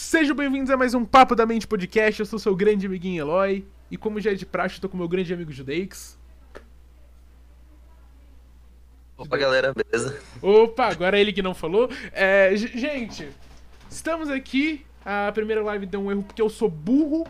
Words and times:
Sejam 0.00 0.34
bem-vindos 0.34 0.70
a 0.70 0.78
mais 0.78 0.94
um 0.94 1.04
Papo 1.04 1.36
da 1.36 1.44
Mente 1.44 1.66
Podcast. 1.68 2.18
Eu 2.18 2.26
sou 2.26 2.38
seu 2.38 2.56
grande 2.56 2.86
amiguinho 2.86 3.20
Eloy. 3.20 3.66
E 3.90 3.98
como 3.98 4.18
já 4.18 4.32
é 4.32 4.34
de 4.34 4.46
praxe, 4.46 4.76
eu 4.76 4.80
tô 4.80 4.88
com 4.88 4.96
meu 4.96 5.06
grande 5.06 5.32
amigo 5.32 5.52
Judeix. 5.52 6.18
Opa, 9.16 9.36
galera, 9.36 9.74
beleza? 9.74 10.18
Opa, 10.40 10.86
agora 10.86 11.18
é 11.18 11.20
ele 11.20 11.34
que 11.34 11.42
não 11.42 11.54
falou. 11.54 11.90
É, 12.12 12.50
gente, 12.56 13.28
estamos 13.90 14.30
aqui. 14.30 14.86
A 15.04 15.30
primeira 15.32 15.62
live 15.62 15.84
deu 15.84 16.00
um 16.00 16.10
erro 16.10 16.22
porque 16.22 16.40
eu 16.40 16.48
sou 16.48 16.70
burro. 16.70 17.26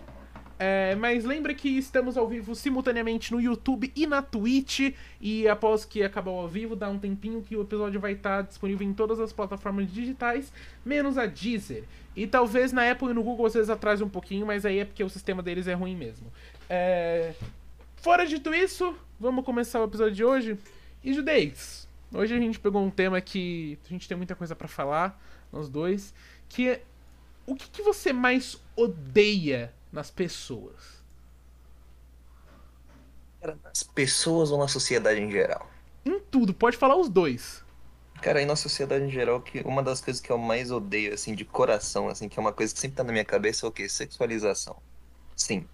É, 0.62 0.94
mas 0.94 1.24
lembra 1.24 1.54
que 1.54 1.70
estamos 1.70 2.18
ao 2.18 2.28
vivo 2.28 2.54
simultaneamente 2.54 3.32
no 3.32 3.40
YouTube 3.40 3.90
e 3.96 4.06
na 4.06 4.20
Twitch. 4.20 4.94
E 5.18 5.48
após 5.48 5.86
que 5.86 6.02
acabar 6.02 6.30
o 6.30 6.38
ao 6.38 6.46
vivo, 6.46 6.76
dá 6.76 6.86
um 6.90 6.98
tempinho 6.98 7.40
que 7.40 7.56
o 7.56 7.62
episódio 7.62 7.98
vai 7.98 8.12
estar 8.12 8.42
disponível 8.42 8.86
em 8.86 8.92
todas 8.92 9.18
as 9.20 9.32
plataformas 9.32 9.90
digitais, 9.90 10.52
menos 10.84 11.16
a 11.16 11.24
Deezer. 11.24 11.84
E 12.14 12.26
talvez 12.26 12.72
na 12.72 12.90
Apple 12.90 13.08
e 13.08 13.14
no 13.14 13.22
Google 13.22 13.48
vocês 13.48 13.70
atrasem 13.70 14.06
um 14.06 14.10
pouquinho, 14.10 14.44
mas 14.44 14.66
aí 14.66 14.80
é 14.80 14.84
porque 14.84 15.02
o 15.02 15.08
sistema 15.08 15.42
deles 15.42 15.66
é 15.66 15.72
ruim 15.72 15.96
mesmo. 15.96 16.30
É... 16.68 17.32
Fora 17.96 18.26
dito 18.26 18.52
isso, 18.52 18.94
vamos 19.18 19.46
começar 19.46 19.80
o 19.80 19.84
episódio 19.84 20.14
de 20.14 20.24
hoje. 20.24 20.58
E 21.02 21.14
Judeix, 21.14 21.88
hoje 22.12 22.34
a 22.34 22.38
gente 22.38 22.60
pegou 22.60 22.84
um 22.84 22.90
tema 22.90 23.18
que 23.22 23.78
a 23.86 23.88
gente 23.88 24.06
tem 24.06 24.14
muita 24.14 24.34
coisa 24.34 24.54
para 24.54 24.68
falar, 24.68 25.18
nós 25.50 25.70
dois, 25.70 26.12
que 26.50 26.68
é 26.68 26.82
o 27.46 27.54
que, 27.54 27.70
que 27.70 27.80
você 27.80 28.12
mais 28.12 28.60
odeia 28.76 29.72
nas 29.92 30.10
pessoas? 30.10 31.00
nas 33.62 33.82
pessoas 33.82 34.50
ou 34.50 34.58
na 34.58 34.68
sociedade 34.68 35.20
em 35.20 35.30
geral? 35.30 35.68
Em 36.04 36.20
tudo, 36.20 36.52
pode 36.52 36.76
falar 36.76 36.96
os 36.96 37.08
dois. 37.08 37.64
Cara, 38.20 38.38
aí 38.38 38.44
na 38.44 38.56
sociedade 38.56 39.04
em 39.04 39.10
geral, 39.10 39.40
que 39.40 39.60
uma 39.60 39.82
das 39.82 40.00
coisas 40.00 40.20
que 40.20 40.30
eu 40.30 40.36
mais 40.36 40.70
odeio, 40.70 41.14
assim, 41.14 41.34
de 41.34 41.44
coração, 41.44 42.08
assim, 42.08 42.28
que 42.28 42.38
é 42.38 42.42
uma 42.42 42.52
coisa 42.52 42.72
que 42.74 42.78
sempre 42.78 42.96
tá 42.96 43.04
na 43.04 43.12
minha 43.12 43.24
cabeça, 43.24 43.64
é 43.64 43.68
o 43.68 43.72
quê? 43.72 43.88
Sexualização. 43.88 44.76
Sim. 45.34 45.66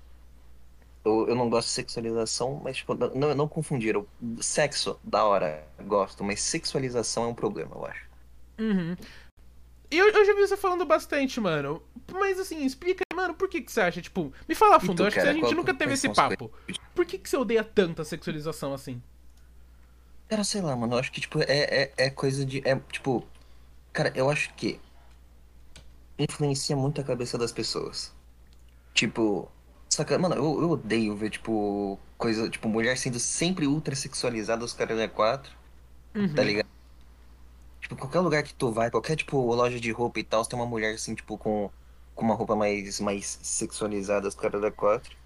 Eu, 1.05 1.29
eu 1.29 1.35
não 1.35 1.51
gosto 1.51 1.69
de 1.69 1.75
sexualização, 1.75 2.61
mas, 2.63 2.77
tipo, 2.77 2.95
não, 2.95 3.35
não 3.35 3.49
confundir. 3.49 3.95
Eu, 3.95 4.09
sexo, 4.41 4.99
da 5.03 5.25
hora, 5.25 5.67
gosto, 5.87 6.23
mas 6.23 6.41
sexualização 6.41 7.25
é 7.25 7.27
um 7.27 7.35
problema, 7.35 7.75
eu 7.75 7.87
acho. 7.87 8.07
Uhum. 8.59 8.97
Eu, 9.91 10.09
eu 10.09 10.25
já 10.25 10.35
vi 10.35 10.41
você 10.41 10.57
falando 10.57 10.85
bastante, 10.85 11.41
mano. 11.41 11.83
Mas 12.13 12.39
assim, 12.39 12.65
explica, 12.65 13.06
mano, 13.17 13.35
por 13.35 13.49
que, 13.49 13.63
que 13.63 13.73
você 13.73 13.81
acha? 13.81 14.01
Tipo, 14.01 14.33
me 14.49 14.55
fala 14.55 14.79
fundo, 14.79 15.03
eu 15.03 15.07
acho 15.07 15.17
cara, 15.17 15.33
que 15.33 15.39
a 15.39 15.43
gente 15.43 15.55
nunca 15.55 15.75
teve 15.75 15.95
esse 15.95 16.09
papo. 16.13 16.51
Por 16.95 17.05
que, 17.05 17.19
que 17.19 17.29
você 17.29 17.37
odeia 17.37 17.65
tanto 17.65 18.03
a 18.03 18.05
sexualização 18.05 18.73
assim? 18.73 19.03
Cara, 20.29 20.45
sei 20.45 20.61
lá, 20.61 20.75
mano, 20.77 20.95
eu 20.95 20.99
acho 20.99 21.11
que, 21.11 21.21
tipo, 21.21 21.41
é, 21.41 21.45
é, 21.49 21.93
é 21.97 22.11
coisa 22.11 22.45
de. 22.45 22.63
É, 22.67 22.77
tipo. 22.93 23.27
Cara, 23.93 24.13
eu 24.15 24.29
acho 24.29 24.53
que. 24.55 24.81
Influencia 26.19 26.77
muito 26.77 27.01
a 27.01 27.05
cabeça 27.05 27.39
das 27.39 27.53
pessoas. 27.53 28.15
Tipo. 28.93 29.51
Saca, 29.89 30.19
mano, 30.19 30.35
eu, 30.35 30.63
eu 30.63 30.71
odeio 30.71 31.17
ver, 31.17 31.31
tipo, 31.31 31.99
coisa, 32.19 32.51
tipo, 32.51 32.69
mulher 32.69 32.99
sendo 32.99 33.19
sempre 33.21 33.67
ultra 33.67 33.95
sexualizada, 33.95 34.65
os 34.65 34.73
caras 34.73 34.99
é 34.99 35.09
quatro. 35.09 35.53
Tá 36.13 36.21
uhum. 36.21 36.35
Tá 36.35 36.43
ligado? 36.43 36.69
Tipo, 37.81 37.97
qualquer 37.97 38.21
lugar 38.21 38.43
que 38.43 38.53
tu 38.53 38.73
vai, 38.73 38.91
qualquer, 38.91 39.17
tipo, 39.17 39.39
loja 39.55 39.79
de 39.79 39.93
roupa 39.93 40.19
e 40.19 40.25
tal, 40.25 40.45
tem 40.45 40.59
uma 40.59 40.67
mulher, 40.67 40.95
assim, 40.95 41.15
tipo, 41.15 41.39
com, 41.39 41.71
com 42.17 42.25
uma 42.25 42.35
roupa 42.35 42.57
mais, 42.57 42.99
mais 43.01 43.39
sexualizada, 43.43 44.27
os 44.27 44.35
caras 44.35 44.61
da 44.61 44.73
quatro. 44.73 45.17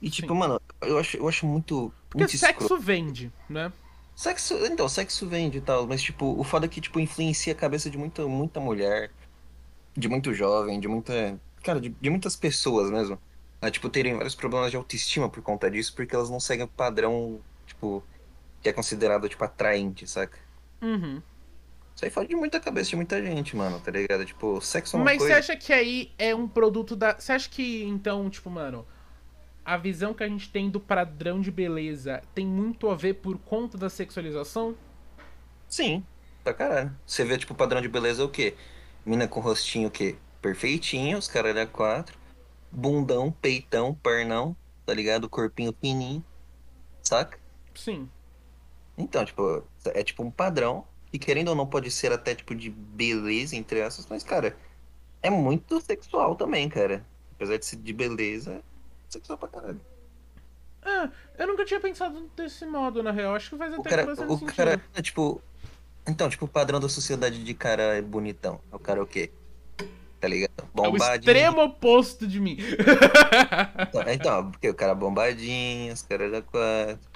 E, 0.00 0.10
tipo, 0.10 0.32
Sim. 0.32 0.38
mano, 0.40 0.60
eu 0.80 0.98
acho, 0.98 1.16
eu 1.16 1.28
acho 1.28 1.46
muito. 1.46 1.94
Porque 2.10 2.24
muito 2.24 2.36
sexo 2.36 2.64
escroto. 2.64 2.82
vende, 2.82 3.32
né? 3.48 3.72
Sexo, 4.16 4.54
então, 4.66 4.88
sexo 4.88 5.28
vende 5.28 5.58
e 5.58 5.60
tal, 5.60 5.86
mas 5.86 6.02
tipo, 6.02 6.38
o 6.38 6.44
foda 6.44 6.66
é 6.66 6.68
que 6.68 6.80
tipo 6.80 7.00
influencia 7.00 7.52
a 7.52 7.56
cabeça 7.56 7.88
de 7.90 7.96
muita 7.96 8.26
muita 8.28 8.60
mulher, 8.60 9.10
de 9.96 10.08
muito 10.08 10.34
jovem, 10.34 10.80
de 10.80 10.88
muita, 10.88 11.40
cara, 11.62 11.80
de, 11.80 11.90
de 11.90 12.10
muitas 12.10 12.36
pessoas 12.36 12.90
mesmo. 12.90 13.18
A, 13.60 13.70
tipo, 13.70 13.88
terem 13.88 14.14
vários 14.16 14.34
problemas 14.34 14.70
de 14.72 14.76
autoestima 14.76 15.28
por 15.30 15.42
conta 15.42 15.70
disso, 15.70 15.94
porque 15.94 16.14
elas 16.14 16.28
não 16.30 16.40
seguem 16.40 16.64
o 16.66 16.68
padrão, 16.68 17.40
tipo, 17.66 18.04
que 18.60 18.68
é 18.68 18.72
considerado 18.72 19.28
tipo 19.28 19.44
atraente, 19.44 20.06
saca? 20.06 20.38
Uhum. 20.82 21.22
Isso 22.02 22.06
aí 22.06 22.10
fala 22.10 22.26
de 22.26 22.34
muita 22.34 22.58
cabeça 22.58 22.90
de 22.90 22.96
muita 22.96 23.22
gente, 23.22 23.54
mano, 23.54 23.78
tá 23.78 23.92
ligado? 23.92 24.24
Tipo, 24.24 24.60
sexo 24.60 24.96
é 24.96 24.98
uma 24.98 25.04
Mas 25.04 25.18
coisa... 25.18 25.34
você 25.34 25.38
acha 25.38 25.56
que 25.56 25.72
aí 25.72 26.10
é 26.18 26.34
um 26.34 26.48
produto 26.48 26.96
da. 26.96 27.14
Você 27.16 27.30
acha 27.30 27.48
que, 27.48 27.84
então, 27.84 28.28
tipo, 28.28 28.50
mano, 28.50 28.84
a 29.64 29.76
visão 29.76 30.12
que 30.12 30.24
a 30.24 30.26
gente 30.28 30.50
tem 30.50 30.68
do 30.68 30.80
padrão 30.80 31.40
de 31.40 31.52
beleza 31.52 32.20
tem 32.34 32.44
muito 32.44 32.90
a 32.90 32.96
ver 32.96 33.14
por 33.14 33.38
conta 33.38 33.78
da 33.78 33.88
sexualização? 33.88 34.74
Sim, 35.68 36.04
pra 36.42 36.52
caralho. 36.52 36.92
Você 37.06 37.24
vê, 37.24 37.38
tipo, 37.38 37.52
o 37.52 37.56
padrão 37.56 37.80
de 37.80 37.88
beleza 37.88 38.22
é 38.22 38.24
o 38.24 38.28
quê? 38.28 38.56
Mina 39.06 39.28
com 39.28 39.38
rostinho 39.38 39.86
o 39.86 39.90
quê? 39.90 40.16
Perfeitinho, 40.40 41.18
os 41.18 41.28
caras 41.28 41.56
é 41.56 41.66
quatro. 41.66 42.18
Bundão, 42.68 43.30
peitão, 43.30 43.94
pernão, 43.94 44.56
tá 44.84 44.92
ligado? 44.92 45.28
Corpinho 45.28 45.72
fininho, 45.80 46.24
saca? 47.00 47.38
Sim. 47.76 48.10
Então, 48.98 49.24
tipo, 49.24 49.62
é 49.84 50.02
tipo 50.02 50.24
um 50.24 50.32
padrão. 50.32 50.84
E 51.12 51.18
querendo 51.18 51.48
ou 51.48 51.54
não, 51.54 51.66
pode 51.66 51.90
ser 51.90 52.10
até 52.10 52.34
tipo 52.34 52.54
de 52.54 52.70
beleza, 52.70 53.54
entre 53.54 53.80
essas, 53.80 54.06
mas, 54.06 54.24
cara, 54.24 54.56
é 55.22 55.28
muito 55.28 55.80
sexual 55.80 56.34
também, 56.34 56.68
cara. 56.68 57.04
Apesar 57.34 57.58
de 57.58 57.66
ser 57.66 57.76
de 57.76 57.92
beleza, 57.92 58.62
sexual 59.08 59.36
pra 59.36 59.48
caralho. 59.48 59.80
Ah, 60.82 61.10
eu 61.38 61.46
nunca 61.46 61.64
tinha 61.64 61.78
pensado 61.78 62.28
desse 62.34 62.64
modo, 62.66 63.02
na 63.02 63.12
real. 63.12 63.34
Acho 63.34 63.50
que 63.50 63.56
faz 63.56 63.72
até 63.72 63.80
o 63.80 63.84
cara, 63.84 64.12
o 64.12 64.16
sentido. 64.16 64.52
cara, 64.54 64.82
é, 64.94 65.02
tipo. 65.02 65.40
Então, 66.06 66.28
tipo, 66.28 66.46
o 66.46 66.48
padrão 66.48 66.80
da 66.80 66.88
sociedade 66.88 67.44
de 67.44 67.54
cara 67.54 67.82
é 67.96 68.02
bonitão. 68.02 68.60
É 68.72 68.74
o 68.74 68.78
cara 68.78 69.00
o 69.00 69.06
quê? 69.06 69.30
Tá 70.18 70.26
ligado? 70.26 70.50
Bombadinho. 70.74 71.04
É 71.04 71.10
o 71.10 71.14
extremo 71.16 71.62
oposto 71.62 72.26
de 72.26 72.40
mim. 72.40 72.56
então, 73.88 74.02
então, 74.12 74.50
porque 74.50 74.68
o 74.68 74.74
cara 74.74 74.92
é 74.92 74.94
bombadinho, 74.94 75.92
os 75.92 76.02
caras 76.02 76.32
da 76.32 76.42
quatro 76.42 77.11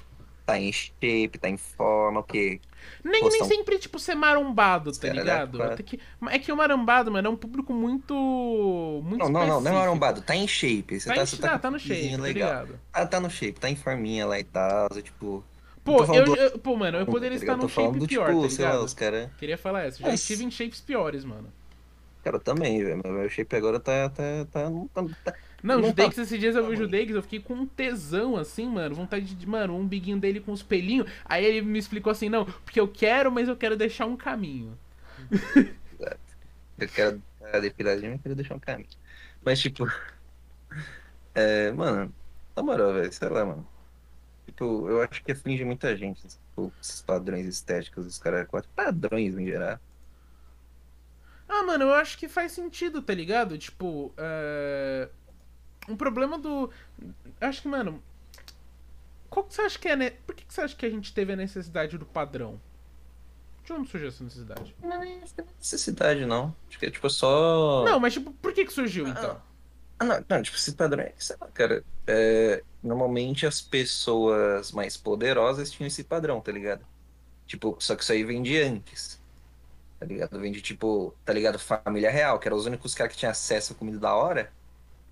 tá 0.47 0.59
em 0.59 0.73
shape, 0.73 1.39
tá 1.41 1.49
em 1.49 1.57
forma, 1.57 2.21
o 2.21 2.23
quê? 2.23 2.61
Nem, 3.03 3.23
nem 3.23 3.45
sempre, 3.45 3.79
tipo, 3.79 3.99
ser 3.99 4.15
marombado, 4.15 4.93
tá 4.93 5.09
ligado? 5.09 5.59
Que... 5.83 5.99
É 6.29 6.39
que 6.39 6.53
o 6.53 6.57
marombado, 6.57 7.11
mano, 7.11 7.27
é 7.27 7.31
um 7.31 7.37
público 7.37 7.73
muito. 7.75 8.15
muito 9.05 9.25
não, 9.25 9.29
não, 9.29 9.47
não, 9.47 9.61
não 9.61 9.71
é 9.73 9.75
marombado, 9.75 10.23
tá 10.23 10.37
em 10.37 10.47
shape. 10.47 11.01
Você 11.01 11.09
tá, 11.09 11.15
tá, 11.17 11.23
em... 11.23 11.27
você 11.27 11.37
tá, 11.37 11.55
ah, 11.55 11.59
tá 11.59 11.71
no 11.71 11.79
shape, 11.81 12.17
legal. 12.17 12.21
tá 12.21 12.29
ligado? 12.29 12.81
Ah, 12.93 13.07
tá 13.07 13.21
no 13.21 13.29
shape, 13.29 13.59
tá 13.59 13.69
em 13.69 13.77
forminha 13.77 14.25
lá 14.25 14.39
e 14.39 14.45
tal, 14.45 14.89
tipo. 15.03 15.45
Pô, 15.83 16.05
eu, 16.05 16.25
do... 16.25 16.37
eu, 16.37 16.59
pô, 16.59 16.77
mano, 16.77 16.99
eu 16.99 17.07
poderia 17.07 17.39
tá 17.39 17.45
estar 17.45 17.57
num 17.57 17.69
shape 17.69 17.99
do, 17.99 18.07
pior, 18.07 18.29
tipo, 18.29 18.43
tá 18.43 18.49
ligado? 18.49 18.79
Lá, 18.79 18.85
os 18.85 18.95
cara... 18.95 19.31
Queria 19.39 19.59
falar 19.59 19.85
essa, 19.85 19.99
já 19.99 20.09
Mas... 20.09 20.21
estive 20.21 20.45
em 20.45 20.51
shapes 20.51 20.81
piores, 20.81 21.25
mano. 21.25 21.53
Cara, 22.25 22.37
eu 22.37 22.41
também, 22.41 22.83
velho. 22.83 23.01
Meu 23.05 23.29
shape 23.29 23.55
agora 23.55 23.79
tá. 23.79 24.09
tá, 24.11 24.47
tá, 24.51 24.71
tá, 25.25 25.35
tá 25.67 25.75
não, 25.75 25.81
o 25.81 25.87
Judeix, 25.87 26.15
tá... 26.15 26.23
esses 26.23 26.39
dias 26.39 26.57
eu 26.57 26.67
vi 26.67 26.75
o 26.75 26.77
Judeix, 26.77 27.11
eu 27.11 27.23
fiquei 27.23 27.41
com 27.41 27.55
um 27.55 27.67
tesão, 27.67 28.37
assim, 28.37 28.67
mano. 28.67 28.95
Vontade 28.95 29.35
de, 29.35 29.49
mano, 29.49 29.77
um 29.77 29.87
biguinho 29.87 30.19
dele 30.19 30.41
com 30.41 30.53
os 30.53 30.63
pelinhos. 30.63 31.11
Aí 31.25 31.45
ele 31.45 31.63
me 31.63 31.79
explicou 31.79 32.11
assim, 32.11 32.29
não, 32.29 32.45
porque 32.45 32.79
eu 32.79 32.89
quero, 32.89 33.31
mas 33.33 33.49
eu 33.49 33.57
quero 33.57 33.77
deixar 33.77 34.07
um 34.07 34.17
caminho. 34.17 34.79
Exato. 35.31 36.27
Eu 36.79 36.89
quero 36.89 37.23
a 37.41 37.59
depiladinha, 37.59 38.11
mas 38.11 38.19
eu 38.19 38.23
quero 38.23 38.35
deixar 38.35 38.55
um 38.55 38.59
caminho. 38.59 38.91
Mas, 39.43 39.59
tipo. 39.61 39.87
É, 41.39 41.71
mano, 41.71 42.11
na 42.57 42.63
moral, 42.63 42.95
velho, 42.95 43.13
sei 43.13 43.29
lá, 43.29 43.45
mano. 43.45 43.69
Tipo, 44.47 44.89
eu 44.89 45.03
acho 45.03 45.23
que 45.23 45.33
aflige 45.33 45.67
muita 45.67 45.95
gente, 45.95 46.27
tipo, 46.27 46.73
esses 46.81 47.03
padrões 47.03 47.47
estéticos, 47.47 48.07
os 48.07 48.19
caras 48.19 48.49
quatro 48.49 48.71
padrões 48.75 49.37
em 49.37 49.45
geral. 49.45 49.79
Ah, 51.47 51.63
mano, 51.63 51.85
eu 51.85 51.93
acho 51.93 52.17
que 52.17 52.27
faz 52.27 52.53
sentido, 52.53 53.03
tá 53.03 53.13
ligado? 53.13 53.59
Tipo, 53.59 54.15
é 54.17 55.11
um 55.89 55.97
problema 55.97 56.39
do. 56.39 56.71
Acho 57.41 57.63
que, 57.63 57.69
mano. 57.69 58.03
Qual 59.29 59.45
que 59.45 59.55
você 59.55 59.63
acha 59.63 59.79
que 59.79 59.89
é. 59.89 60.11
Por 60.11 60.35
que, 60.35 60.45
que 60.45 60.55
você 60.55 60.61
acha 60.63 60.77
que 60.77 60.87
a 60.87 60.91
gente 60.91 61.13
teve 61.13 61.33
a 61.33 61.37
necessidade 61.37 61.99
do 61.99 62.07
padrão? 62.07 62.61
De 63.65 63.73
onde 63.73 63.91
surgiu 63.91 64.09
essa 64.09 64.23
necessidade? 64.23 64.75
Não 64.83 65.03
é 65.03 65.21
necessidade, 65.59 66.25
não. 66.25 66.55
Acho 66.69 66.79
que 66.79 66.87
é 66.87 66.91
tipo 66.91 67.11
só. 67.11 67.85
Não, 67.85 67.99
mas 67.99 68.13
tipo, 68.13 68.33
por 68.33 68.53
que, 68.53 68.65
que 68.65 68.73
surgiu 68.73 69.09
então? 69.09 69.41
Ah, 69.99 70.05
não, 70.05 70.25
não, 70.29 70.43
tipo, 70.43 70.57
esse 70.57 70.73
padrão 70.73 71.03
é, 71.03 71.13
sei 71.19 71.37
lá, 71.41 71.49
cara. 71.49 71.83
É, 72.07 72.63
normalmente 72.83 73.45
as 73.47 73.61
pessoas 73.61 74.71
mais 74.71 74.97
poderosas 74.97 75.71
tinham 75.71 75.89
esse 75.89 76.05
padrão, 76.05 76.41
tá 76.41 76.53
ligado? 76.53 76.87
Tipo, 77.47 77.77
só 77.81 77.97
que 77.97 78.03
isso 78.03 78.13
aí 78.13 78.23
vem 78.23 78.43
de 78.43 78.61
antes. 78.61 79.21
Tá 79.99 80.07
ligado? 80.07 80.39
Vem 80.39 80.53
de 80.53 80.61
tipo, 80.61 81.15
tá 81.25 81.33
ligado? 81.33 81.59
Família 81.59 82.11
real, 82.11 82.39
que 82.39 82.47
eram 82.47 82.57
os 82.57 82.67
únicos 82.67 82.95
caras 82.95 83.13
que 83.15 83.19
tinham 83.19 83.31
acesso 83.33 83.73
à 83.73 83.77
comida 83.77 83.99
da 83.99 84.15
hora. 84.15 84.53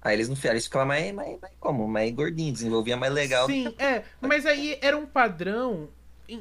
Aí 0.05 0.15
eles 0.15 0.29
não 0.29 0.37
eles 0.51 0.65
ficavam 0.67 0.89
mais, 0.89 1.13
mais, 1.15 1.41
mais 1.41 1.55
como? 1.59 1.89
Mais 1.89 2.13
gordinho, 2.13 2.53
desenvolvia 2.53 2.95
mais 2.95 3.11
legal. 3.11 3.47
Sim, 3.47 3.75
é. 3.79 4.03
Mas 4.21 4.45
aí 4.45 4.79
era 4.83 4.95
um 4.95 5.07
padrão. 5.07 5.89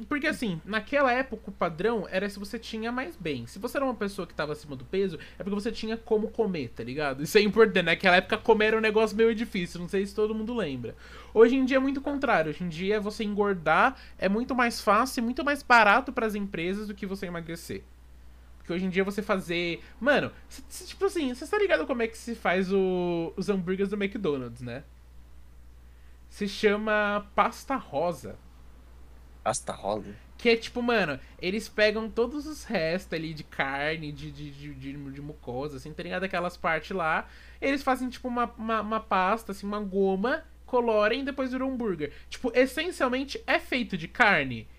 Porque 0.07 0.27
assim, 0.27 0.61
naquela 0.65 1.11
época 1.11 1.49
o 1.49 1.51
padrão 1.51 2.05
era 2.09 2.29
se 2.29 2.37
você 2.37 2.59
tinha 2.59 2.91
mais 2.91 3.15
bem. 3.15 3.47
Se 3.47 3.59
você 3.59 3.77
era 3.77 3.85
uma 3.85 3.95
pessoa 3.95 4.27
que 4.27 4.33
tava 4.33 4.51
acima 4.51 4.75
do 4.75 4.83
peso, 4.83 5.17
é 5.39 5.43
porque 5.43 5.55
você 5.55 5.71
tinha 5.71 5.95
como 5.95 6.29
comer, 6.29 6.69
tá 6.69 6.83
ligado? 6.83 7.23
Isso 7.23 7.37
é 7.37 7.41
importante. 7.41 7.85
Naquela 7.85 8.17
época 8.17 8.37
comer 8.37 8.67
era 8.67 8.77
um 8.77 8.81
negócio 8.81 9.15
meio 9.15 9.33
difícil, 9.33 9.79
não 9.79 9.87
sei 9.87 10.05
se 10.05 10.13
todo 10.13 10.35
mundo 10.35 10.53
lembra. 10.53 10.93
Hoje 11.33 11.55
em 11.55 11.63
dia 11.63 11.77
é 11.77 11.79
muito 11.79 12.01
contrário. 12.01 12.49
Hoje 12.49 12.65
em 12.65 12.69
dia 12.69 12.99
você 12.99 13.23
engordar 13.23 13.97
é 14.17 14.27
muito 14.27 14.53
mais 14.53 14.81
fácil 14.81 15.21
e 15.21 15.23
muito 15.23 15.43
mais 15.43 15.63
barato 15.63 16.11
para 16.11 16.25
as 16.25 16.35
empresas 16.35 16.87
do 16.87 16.93
que 16.93 17.05
você 17.05 17.27
emagrecer. 17.27 17.83
Porque 18.63 18.73
hoje 18.73 18.85
em 18.85 18.89
dia 18.89 19.03
você 19.03 19.21
fazer. 19.21 19.83
Mano, 19.99 20.31
cê, 20.47 20.63
cê, 20.69 20.85
tipo 20.85 21.03
assim, 21.03 21.35
você 21.35 21.45
tá 21.45 21.57
ligado 21.57 21.85
como 21.85 22.01
é 22.01 22.07
que 22.07 22.17
se 22.17 22.33
faz 22.33 22.71
o, 22.71 23.33
os 23.35 23.49
hambúrgueres 23.49 23.89
do 23.89 24.01
McDonald's, 24.01 24.61
né? 24.61 24.85
Se 26.29 26.47
chama 26.47 27.29
pasta 27.35 27.75
rosa. 27.75 28.37
Pasta 29.43 29.73
rosa? 29.73 30.15
Que 30.37 30.49
é 30.49 30.55
tipo, 30.55 30.81
mano, 30.81 31.19
eles 31.41 31.67
pegam 31.67 32.09
todos 32.09 32.47
os 32.47 32.63
restos 32.63 33.11
ali 33.11 33.33
de 33.33 33.43
carne, 33.43 34.13
de, 34.13 34.31
de, 34.31 34.49
de, 34.49 34.73
de, 34.73 35.11
de 35.11 35.21
mucosa, 35.21 35.75
assim, 35.75 35.91
tá 35.91 36.01
ligado? 36.01 36.23
Aquelas 36.23 36.55
partes 36.55 36.91
lá. 36.91 37.27
Eles 37.59 37.83
fazem, 37.83 38.09
tipo, 38.09 38.29
uma, 38.29 38.45
uma, 38.57 38.81
uma 38.81 38.99
pasta, 39.01 39.51
assim, 39.51 39.67
uma 39.67 39.81
goma, 39.81 40.45
colorem 40.65 41.19
e 41.19 41.25
depois 41.25 41.51
viram 41.51 41.69
um 41.69 41.73
hambúrguer. 41.73 42.13
Tipo, 42.29 42.49
essencialmente 42.55 43.43
é 43.45 43.59
feito 43.59 43.97
de 43.97 44.07
carne. 44.07 44.69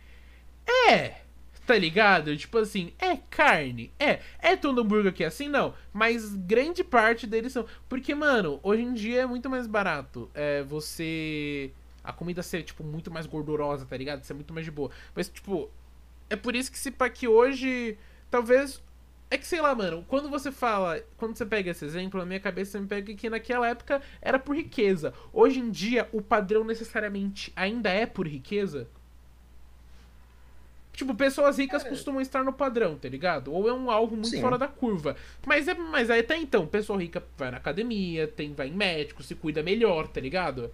É! 0.88 1.23
Tá 1.66 1.76
ligado? 1.76 2.36
Tipo 2.36 2.58
assim, 2.58 2.92
é 2.98 3.16
carne. 3.16 3.90
É. 3.98 4.20
É 4.38 4.56
todo 4.56 4.80
hambúrguer 4.80 5.12
que 5.12 5.24
é 5.24 5.28
assim? 5.28 5.48
Não. 5.48 5.74
Mas 5.92 6.34
grande 6.34 6.84
parte 6.84 7.26
deles 7.26 7.52
são. 7.52 7.64
Porque, 7.88 8.14
mano, 8.14 8.60
hoje 8.62 8.82
em 8.82 8.92
dia 8.92 9.22
é 9.22 9.26
muito 9.26 9.48
mais 9.48 9.66
barato. 9.66 10.30
É 10.34 10.62
você 10.62 11.72
a 12.02 12.12
comida 12.12 12.42
ser, 12.42 12.62
tipo, 12.62 12.84
muito 12.84 13.10
mais 13.10 13.26
gordurosa, 13.26 13.86
tá 13.86 13.96
ligado? 13.96 14.22
Ser 14.24 14.34
muito 14.34 14.52
mais 14.52 14.66
de 14.66 14.70
boa. 14.70 14.90
Mas, 15.14 15.28
tipo, 15.28 15.70
é 16.28 16.36
por 16.36 16.54
isso 16.54 16.70
que 16.70 16.78
se 16.78 16.90
pá 16.90 17.08
que 17.08 17.26
hoje, 17.26 17.96
talvez. 18.30 18.82
É 19.30 19.38
que 19.38 19.46
sei 19.46 19.60
lá, 19.60 19.74
mano, 19.74 20.04
quando 20.06 20.28
você 20.28 20.52
fala. 20.52 21.00
Quando 21.16 21.34
você 21.34 21.46
pega 21.46 21.70
esse 21.70 21.84
exemplo, 21.84 22.20
na 22.20 22.26
minha 22.26 22.40
cabeça 22.40 22.78
me 22.78 22.86
pega 22.86 23.14
que 23.14 23.30
naquela 23.30 23.66
época 23.68 24.02
era 24.20 24.38
por 24.38 24.54
riqueza. 24.54 25.14
Hoje 25.32 25.60
em 25.60 25.70
dia, 25.70 26.08
o 26.12 26.20
padrão 26.20 26.62
necessariamente 26.62 27.50
ainda 27.56 27.88
é 27.88 28.04
por 28.04 28.28
riqueza. 28.28 28.86
Tipo, 30.94 31.12
pessoas 31.14 31.58
ricas 31.58 31.84
é. 31.84 31.88
costumam 31.88 32.20
estar 32.20 32.44
no 32.44 32.52
padrão, 32.52 32.96
tá 32.96 33.08
ligado? 33.08 33.52
Ou 33.52 33.68
é 33.68 33.72
um 33.72 33.90
alvo 33.90 34.14
muito 34.14 34.28
Sim. 34.28 34.40
fora 34.40 34.56
da 34.56 34.68
curva. 34.68 35.16
Mas 35.44 35.66
é, 35.66 35.74
mas 35.74 36.08
até 36.08 36.36
então, 36.36 36.66
pessoa 36.68 37.00
rica 37.00 37.22
vai 37.36 37.50
na 37.50 37.56
academia, 37.56 38.28
tem, 38.28 38.54
vai 38.54 38.68
em 38.68 38.72
médico, 38.72 39.22
se 39.22 39.34
cuida 39.34 39.60
melhor, 39.62 40.06
tá 40.06 40.20
ligado? 40.20 40.72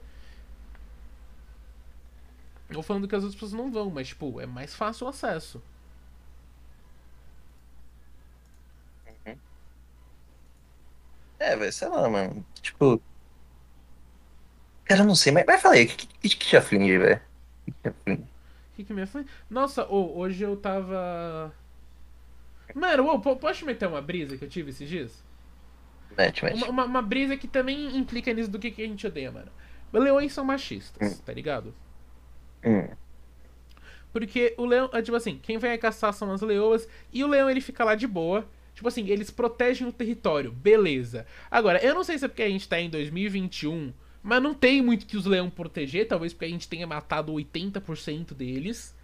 Não 2.68 2.82
falando 2.82 3.08
que 3.08 3.14
as 3.16 3.24
outras 3.24 3.40
pessoas 3.40 3.52
não 3.54 3.72
vão, 3.72 3.90
mas, 3.90 4.08
tipo, 4.08 4.40
é 4.40 4.46
mais 4.46 4.74
fácil 4.74 5.06
o 5.06 5.10
acesso. 5.10 5.62
Uhum. 9.26 9.36
É, 11.38 11.56
velho, 11.56 11.72
sei 11.72 11.88
lá, 11.88 12.08
mano. 12.08 12.44
Tipo. 12.60 13.02
Cara, 14.84 15.00
eu 15.00 15.06
não 15.06 15.14
sei, 15.14 15.32
mas 15.32 15.46
vai 15.46 15.58
falar 15.58 15.76
aí, 15.76 15.84
o 15.84 15.88
que, 15.88 16.06
que, 16.06 16.28
que 16.28 16.46
te 16.46 16.56
aflige, 16.56 16.98
velho? 16.98 17.20
O 17.66 17.72
que 17.72 17.72
te 17.82 17.88
aflige? 17.88 18.29
Que, 18.80 18.84
que 18.84 18.94
me 18.94 19.02
aflige? 19.02 19.28
Nossa, 19.48 19.86
oh, 19.88 20.18
hoje 20.18 20.42
eu 20.42 20.56
tava. 20.56 21.52
Mano, 22.74 23.06
oh, 23.06 23.36
posso 23.36 23.66
meter 23.66 23.86
uma 23.86 24.00
brisa 24.00 24.36
que 24.36 24.44
eu 24.44 24.48
tive 24.48 24.70
esses 24.70 24.88
dias? 24.88 25.22
Mete, 26.16 26.44
mete. 26.44 26.56
Uma, 26.56 26.68
uma, 26.68 26.84
uma 26.84 27.02
brisa 27.02 27.36
que 27.36 27.46
também 27.46 27.96
implica 27.96 28.32
nisso 28.32 28.50
do 28.50 28.58
que, 28.58 28.70
que 28.70 28.82
a 28.82 28.86
gente 28.86 29.06
odeia, 29.06 29.30
mano. 29.30 29.50
Leões 29.92 30.32
são 30.32 30.44
machistas, 30.44 31.12
hum. 31.12 31.22
tá 31.24 31.32
ligado? 31.32 31.74
Hum. 32.64 32.88
Porque 34.12 34.54
o 34.56 34.64
leão, 34.64 34.88
é, 34.92 35.02
tipo 35.02 35.16
assim, 35.16 35.38
quem 35.42 35.58
vai 35.58 35.76
caçar 35.78 36.12
são 36.12 36.32
as 36.32 36.40
leoas 36.40 36.88
e 37.12 37.22
o 37.22 37.28
leão 37.28 37.50
ele 37.50 37.60
fica 37.60 37.84
lá 37.84 37.94
de 37.94 38.06
boa. 38.06 38.48
Tipo 38.74 38.88
assim, 38.88 39.08
eles 39.08 39.30
protegem 39.30 39.86
o 39.86 39.92
território, 39.92 40.50
beleza. 40.50 41.26
Agora, 41.50 41.84
eu 41.84 41.94
não 41.94 42.02
sei 42.02 42.18
se 42.18 42.24
é 42.24 42.28
porque 42.28 42.42
a 42.42 42.48
gente 42.48 42.68
tá 42.68 42.80
em 42.80 42.88
2021, 42.88 43.92
mas 44.22 44.42
não 44.42 44.54
tem 44.54 44.82
muito 44.82 45.06
que 45.06 45.16
os 45.16 45.26
leões 45.26 45.52
proteger, 45.52 46.06
talvez 46.06 46.32
porque 46.32 46.44
a 46.44 46.48
gente 46.48 46.68
tenha 46.68 46.86
matado 46.86 47.32
80% 47.32 48.34
deles. 48.34 48.94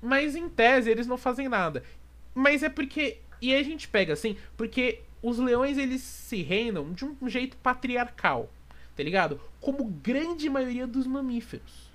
Mas 0.00 0.36
em 0.36 0.48
tese 0.48 0.90
eles 0.90 1.06
não 1.06 1.18
fazem 1.18 1.48
nada. 1.48 1.82
Mas 2.34 2.62
é 2.62 2.68
porque. 2.68 3.18
E 3.40 3.52
aí 3.52 3.60
a 3.60 3.64
gente 3.64 3.88
pega 3.88 4.12
assim, 4.12 4.36
porque 4.56 5.00
os 5.22 5.38
leões 5.38 5.76
eles 5.76 6.02
se 6.02 6.42
reinam 6.42 6.92
de 6.92 7.04
um 7.04 7.28
jeito 7.28 7.56
patriarcal, 7.56 8.50
tá 8.96 9.02
ligado? 9.02 9.40
Como 9.60 9.84
grande 9.84 10.48
maioria 10.48 10.86
dos 10.86 11.06
mamíferos 11.06 11.88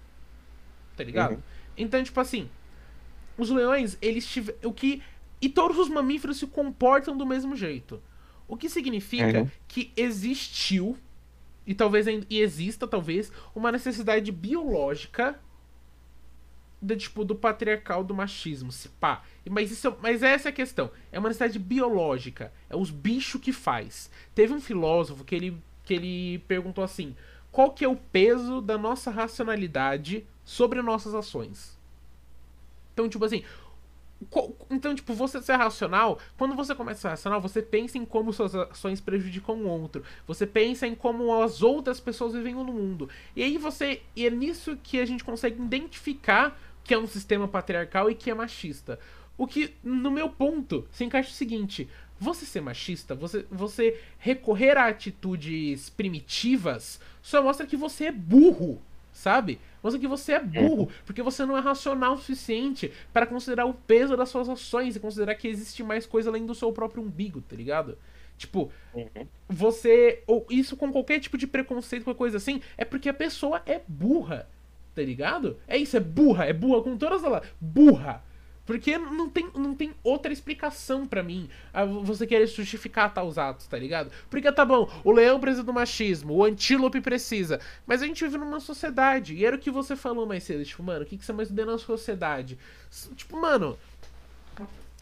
tá 0.96 1.04
ligado? 1.04 1.34
Uhum. 1.34 1.42
Então, 1.78 2.04
tipo 2.04 2.20
assim, 2.20 2.50
os 3.38 3.50
leões, 3.50 3.98
eles 4.02 4.26
tiveram. 4.26 4.60
O 4.64 4.74
que. 4.74 5.02
E 5.42 5.50
todos 5.50 5.78
os 5.78 5.90
mamíferos 5.90 6.38
se 6.38 6.48
comportam 6.48 7.18
do 7.18 7.26
mesmo 7.26 7.56
jeito. 7.56 8.02
O 8.48 8.56
que 8.56 8.70
significa 8.70 9.42
uhum. 9.42 9.52
que 9.68 9.92
existiu, 9.96 10.98
e 11.66 11.74
talvez 11.74 12.08
e 12.08 12.40
exista, 12.40 12.88
talvez, 12.88 13.32
uma 13.56 13.72
necessidade 13.72 14.32
biológica 14.32 15.40
de, 16.82 16.98
tipo, 16.98 17.24
do 17.24 17.34
patriarcal 17.34 18.04
do 18.04 18.14
machismo, 18.14 18.72
se 18.72 18.90
pá. 18.90 19.24
Mas, 19.50 19.72
isso, 19.72 19.96
mas 20.02 20.22
essa 20.22 20.50
é 20.50 20.52
a 20.52 20.54
questão. 20.54 20.92
É 21.12 21.20
uma 21.20 21.30
necessidade 21.30 21.58
biológica. 21.58 22.52
É 22.70 22.76
os 22.76 22.92
bichos 22.92 23.40
que 23.40 23.54
faz. 23.54 24.12
Teve 24.36 24.54
um 24.54 24.60
filósofo 24.60 25.24
que 25.24 25.34
ele, 25.34 25.58
que 25.86 25.94
ele 25.94 26.40
perguntou 26.40 26.84
assim: 26.84 27.16
qual 27.52 27.72
que 27.72 27.86
é 27.86 27.88
o 27.88 27.96
peso 27.96 28.60
da 28.60 28.78
nossa 28.78 29.10
racionalidade 29.10 30.26
sobre 30.44 30.82
nossas 30.82 31.14
ações. 31.16 31.78
Então, 32.94 33.10
tipo 33.10 33.24
assim. 33.24 33.44
Então, 34.70 34.94
tipo, 34.96 35.14
você 35.14 35.42
ser 35.42 35.56
racional, 35.56 36.20
quando 36.38 36.56
você 36.56 36.74
começa 36.76 37.00
a 37.00 37.02
ser 37.02 37.08
racional, 37.10 37.42
você 37.42 37.62
pensa 37.62 37.98
em 37.98 38.06
como 38.06 38.34
suas 38.34 38.56
ações 38.56 39.02
prejudicam 39.02 39.56
o 39.56 39.68
outro. 39.68 40.04
Você 40.28 40.46
pensa 40.46 40.88
em 40.88 40.96
como 40.96 41.42
as 41.42 41.62
outras 41.62 42.00
pessoas 42.00 42.34
vivem 42.34 42.56
no 42.56 42.66
mundo. 42.66 43.10
E 43.36 43.44
aí 43.44 43.58
você. 43.58 44.02
E 44.16 44.26
é 44.26 44.30
nisso 44.30 44.78
que 44.82 45.00
a 45.00 45.06
gente 45.06 45.24
consegue 45.24 45.62
identificar 45.62 46.58
que 46.84 46.94
é 46.94 46.98
um 46.98 47.08
sistema 47.08 47.48
patriarcal 47.48 48.10
e 48.10 48.16
que 48.16 48.30
é 48.30 48.34
machista. 48.34 49.00
O 49.38 49.48
que, 49.48 49.74
no 49.84 50.12
meu 50.12 50.30
ponto, 50.30 50.88
se 50.92 51.04
encaixa 51.04 51.30
o 51.30 51.34
seguinte: 51.34 51.90
você 52.20 52.46
ser 52.46 52.62
machista, 52.62 53.16
você, 53.16 53.46
você 53.50 54.00
recorrer 54.18 54.78
a 54.78 54.88
atitudes 54.88 55.90
primitivas, 55.90 57.00
só 57.22 57.42
mostra 57.42 57.66
que 57.66 57.76
você 57.76 58.06
é 58.06 58.12
burro, 58.12 58.82
sabe? 59.14 59.60
Mostra 59.82 60.00
que 60.00 60.08
você 60.08 60.34
é 60.34 60.40
burro, 60.40 60.90
porque 61.06 61.22
você 61.22 61.46
não 61.46 61.56
é 61.56 61.62
racional 61.62 62.16
o 62.16 62.18
suficiente 62.18 62.92
para 63.14 63.26
considerar 63.26 63.66
o 63.66 63.74
peso 63.74 64.18
das 64.18 64.30
suas 64.30 64.50
ações 64.50 64.96
e 64.96 65.00
considerar 65.00 65.36
que 65.36 65.48
existe 65.48 65.84
mais 65.84 66.06
coisa 66.06 66.30
além 66.30 66.46
do 66.46 66.56
seu 66.56 66.72
próprio 66.74 67.04
umbigo, 67.04 67.42
tá 67.42 67.56
ligado? 67.56 67.98
Tipo, 68.38 68.72
uhum. 68.94 69.28
você. 69.48 70.24
Ou 70.26 70.46
isso 70.50 70.76
com 70.76 70.92
qualquer 70.92 71.20
tipo 71.20 71.38
de 71.38 71.46
preconceito, 71.46 72.04
qualquer 72.04 72.18
coisa 72.18 72.38
assim, 72.38 72.62
é 72.78 72.84
porque 72.84 73.08
a 73.08 73.14
pessoa 73.14 73.62
é 73.66 73.82
burra, 73.88 74.50
tá 74.96 75.02
ligado? 75.02 75.58
É 75.68 75.78
isso, 75.78 75.96
é 75.96 76.00
burra, 76.00 76.46
é 76.46 76.54
burra 76.54 76.82
com 76.82 76.98
todas 76.98 77.24
elas. 77.24 77.46
Burra! 77.62 78.24
Porque 78.66 78.98
não 78.98 79.30
tem, 79.30 79.50
não 79.56 79.76
tem 79.76 79.94
outra 80.04 80.32
explicação 80.32 81.06
para 81.06 81.22
mim 81.22 81.50
você 82.04 82.26
querer 82.26 82.48
justificar 82.48 83.14
tais 83.14 83.38
atos, 83.38 83.68
tá 83.68 83.78
ligado? 83.78 84.12
Porque 84.30 84.50
tá 84.52 84.64
bom, 84.64 84.90
o 85.04 85.12
leão 85.12 85.40
precisa 85.40 85.64
do 85.64 85.74
machismo, 85.74 86.34
o 86.34 86.44
antílope 86.44 87.02
precisa, 87.02 87.60
mas 87.86 88.02
a 88.02 88.08
gente 88.08 88.24
vive 88.24 88.38
numa 88.38 88.60
sociedade, 88.60 89.36
e 89.36 89.46
era 89.46 89.56
o 89.56 89.60
que 89.60 89.70
você 89.70 89.96
falou 89.96 90.26
mais 90.26 90.44
cedo, 90.44 90.64
tipo, 90.64 90.82
mano, 90.82 91.04
o 91.04 91.06
que, 91.06 91.18
que 91.18 91.26
você 91.26 91.34
mais 91.34 91.52
vê 91.52 91.66
na 91.66 91.78
sociedade? 91.78 92.58
Tipo, 93.16 93.42
mano, 93.42 93.78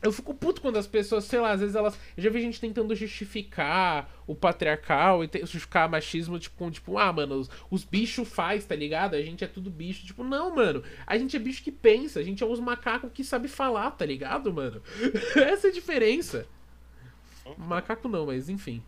eu 0.02 0.12
fico 0.12 0.34
puto 0.34 0.62
quando 0.62 0.78
as 0.78 0.88
pessoas, 0.88 1.26
sei 1.26 1.40
lá, 1.40 1.52
às 1.52 1.60
vezes 1.60 1.76
elas. 1.76 1.98
Eu 2.18 2.24
já 2.24 2.30
vi 2.30 2.42
gente 2.42 2.60
tentando 2.60 2.96
justificar 2.96 4.10
o 4.26 4.34
patriarcal 4.36 5.24
e 5.24 5.30
justificar 5.42 5.88
o 5.88 5.92
machismo, 5.92 6.40
tipo, 6.40 6.58
com, 6.58 6.72
tipo, 6.72 6.98
ah, 6.98 7.14
mano, 7.14 7.36
os, 7.36 7.50
os 7.70 7.84
bichos 7.84 8.28
faz, 8.28 8.66
tá 8.66 8.76
ligado? 8.76 9.16
A 9.16 9.22
gente 9.22 9.44
é 9.44 9.48
tudo 9.48 9.70
bicho. 9.70 10.06
Tipo, 10.06 10.24
não, 10.24 10.56
mano. 10.56 10.84
A 11.06 11.18
gente 11.18 11.36
é 11.36 11.40
bicho 11.40 11.64
que 11.64 11.72
pensa, 11.72 12.20
a 12.20 12.24
gente 12.24 12.44
é 12.44 12.46
os 12.46 12.60
macacos 12.60 13.12
que 13.14 13.24
sabe 13.24 13.48
falar, 13.48 13.92
tá 13.92 14.06
ligado, 14.06 14.52
mano? 14.52 14.82
Essa 15.36 15.68
é 15.68 15.70
a 15.70 15.74
diferença. 15.74 16.48
Macaco 17.58 18.08
não, 18.08 18.26
mas 18.26 18.50
enfim. 18.50 18.84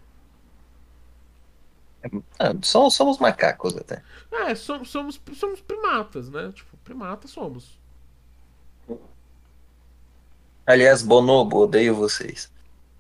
Ah, 2.40 2.54
somos, 2.62 2.96
somos 2.96 3.18
macacos 3.20 3.78
até. 3.78 4.04
É, 4.32 4.56
somos, 4.56 4.90
somos, 4.90 5.22
somos 5.36 5.62
primatas, 5.62 6.30
né? 6.30 6.52
Tipo, 6.52 6.76
primata 6.78 7.28
somos. 7.28 7.80
Aliás, 10.66 11.02
Bonobo, 11.02 11.58
odeio 11.58 11.96
vocês. 11.96 12.52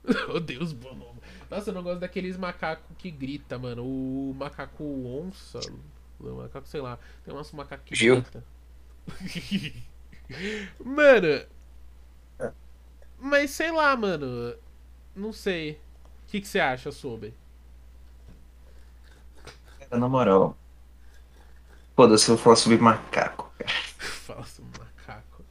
odeio 0.29 0.61
os 0.61 0.73
Bonobo. 0.73 1.21
Nossa, 1.49 1.69
eu 1.69 1.73
não 1.73 1.83
gosto 1.83 1.99
daqueles 1.99 2.35
macacos 2.35 2.95
que 2.97 3.11
grita, 3.11 3.57
mano. 3.59 3.83
O 3.83 4.33
macaco 4.37 4.83
onça. 4.83 5.59
O 6.19 6.37
macaco, 6.37 6.67
sei 6.67 6.81
lá. 6.81 6.97
Tem 7.23 7.33
umas 7.33 7.51
macacos 7.51 7.85
que 7.85 7.95
Gil. 7.95 8.21
grita. 8.21 8.43
mano. 10.83 11.45
Mas 13.19 13.51
sei 13.51 13.71
lá, 13.71 13.95
mano. 13.95 14.55
Não 15.15 15.31
sei. 15.31 15.79
O 16.27 16.31
que, 16.31 16.41
que 16.41 16.47
você 16.47 16.59
acha 16.59 16.91
sobre? 16.91 17.33
Na 19.91 20.09
moral. 20.09 20.57
Foda-se, 21.95 22.31
eu 22.31 22.37
falo 22.37 22.55
sobre 22.55 22.77
macaco, 22.79 23.53
cara. 23.57 23.71
Fala 24.25 24.43
sobre 24.43 24.79
macaco. 24.79 25.45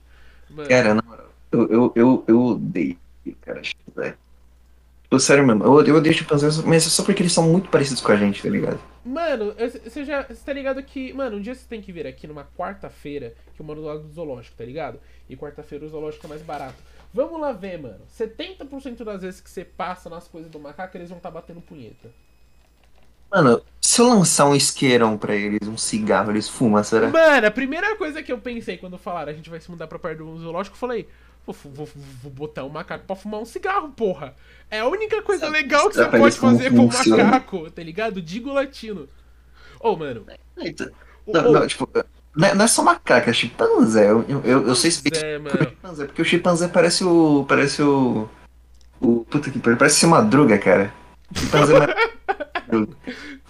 Mano. 0.51 0.69
Cara, 0.69 0.95
na 0.95 1.03
moral. 1.03 1.22
Eu, 1.53 1.69
eu, 1.69 1.93
eu, 1.95 2.25
eu 2.27 2.43
odeio, 2.43 2.99
cara, 3.43 3.61
velho. 3.95 4.17
Tipo, 5.03 5.21
sério 5.21 5.47
mesmo, 5.47 5.63
eu, 5.63 5.85
eu 5.85 5.97
odeio 5.97 6.15
tipo, 6.15 6.33
mas 6.67 6.87
é 6.87 6.89
só 6.89 7.05
porque 7.05 7.23
eles 7.23 7.35
são 7.35 7.45
muito 7.45 7.69
parecidos 7.69 8.01
com 8.01 8.11
a 8.13 8.17
gente, 8.17 8.43
tá 8.43 8.49
ligado? 8.49 8.81
Mano, 9.05 9.55
você 9.85 10.05
já 10.05 10.23
você 10.23 10.43
tá 10.43 10.53
ligado 10.53 10.83
que. 10.83 11.13
Mano, 11.13 11.37
um 11.37 11.41
dia 11.41 11.55
você 11.55 11.67
tem 11.69 11.83
que 11.83 11.93
vir 11.93 12.07
aqui 12.07 12.27
numa 12.27 12.45
quarta-feira, 12.57 13.35
que 13.55 13.61
eu 13.61 13.67
moro 13.67 13.81
do 13.81 13.87
lado 13.87 14.01
do 14.01 14.13
zoológico, 14.13 14.57
tá 14.57 14.65
ligado? 14.65 14.99
E 15.29 15.37
quarta-feira 15.37 15.85
o 15.85 15.89
zoológico 15.89 16.25
é 16.27 16.29
mais 16.31 16.41
barato. 16.41 16.77
Vamos 17.13 17.39
lá 17.39 17.53
ver, 17.53 17.79
mano. 17.79 18.01
70% 18.19 19.05
das 19.05 19.21
vezes 19.21 19.41
que 19.41 19.51
você 19.51 19.65
passa 19.65 20.09
nas 20.09 20.27
coisas 20.27 20.51
do 20.51 20.59
macaco, 20.59 20.97
eles 20.97 21.11
vão 21.11 21.19
estar 21.19 21.31
tá 21.31 21.35
batendo 21.35 21.61
punheta. 21.61 22.11
Mano, 23.31 23.63
se 23.81 24.01
eu 24.01 24.09
lançar 24.09 24.47
um 24.47 24.55
isqueirão 24.55 25.19
pra 25.19 25.35
eles, 25.35 25.67
um 25.67 25.77
cigarro, 25.77 26.31
eles 26.31 26.49
fumam, 26.49 26.83
será? 26.85 27.09
Mano, 27.09 27.47
a 27.47 27.51
primeira 27.51 27.97
coisa 27.97 28.23
que 28.23 28.33
eu 28.33 28.39
pensei 28.39 28.77
quando 28.77 28.97
falaram 28.97 29.33
a 29.33 29.35
gente 29.35 29.51
vai 29.51 29.61
se 29.61 29.71
mudar 29.71 29.87
pra 29.87 29.99
perto 29.99 30.25
do 30.25 30.39
zoológico, 30.39 30.77
eu 30.77 30.81
falei, 30.81 31.09
vou, 31.47 31.55
vou, 31.65 31.89
vou 32.23 32.33
botar 32.33 32.65
um 32.65 32.69
macaco 32.69 33.05
pra 33.07 33.17
fumar 33.17 33.41
um 33.41 33.45
cigarro, 33.45 33.89
porra. 33.91 34.35
É 34.71 34.81
a 34.81 34.87
única 34.87 35.21
coisa 35.23 35.49
legal 35.49 35.89
que 35.89 35.97
você 35.97 36.07
pode 36.07 36.39
fazer 36.39 36.71
com 36.71 36.83
um 36.83 36.87
macaco, 36.87 37.71
tá 37.71 37.83
ligado? 37.83 38.23
Digo 38.23 38.53
latino. 38.53 39.09
Ô, 39.81 39.91
oh, 39.91 39.97
mano. 39.97 40.25
Eita. 40.57 40.93
Não, 41.27 41.49
oh, 41.49 41.53
não, 41.53 41.67
tipo, 41.67 41.89
não 42.35 42.49
é, 42.49 42.55
não 42.55 42.65
é 42.65 42.69
só 42.69 42.83
macaco, 42.83 43.29
é 43.29 43.33
chimpanzé. 43.33 44.11
Eu, 44.11 44.25
eu, 44.45 44.69
eu 44.69 44.75
sei 44.75 44.89
explicar 44.89 45.25
é, 45.25 45.39
mano. 45.39 45.59
chimpanzé, 45.59 46.05
porque 46.07 46.23
o 46.23 46.25
chimpanzé 46.25 46.69
parece 46.69 47.05
o. 47.05 47.45
Parece 47.49 47.83
o. 47.83 48.29
O. 49.01 49.25
Puta 49.25 49.51
que 49.51 49.59
pariu, 49.59 49.77
parece 49.77 49.97
ser 49.97 50.07
madruga, 50.07 50.59
cara. 50.59 50.93
Chimpanzé 51.35 51.75
é 51.77 52.87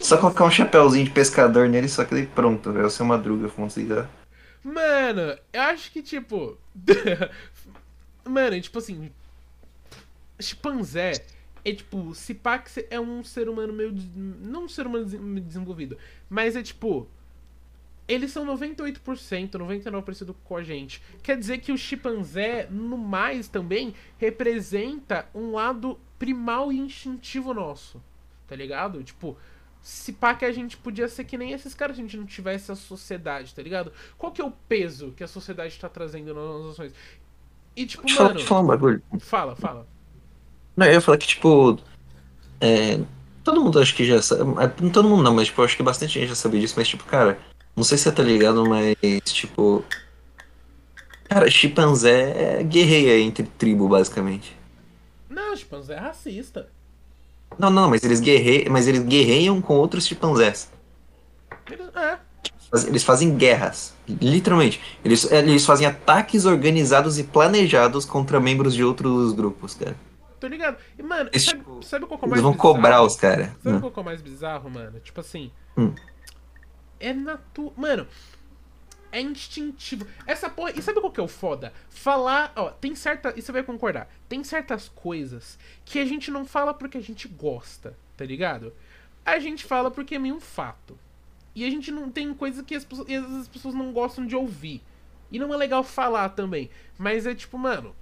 Só 0.00 0.16
colocar 0.16 0.44
um 0.44 0.50
chapéuzinho 0.50 1.04
de 1.04 1.10
pescador 1.10 1.68
nele, 1.68 1.88
só 1.88 2.04
que 2.04 2.14
ele 2.14 2.26
pronto, 2.26 2.72
velho. 2.72 2.90
Ser 2.90 3.04
madruga, 3.04 3.48
fumando 3.48 3.70
cigarro. 3.70 4.08
Mano, 4.64 5.36
eu 5.52 5.62
acho 5.62 5.92
que 5.92 6.02
tipo. 6.02 6.58
Mano, 8.24 8.60
tipo 8.60 8.78
assim. 8.78 9.10
Chimpanzé 10.40 11.24
é 11.64 11.72
tipo. 11.72 12.12
Que 12.14 12.86
é 12.90 13.00
um 13.00 13.22
ser 13.22 13.48
humano 13.48 13.72
meio. 13.72 13.94
Não 14.14 14.64
um 14.64 14.68
ser 14.68 14.86
humano 14.86 15.06
desenvolvido, 15.40 15.96
mas 16.28 16.56
é 16.56 16.62
tipo. 16.62 17.06
Eles 18.08 18.32
são 18.32 18.44
98%, 18.44 19.52
99% 19.52 20.34
com 20.44 20.56
a 20.56 20.62
gente. 20.62 21.00
Quer 21.22 21.38
dizer 21.38 21.58
que 21.58 21.70
o 21.70 21.78
chimpanzé, 21.78 22.66
no 22.68 22.98
mais 22.98 23.46
também, 23.48 23.94
representa 24.18 25.28
um 25.32 25.52
lado 25.52 25.98
primal 26.18 26.72
e 26.72 26.78
instintivo 26.78 27.54
nosso 27.54 28.02
tá 28.52 28.56
ligado? 28.56 29.02
Tipo, 29.02 29.34
se 29.80 30.12
pá 30.12 30.34
que 30.34 30.44
a 30.44 30.52
gente 30.52 30.76
podia 30.76 31.08
ser 31.08 31.24
que 31.24 31.38
nem 31.38 31.52
esses 31.52 31.72
caras 31.72 31.96
se 31.96 32.02
a 32.02 32.04
gente 32.04 32.18
não 32.18 32.26
tivesse 32.26 32.70
a 32.70 32.74
sociedade, 32.74 33.54
tá 33.54 33.62
ligado? 33.62 33.90
Qual 34.18 34.30
que 34.30 34.42
é 34.42 34.44
o 34.44 34.50
peso 34.50 35.12
que 35.12 35.24
a 35.24 35.26
sociedade 35.26 35.78
tá 35.80 35.88
trazendo 35.88 36.34
nas 36.34 36.44
nossas 36.44 36.72
ações? 36.72 36.94
E 37.76 37.86
tipo, 37.86 38.04
deixa 38.04 38.22
mano... 38.22 38.40
Falar 38.40 38.60
um 38.60 38.66
bagulho. 38.66 39.02
Fala, 39.20 39.56
fala. 39.56 39.86
Não, 40.76 40.86
eu 40.86 40.92
ia 40.92 41.00
falar 41.00 41.18
que, 41.18 41.26
tipo... 41.26 41.78
É, 42.60 43.00
todo 43.42 43.60
mundo 43.60 43.78
acho 43.80 43.94
que 43.94 44.04
já 44.04 44.20
sabe... 44.22 44.42
É, 44.62 44.68
todo 44.68 45.08
mundo 45.08 45.22
não, 45.22 45.34
mas 45.34 45.48
tipo, 45.48 45.62
acho 45.62 45.76
que 45.76 45.82
bastante 45.82 46.18
gente 46.18 46.28
já 46.28 46.34
sabia 46.34 46.60
disso, 46.60 46.74
mas 46.76 46.88
tipo, 46.88 47.04
cara... 47.04 47.38
Não 47.74 47.84
sei 47.84 47.96
se 47.96 48.04
você 48.04 48.12
tá 48.12 48.22
ligado, 48.22 48.68
mas, 48.68 48.94
tipo... 49.24 49.82
Cara, 51.24 51.50
chimpanzé 51.50 52.58
é 52.58 52.62
guerreia 52.62 53.18
entre 53.18 53.44
tribo, 53.44 53.88
basicamente. 53.88 54.54
Não, 55.30 55.56
chimpanzé 55.56 55.94
é 55.94 55.98
racista. 55.98 56.68
Não, 57.58 57.70
não, 57.70 57.88
mas 57.88 58.04
eles 58.04 58.20
guerreiam, 58.20 58.70
mas 58.70 58.86
eles 58.86 59.02
guerreiam 59.02 59.62
com 59.62 59.74
outros 59.76 60.06
chimpanzés. 60.06 60.70
É. 61.94 62.18
Eles 62.86 63.04
fazem 63.04 63.36
guerras, 63.36 63.94
literalmente. 64.08 64.80
Eles, 65.04 65.30
eles 65.30 65.66
fazem 65.66 65.86
ataques 65.86 66.46
organizados 66.46 67.18
e 67.18 67.24
planejados 67.24 68.06
contra 68.06 68.40
membros 68.40 68.74
de 68.74 68.82
outros 68.82 69.34
grupos, 69.34 69.74
cara. 69.74 69.94
Tô 70.40 70.46
ligado. 70.46 70.78
E, 70.98 71.02
mano, 71.02 71.28
eles, 71.32 71.44
sabe, 71.44 71.58
tipo, 71.58 71.82
sabe 71.82 72.06
qual 72.06 72.18
é 72.20 72.24
o 72.24 72.28
mais 72.28 72.32
Eles 72.32 72.42
vão 72.42 72.52
bizarro? 72.52 72.74
cobrar 72.74 73.02
os 73.02 73.14
caras. 73.14 73.50
Sabe 73.62 73.76
hum. 73.76 73.80
qual 73.80 73.92
é 73.94 74.00
o 74.00 74.04
mais 74.04 74.22
bizarro, 74.22 74.70
mano? 74.70 74.98
Tipo 75.00 75.20
assim. 75.20 75.52
Hum. 75.76 75.94
É 76.98 77.12
natu... 77.12 77.72
Mano, 77.76 78.06
é 79.12 79.20
instintivo. 79.20 80.06
Essa 80.26 80.48
porra. 80.48 80.72
E 80.74 80.80
sabe 80.80 80.98
qual 81.00 81.12
que 81.12 81.20
é 81.20 81.22
o 81.22 81.28
foda? 81.28 81.72
Falar. 81.90 82.52
Ó, 82.56 82.70
tem 82.70 82.94
certa. 82.94 83.34
E 83.36 83.42
você 83.42 83.52
vai 83.52 83.62
concordar. 83.62 84.08
Tem 84.28 84.42
certas 84.42 84.88
coisas 84.88 85.58
que 85.84 85.98
a 85.98 86.04
gente 86.06 86.30
não 86.30 86.46
fala 86.46 86.72
porque 86.72 86.96
a 86.96 87.02
gente 87.02 87.28
gosta, 87.28 87.96
tá 88.16 88.24
ligado? 88.24 88.72
A 89.24 89.38
gente 89.38 89.64
fala 89.64 89.90
porque 89.90 90.14
é 90.14 90.18
meio 90.18 90.36
um 90.36 90.40
fato. 90.40 90.98
E 91.54 91.64
a 91.64 91.70
gente 91.70 91.90
não 91.90 92.10
tem 92.10 92.32
coisa 92.34 92.62
que 92.62 92.74
as, 92.74 92.86
as 93.40 93.48
pessoas 93.48 93.74
não 93.74 93.92
gostam 93.92 94.26
de 94.26 94.34
ouvir. 94.34 94.82
E 95.30 95.38
não 95.38 95.52
é 95.52 95.56
legal 95.56 95.82
falar 95.82 96.30
também. 96.30 96.70
Mas 96.98 97.26
é 97.26 97.34
tipo, 97.34 97.58
mano. 97.58 97.94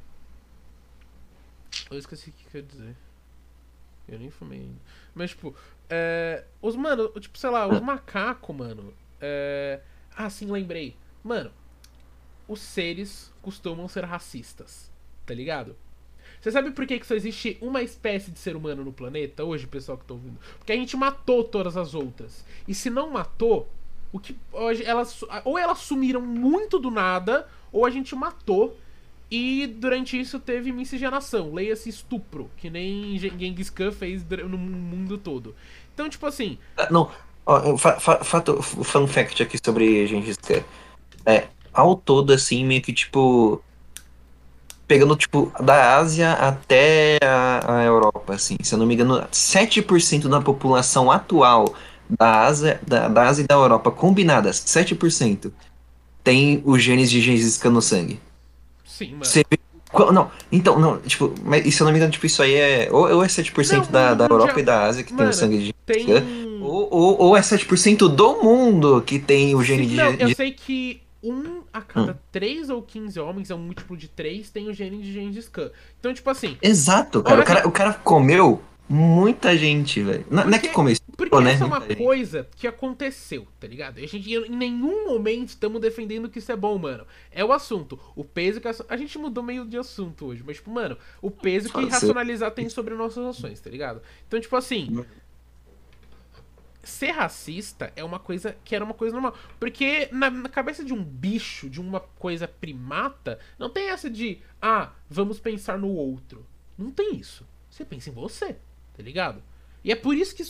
Eu 1.90 1.99
esqueci 1.99 2.30
o 2.30 2.33
que 2.33 2.57
eu 2.57 2.61
ia 2.61 2.66
dizer. 2.66 2.97
Eu 4.09 4.19
nem 4.19 4.30
fumei 4.30 4.61
ainda. 4.61 4.80
Mas, 5.14 5.30
tipo, 5.30 5.54
é, 5.88 6.45
os, 6.61 6.75
mano, 6.75 7.09
tipo, 7.21 7.38
sei 7.38 7.50
lá, 7.50 7.66
os 7.66 7.80
macacos, 7.80 8.54
mano. 8.54 8.92
É, 9.21 9.80
ah, 10.16 10.28
sim, 10.28 10.47
lembrei. 10.50 10.97
Mano, 11.23 11.52
os 12.49 12.61
seres 12.61 13.33
costumam 13.40 13.87
ser 13.87 14.04
racistas, 14.04 14.90
tá 15.25 15.33
ligado? 15.33 15.76
Você 16.41 16.51
sabe 16.51 16.71
por 16.71 16.87
que, 16.87 16.99
que 16.99 17.07
só 17.07 17.15
existe 17.15 17.59
uma 17.61 17.83
espécie 17.83 18.31
de 18.31 18.39
ser 18.39 18.57
humano 18.57 18.85
no 18.85 18.93
planeta 18.93 19.45
hoje, 19.45 19.67
pessoal 19.67 19.99
que 19.99 20.05
tá 20.05 20.15
ouvindo? 20.15 20.39
Porque 20.59 20.73
a 20.73 20.77
gente 20.77 20.97
matou 20.97 21.45
todas 21.45 21.77
as 21.77 21.95
outras. 21.95 22.45
E 22.67 22.75
se 22.75 22.89
não 22.89 23.11
matou, 23.11 23.69
o 24.13 24.19
que 24.19 24.37
elas 24.85 25.23
ou 25.45 25.59
elas 25.59 25.79
sumiram 25.79 26.23
muito 26.23 26.79
do 26.79 26.91
nada, 26.91 27.47
ou 27.73 27.85
a 27.85 27.91
gente 27.91 28.15
matou. 28.15 28.77
E 29.31 29.69
durante 29.69 30.19
isso 30.19 30.41
teve 30.41 30.73
miscigenação, 30.73 31.55
leia-se 31.55 31.89
estupro, 31.89 32.51
que 32.57 32.69
nem 32.69 33.17
Genghis 33.17 33.71
Khan 33.71 33.93
fez 33.93 34.25
no 34.29 34.59
mundo 34.59 35.17
todo. 35.19 35.55
Então, 35.95 36.09
tipo 36.09 36.27
assim. 36.27 36.59
Ah, 36.77 36.89
não, 36.91 37.09
fato, 37.79 38.63
fun 38.63 39.07
fact 39.07 39.43
aqui 39.43 39.59
sobre 39.65 40.07
Gengis 40.07 40.37
Khan. 40.37 40.65
É, 41.25 41.49
ao 41.73 41.95
todo, 41.97 42.33
assim, 42.33 42.65
meio 42.65 42.83
que 42.83 42.93
tipo. 42.93 43.63
Pegando, 44.91 45.15
tipo, 45.15 45.53
da 45.61 45.99
Ásia 45.99 46.33
até 46.33 47.21
a, 47.23 47.77
a 47.77 47.85
Europa, 47.85 48.35
assim. 48.35 48.57
Se 48.61 48.75
eu 48.75 48.79
não 48.81 48.87
me 48.87 48.95
engano, 48.95 49.25
7% 49.31 50.27
da 50.27 50.41
população 50.41 51.13
atual 51.13 51.75
da 52.09 52.41
Ásia, 52.43 52.81
da, 52.85 53.07
da 53.07 53.29
Ásia 53.29 53.45
e 53.45 53.47
da 53.47 53.55
Europa 53.55 53.93
combinadas, 53.93 54.57
7%, 54.57 55.53
tem 56.25 56.61
os 56.65 56.83
genes 56.83 57.09
de 57.09 57.21
Gengis 57.21 57.57
Khan 57.57 57.71
no 57.71 57.81
sangue. 57.81 58.19
Sim, 58.85 59.13
mano. 59.13 59.25
Você 59.27 59.45
vê 59.49 59.61
não, 60.13 60.29
então, 60.51 60.77
não, 60.81 60.99
tipo, 60.99 61.33
mas 61.45 61.73
se 61.73 61.81
eu 61.81 61.85
não 61.85 61.93
me 61.93 61.99
engano, 61.99 62.11
tipo, 62.11 62.27
isso 62.27 62.43
aí 62.43 62.55
é. 62.55 62.89
Ou, 62.91 63.15
ou 63.15 63.23
é 63.23 63.29
7% 63.29 63.73
não, 63.77 63.93
da, 63.93 64.15
da 64.15 64.25
Europa 64.25 64.55
já... 64.55 64.61
e 64.61 64.63
da 64.65 64.87
Ásia 64.87 65.05
que 65.05 65.13
Mano, 65.13 65.23
tem 65.23 65.31
o 65.31 65.33
sangue 65.33 65.59
de. 65.59 65.73
Tem... 65.87 66.07
Ou, 66.61 66.89
ou, 66.91 67.21
ou 67.21 67.37
é 67.37 67.41
7% 67.41 68.09
do 68.09 68.43
mundo 68.43 69.01
que 69.07 69.21
tem 69.21 69.55
o 69.55 69.63
gene 69.63 69.85
Sim, 69.85 69.89
de. 69.89 69.97
Não, 69.97 70.13
eu 70.15 70.35
sei 70.35 70.51
que 70.51 71.01
um 71.23 71.62
a 71.73 71.81
cada 71.81 72.12
hum. 72.12 72.19
3 72.33 72.71
ou 72.71 72.83
15 72.83 73.21
homens, 73.21 73.50
é 73.50 73.55
um 73.55 73.59
múltiplo 73.59 73.97
de 73.97 74.09
3, 74.09 74.50
tem 74.50 74.69
o 74.69 74.73
gene 74.73 75.03
de 75.03 75.12
Gengis 75.12 75.49
Khan. 75.49 75.71
Então, 75.99 76.12
tipo 76.12 76.29
assim. 76.31 76.57
Exato, 76.62 77.23
cara. 77.23 77.41
O 77.41 77.45
cara, 77.45 77.69
o 77.69 77.73
cara 77.73 77.95
comeu 77.95 78.62
muita 78.91 79.57
gente, 79.57 80.03
velho. 80.03 80.27
Não, 80.29 80.45
não, 80.45 80.55
é 80.55 80.59
que 80.59 80.69
começou, 80.69 81.07
porque 81.17 81.41
né? 81.41 81.53
essa 81.53 81.62
é 81.62 81.67
uma 81.67 81.81
coisa 81.81 82.49
que 82.57 82.67
aconteceu, 82.67 83.47
tá 83.61 83.69
ligado? 83.69 83.99
A 83.99 84.07
gente 84.07 84.35
em 84.35 84.57
nenhum 84.57 85.07
momento 85.07 85.50
estamos 85.50 85.81
defendendo 85.81 86.29
que 86.29 86.41
isso 86.41 86.50
é 86.50 86.57
bom, 86.57 86.77
mano. 86.77 87.07
É 87.31 87.45
o 87.45 87.53
assunto. 87.53 88.00
O 88.17 88.25
peso 88.25 88.61
que 88.61 88.67
a, 88.67 88.75
a 88.89 88.97
gente 88.97 89.17
mudou 89.17 89.45
meio 89.45 89.65
de 89.65 89.79
assunto 89.79 90.27
hoje, 90.27 90.43
mas 90.45 90.57
tipo, 90.57 90.73
mano, 90.73 90.99
o 91.23 91.31
peso 91.31 91.73
que 91.73 91.85
racionalizar 91.85 92.50
tem 92.50 92.69
sobre 92.69 92.95
nossas 92.95 93.25
ações, 93.25 93.61
tá 93.61 93.71
ligado? 93.71 94.03
Então, 94.27 94.41
tipo 94.41 94.57
assim, 94.57 95.05
ser 96.83 97.11
racista 97.11 97.93
é 97.95 98.03
uma 98.03 98.19
coisa 98.19 98.57
que 98.65 98.75
era 98.75 98.85
uma 98.85 98.95
coisa 98.95 99.13
normal. 99.13 99.37
Porque 99.59 100.09
na, 100.13 100.31
na, 100.31 100.49
cabeça 100.49 100.85
de 100.85 100.93
um 100.93 101.03
bicho, 101.03 101.69
de 101.69 101.81
uma 101.81 102.01
coisa 102.01 102.49
primata, 102.49 103.39
não 103.59 103.71
tem 103.71 103.89
essa 103.91 104.09
de, 104.09 104.41
ah, 104.61 104.93
vamos 105.09 105.39
pensar 105.39 105.79
no 105.79 105.89
outro. 105.89 106.47
Não 106.77 106.91
tem 106.91 107.17
isso. 107.17 107.47
Você 107.69 107.85
pensa 107.85 108.11
em 108.11 108.13
você 108.13 108.57
tá 109.01 109.03
ligado? 109.03 109.43
E 109.83 109.91
é 109.91 109.97
por 109.97 110.15
isso 110.15 110.37
que 110.37 110.45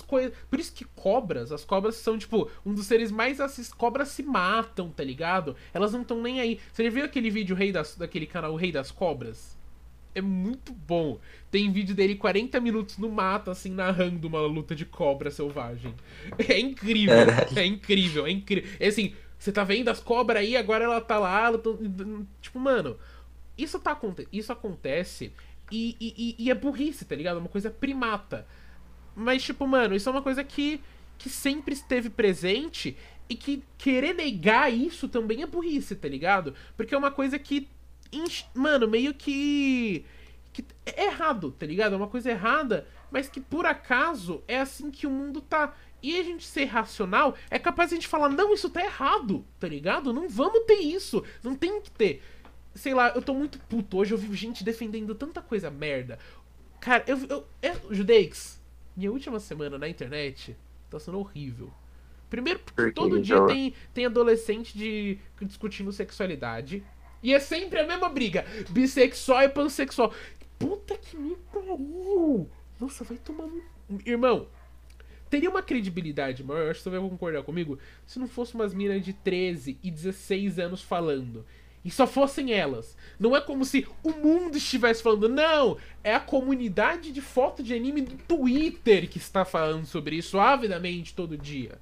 por 0.51 0.59
isso 0.59 0.73
que 0.73 0.85
cobras, 0.85 1.53
as 1.53 1.65
cobras 1.65 1.95
são 1.95 2.19
tipo 2.19 2.51
um 2.67 2.75
dos 2.75 2.87
seres 2.87 3.13
mais 3.13 3.41
assist... 3.41 3.73
cobras 3.77 4.09
se 4.09 4.25
matam, 4.25 4.91
tá 4.91 5.05
ligado? 5.05 5.55
Elas 5.73 5.93
não 5.93 6.03
estão 6.03 6.21
nem 6.21 6.41
aí. 6.41 6.59
Você 6.73 6.83
já 6.83 6.91
viu 6.91 7.05
aquele 7.05 7.31
vídeo 7.31 7.55
rei 7.55 7.71
das... 7.71 7.95
daquele 7.95 8.27
canal 8.27 8.53
o 8.53 8.57
Rei 8.57 8.73
das 8.73 8.91
Cobras? 8.91 9.57
É 10.14 10.21
muito 10.21 10.73
bom. 10.73 11.19
Tem 11.50 11.71
vídeo 11.73 11.95
dele 11.95 12.17
40 12.17 12.61
minutos 12.61 12.99
no 12.99 13.09
mato 13.09 13.50
assim 13.50 13.71
narrando 13.71 14.26
uma 14.26 14.40
luta 14.40 14.75
de 14.75 14.85
cobra 14.85 15.31
selvagem. 15.31 15.95
É 16.49 16.59
incrível. 16.59 17.14
É 17.57 17.64
incrível, 17.64 18.26
é 18.26 18.31
incrível. 18.31 18.71
É 18.81 18.88
assim, 18.88 19.14
você 19.38 19.52
tá 19.52 19.64
vendo 19.64 19.88
as 19.88 20.00
cobras 20.00 20.43
aí, 20.43 20.57
agora 20.57 20.85
ela 20.85 21.00
tá 21.00 21.19
lá, 21.19 21.50
tá... 21.57 21.71
tipo, 22.40 22.59
mano, 22.59 22.99
isso 23.57 23.79
tá 23.79 23.99
isso 24.33 24.52
acontece 24.52 25.33
e, 25.71 25.97
e, 26.00 26.35
e, 26.38 26.50
é 26.50 26.55
burrice, 26.55 27.05
tá 27.05 27.14
ligado? 27.14 27.37
É 27.37 27.40
uma 27.40 27.49
coisa 27.49 27.71
primata. 27.71 28.47
Mas, 29.14 29.43
tipo, 29.43 29.67
mano, 29.67 29.95
isso 29.95 30.09
é 30.09 30.12
uma 30.12 30.23
coisa 30.23 30.43
que, 30.43 30.81
que 31.17 31.29
sempre 31.29 31.75
esteve 31.75 32.11
presente 32.11 32.97
e 33.29 33.37
que 33.37 33.62
querer 33.79 34.14
negar 34.14 34.73
isso 34.73 35.09
também 35.09 35.43
é 35.43 35.47
burrice, 35.47 35.95
tá 35.95 36.09
ligado? 36.09 36.55
Porque 36.76 36.95
é 36.95 36.99
uma 36.99 37.11
coisa 37.11 37.38
que, 37.38 37.69
mano, 38.55 38.88
meio 38.88 39.14
que. 39.14 40.05
que 40.52 40.64
é 40.87 41.07
errado, 41.07 41.52
tá 41.52 41.67
ligado? 41.67 41.95
É 41.95 41.97
uma 41.97 42.09
coisa 42.09 42.31
errada, 42.31 42.87
mas 43.11 43.29
que 43.29 43.40
por 43.40 43.67
acaso 43.67 44.43
é 44.49 44.61
assim 44.61 44.90
que 44.90 45.07
o 45.07 45.11
mundo 45.11 45.40
tá. 45.40 45.75
E 46.02 46.19
a 46.19 46.23
gente 46.23 46.47
ser 46.47 46.64
racional 46.64 47.37
é 47.50 47.59
capaz 47.59 47.90
de 47.90 47.95
a 47.95 47.99
gente 47.99 48.09
falar, 48.09 48.31
não, 48.31 48.55
isso 48.55 48.71
tá 48.71 48.83
errado, 48.83 49.45
tá 49.59 49.69
ligado? 49.69 50.14
Não 50.14 50.29
vamos 50.29 50.64
ter 50.67 50.81
isso, 50.81 51.23
não 51.43 51.55
tem 51.55 51.81
que 51.83 51.90
ter. 51.90 52.23
sei 52.75 52.95
lá, 52.95 53.11
eu 53.11 53.21
tô 53.21 53.35
muito 53.35 53.59
puto. 53.61 53.99
Hoje 53.99 54.14
eu 54.14 54.19
vi 54.19 54.35
gente 54.35 54.64
defendendo 54.64 55.14
tanta 55.14 55.43
coisa 55.43 55.71
merda. 55.71 56.19
Cara, 56.81 57.05
eu. 57.07 57.19
eu, 57.29 57.47
eu 57.62 57.95
Judeix, 57.95 58.61
minha 58.97 59.12
última 59.12 59.38
semana 59.38 59.79
na 59.79 59.88
internet 59.88 60.57
tá 60.88 60.99
sendo 60.99 61.19
horrível. 61.19 61.71
Primeiro, 62.31 62.61
porque 62.61 62.93
todo 62.93 63.21
dia 63.21 63.45
tem, 63.47 63.75
tem 63.93 64.07
adolescente 64.07 64.79
de, 64.79 65.19
discutindo 65.43 65.93
sexualidade. 65.93 66.85
E 67.23 67.35
é 67.35 67.41
sempre 67.41 67.81
a 67.81 67.87
mesma 67.87 68.09
briga. 68.09 68.45
Bissexual 68.71 69.43
e 69.43 69.49
pansexual. 69.49 70.12
Puta 70.59 70.97
que 70.97 71.17
me 71.17 71.37
pariu! 71.53 72.50
Nossa, 72.79 73.05
vai 73.05 73.17
tomar. 73.19 73.49
Irmão, 74.07 74.47
teria 75.29 75.49
uma 75.49 75.62
credibilidade 75.62 76.43
maior, 76.43 76.65
eu 76.65 76.71
acho 76.71 76.81
que 76.81 76.85
você 76.85 76.91
vai 76.91 77.00
concordar 77.00 77.43
comigo, 77.43 77.79
se 78.07 78.19
não 78.19 78.29
fosse 78.29 78.55
umas 78.55 78.75
minas 78.75 79.05
de 79.05 79.12
13 79.12 79.79
e 79.83 79.91
16 79.91 80.59
anos 80.59 80.83
falando. 80.83 81.45
E 81.85 81.91
só 81.91 82.07
fossem 82.07 82.53
elas. 82.53 82.97
Não 83.19 83.35
é 83.35 83.41
como 83.41 83.65
se 83.65 83.87
o 84.03 84.11
mundo 84.11 84.57
estivesse 84.59 85.03
falando, 85.03 85.29
não! 85.29 85.79
É 86.05 86.15
a 86.15 86.21
comunidade 86.21 87.11
de 87.11 87.23
foto 87.23 87.62
de 87.62 87.73
anime 87.73 88.03
do 88.03 88.17
Twitter 88.17 89.09
que 89.09 89.17
está 89.17 89.45
falando 89.45 89.87
sobre 89.87 90.17
isso 90.17 90.39
avidamente 90.39 91.15
todo 91.15 91.39
dia. 91.39 91.81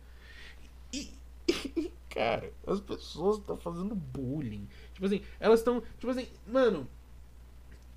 E, 0.92 1.10
e 1.76 1.90
cara, 2.08 2.52
as 2.64 2.78
pessoas 2.78 3.38
estão 3.38 3.56
fazendo 3.56 3.94
bullying. 3.94 4.68
Tipo 4.98 5.06
assim, 5.06 5.22
elas 5.38 5.60
estão. 5.60 5.80
Tipo 5.96 6.10
assim, 6.10 6.26
mano, 6.44 6.88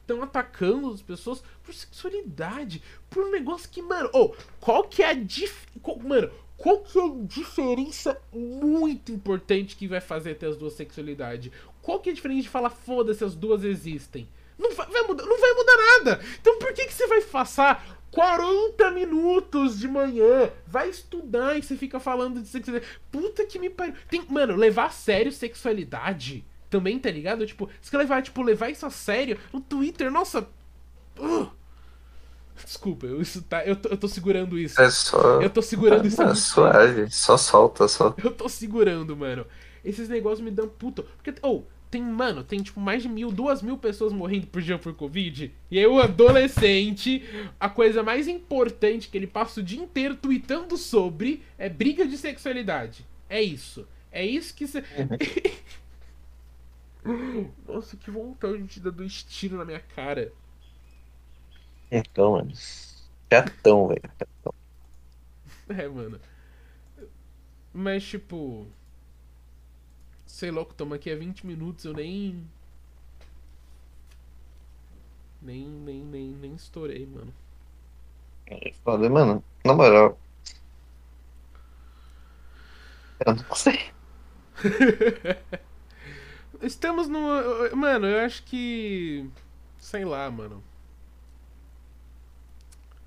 estão 0.02 0.22
atacando 0.22 0.94
as 0.94 1.02
pessoas 1.02 1.44
por 1.64 1.74
sexualidade, 1.74 2.84
por 3.10 3.24
um 3.24 3.32
negócio 3.32 3.68
que, 3.70 3.82
mano, 3.82 4.08
oh, 4.14 4.36
qual 4.60 4.84
que 4.84 5.02
é 5.02 5.08
a 5.08 5.14
dif... 5.14 5.66
Qual, 5.82 5.98
mano, 5.98 6.30
qual 6.58 6.82
que 6.82 7.00
é 7.00 7.04
a 7.04 7.12
diferença 7.24 8.22
muito 8.32 9.12
importante 9.12 9.76
que 9.76 9.88
vai 9.88 10.00
fazer 10.00 10.36
ter 10.36 10.46
as 10.46 10.58
duas 10.58 10.74
sexualidades? 10.74 11.52
Qual 11.82 12.00
que 12.00 12.10
é 12.10 12.12
a 12.12 12.16
diferença 12.16 12.44
de 12.44 12.50
falar 12.50 12.70
foda-se 12.70 13.24
as 13.24 13.36
duas 13.36 13.64
existem? 13.64 14.30
Não 14.60 14.76
vai, 14.76 14.88
vai, 14.88 15.02
mudar, 15.02 15.26
não 15.26 15.40
vai 15.40 15.54
mudar 15.54 15.78
nada. 15.78 16.24
Então 16.40 16.60
por 16.60 16.72
que 16.72 16.86
que 16.86 16.94
você 16.94 17.08
vai 17.08 17.22
passar 17.22 18.00
40 18.12 18.92
minutos 18.92 19.80
de 19.80 19.88
manhã, 19.88 20.52
vai 20.68 20.88
estudar 20.88 21.58
e 21.58 21.64
você 21.64 21.76
fica 21.76 22.00
falando 22.00 22.40
de 22.40 22.48
sexualidade? 22.48 23.00
Puta 23.12 23.44
que 23.44 23.58
me 23.58 23.72
pariu. 23.72 23.96
Tem, 24.08 24.24
mano, 24.30 24.56
levar 24.56 24.86
a 24.86 24.92
sério 24.92 25.32
sexualidade 25.32 26.46
também, 26.72 26.98
tá 26.98 27.12
ligado? 27.12 27.46
Tipo, 27.46 27.70
se 27.82 27.96
levar, 27.96 28.24
tipo, 28.24 28.42
levar 28.42 28.70
isso 28.70 28.86
a 28.86 28.90
sério 28.90 29.38
no 29.54 29.60
Twitter, 29.62 30.10
nossa. 30.10 30.48
Uh. 31.20 31.48
Desculpa, 32.64 33.06
eu, 33.06 33.22
isso 33.22 33.42
tá, 33.42 33.66
eu, 33.66 33.76
tô, 33.76 33.90
eu 33.90 33.98
tô 33.98 34.08
segurando 34.08 34.58
isso. 34.58 34.82
É 34.82 34.90
só. 34.90 35.42
Eu 35.42 35.50
tô 35.50 35.62
segurando 35.62 36.08
isso. 36.08 36.22
É 36.22 36.34
suave, 36.36 37.10
só 37.10 37.38
solta, 37.38 37.88
só. 37.88 38.16
Eu 38.24 38.32
tô 38.32 38.48
segurando, 38.48 39.16
mano. 39.16 39.46
Esses 39.84 40.08
negócios 40.08 40.42
me 40.42 40.52
dão 40.52 40.68
puto. 40.68 41.04
Porque, 41.04 41.34
ou, 41.42 41.60
oh, 41.60 41.82
tem, 41.90 42.02
mano, 42.02 42.44
tem 42.44 42.62
tipo 42.62 42.80
mais 42.80 43.04
de 43.04 43.10
mil, 43.10 43.32
duas 43.32 43.62
mil 43.62 43.78
pessoas 43.78 44.14
morrendo 44.14 44.48
por 44.48 44.62
dia 44.62 44.78
por 44.78 44.94
Covid. 44.94 45.52
E 45.70 45.78
aí 45.78 45.86
o 45.86 46.00
adolescente, 46.00 47.24
a 47.60 47.68
coisa 47.68 48.02
mais 48.02 48.28
importante 48.28 49.10
que 49.10 49.18
ele 49.18 49.28
passa 49.28 49.60
o 49.60 49.64
dia 49.64 49.82
inteiro 49.82 50.16
tweetando 50.16 50.78
sobre 50.78 51.44
é 51.58 51.68
briga 51.68 52.08
de 52.08 52.18
sexualidade. 52.18 53.06
É 53.28 53.42
isso. 53.42 53.88
É 54.12 54.26
isso 54.26 54.54
que 54.54 54.68
você. 54.68 54.84
Nossa, 57.68 57.98
que 57.98 58.12
vontade 58.12 58.64
de 58.64 58.80
dar 58.80 58.92
dois 58.92 59.24
tiros 59.24 59.58
na 59.58 59.66
minha 59.66 59.80
cara. 59.80 60.32
Então, 61.92 62.34
mano. 62.34 62.52
Chatão, 63.32 63.88
velho. 63.88 64.02
Chatão. 64.20 64.54
É, 65.70 65.88
mano. 65.88 66.20
Mas, 67.74 68.04
tipo. 68.04 68.68
Sei 70.26 70.52
lá, 70.52 70.64
que 70.64 70.74
toma 70.76 70.96
aqui 70.96 71.12
há 71.12 71.16
20 71.16 71.46
minutos, 71.46 71.86
eu 71.86 71.94
nem. 71.94 72.48
Nem, 75.42 75.68
nem, 75.68 76.04
nem, 76.04 76.28
nem 76.30 76.54
estourei, 76.56 77.06
mano. 77.06 77.34
É 78.48 78.72
foda, 78.84 79.10
mano. 79.10 79.44
Na 79.66 79.74
moral. 79.74 80.18
Eu 83.26 83.36
não 83.36 83.56
sei. 83.56 83.92
Estamos 86.62 87.08
no. 87.08 87.20
Mano, 87.76 88.08
eu 88.08 88.26
acho 88.26 88.44
que. 88.44 89.30
Sei 89.80 90.06
lá, 90.06 90.30
mano. 90.30 90.64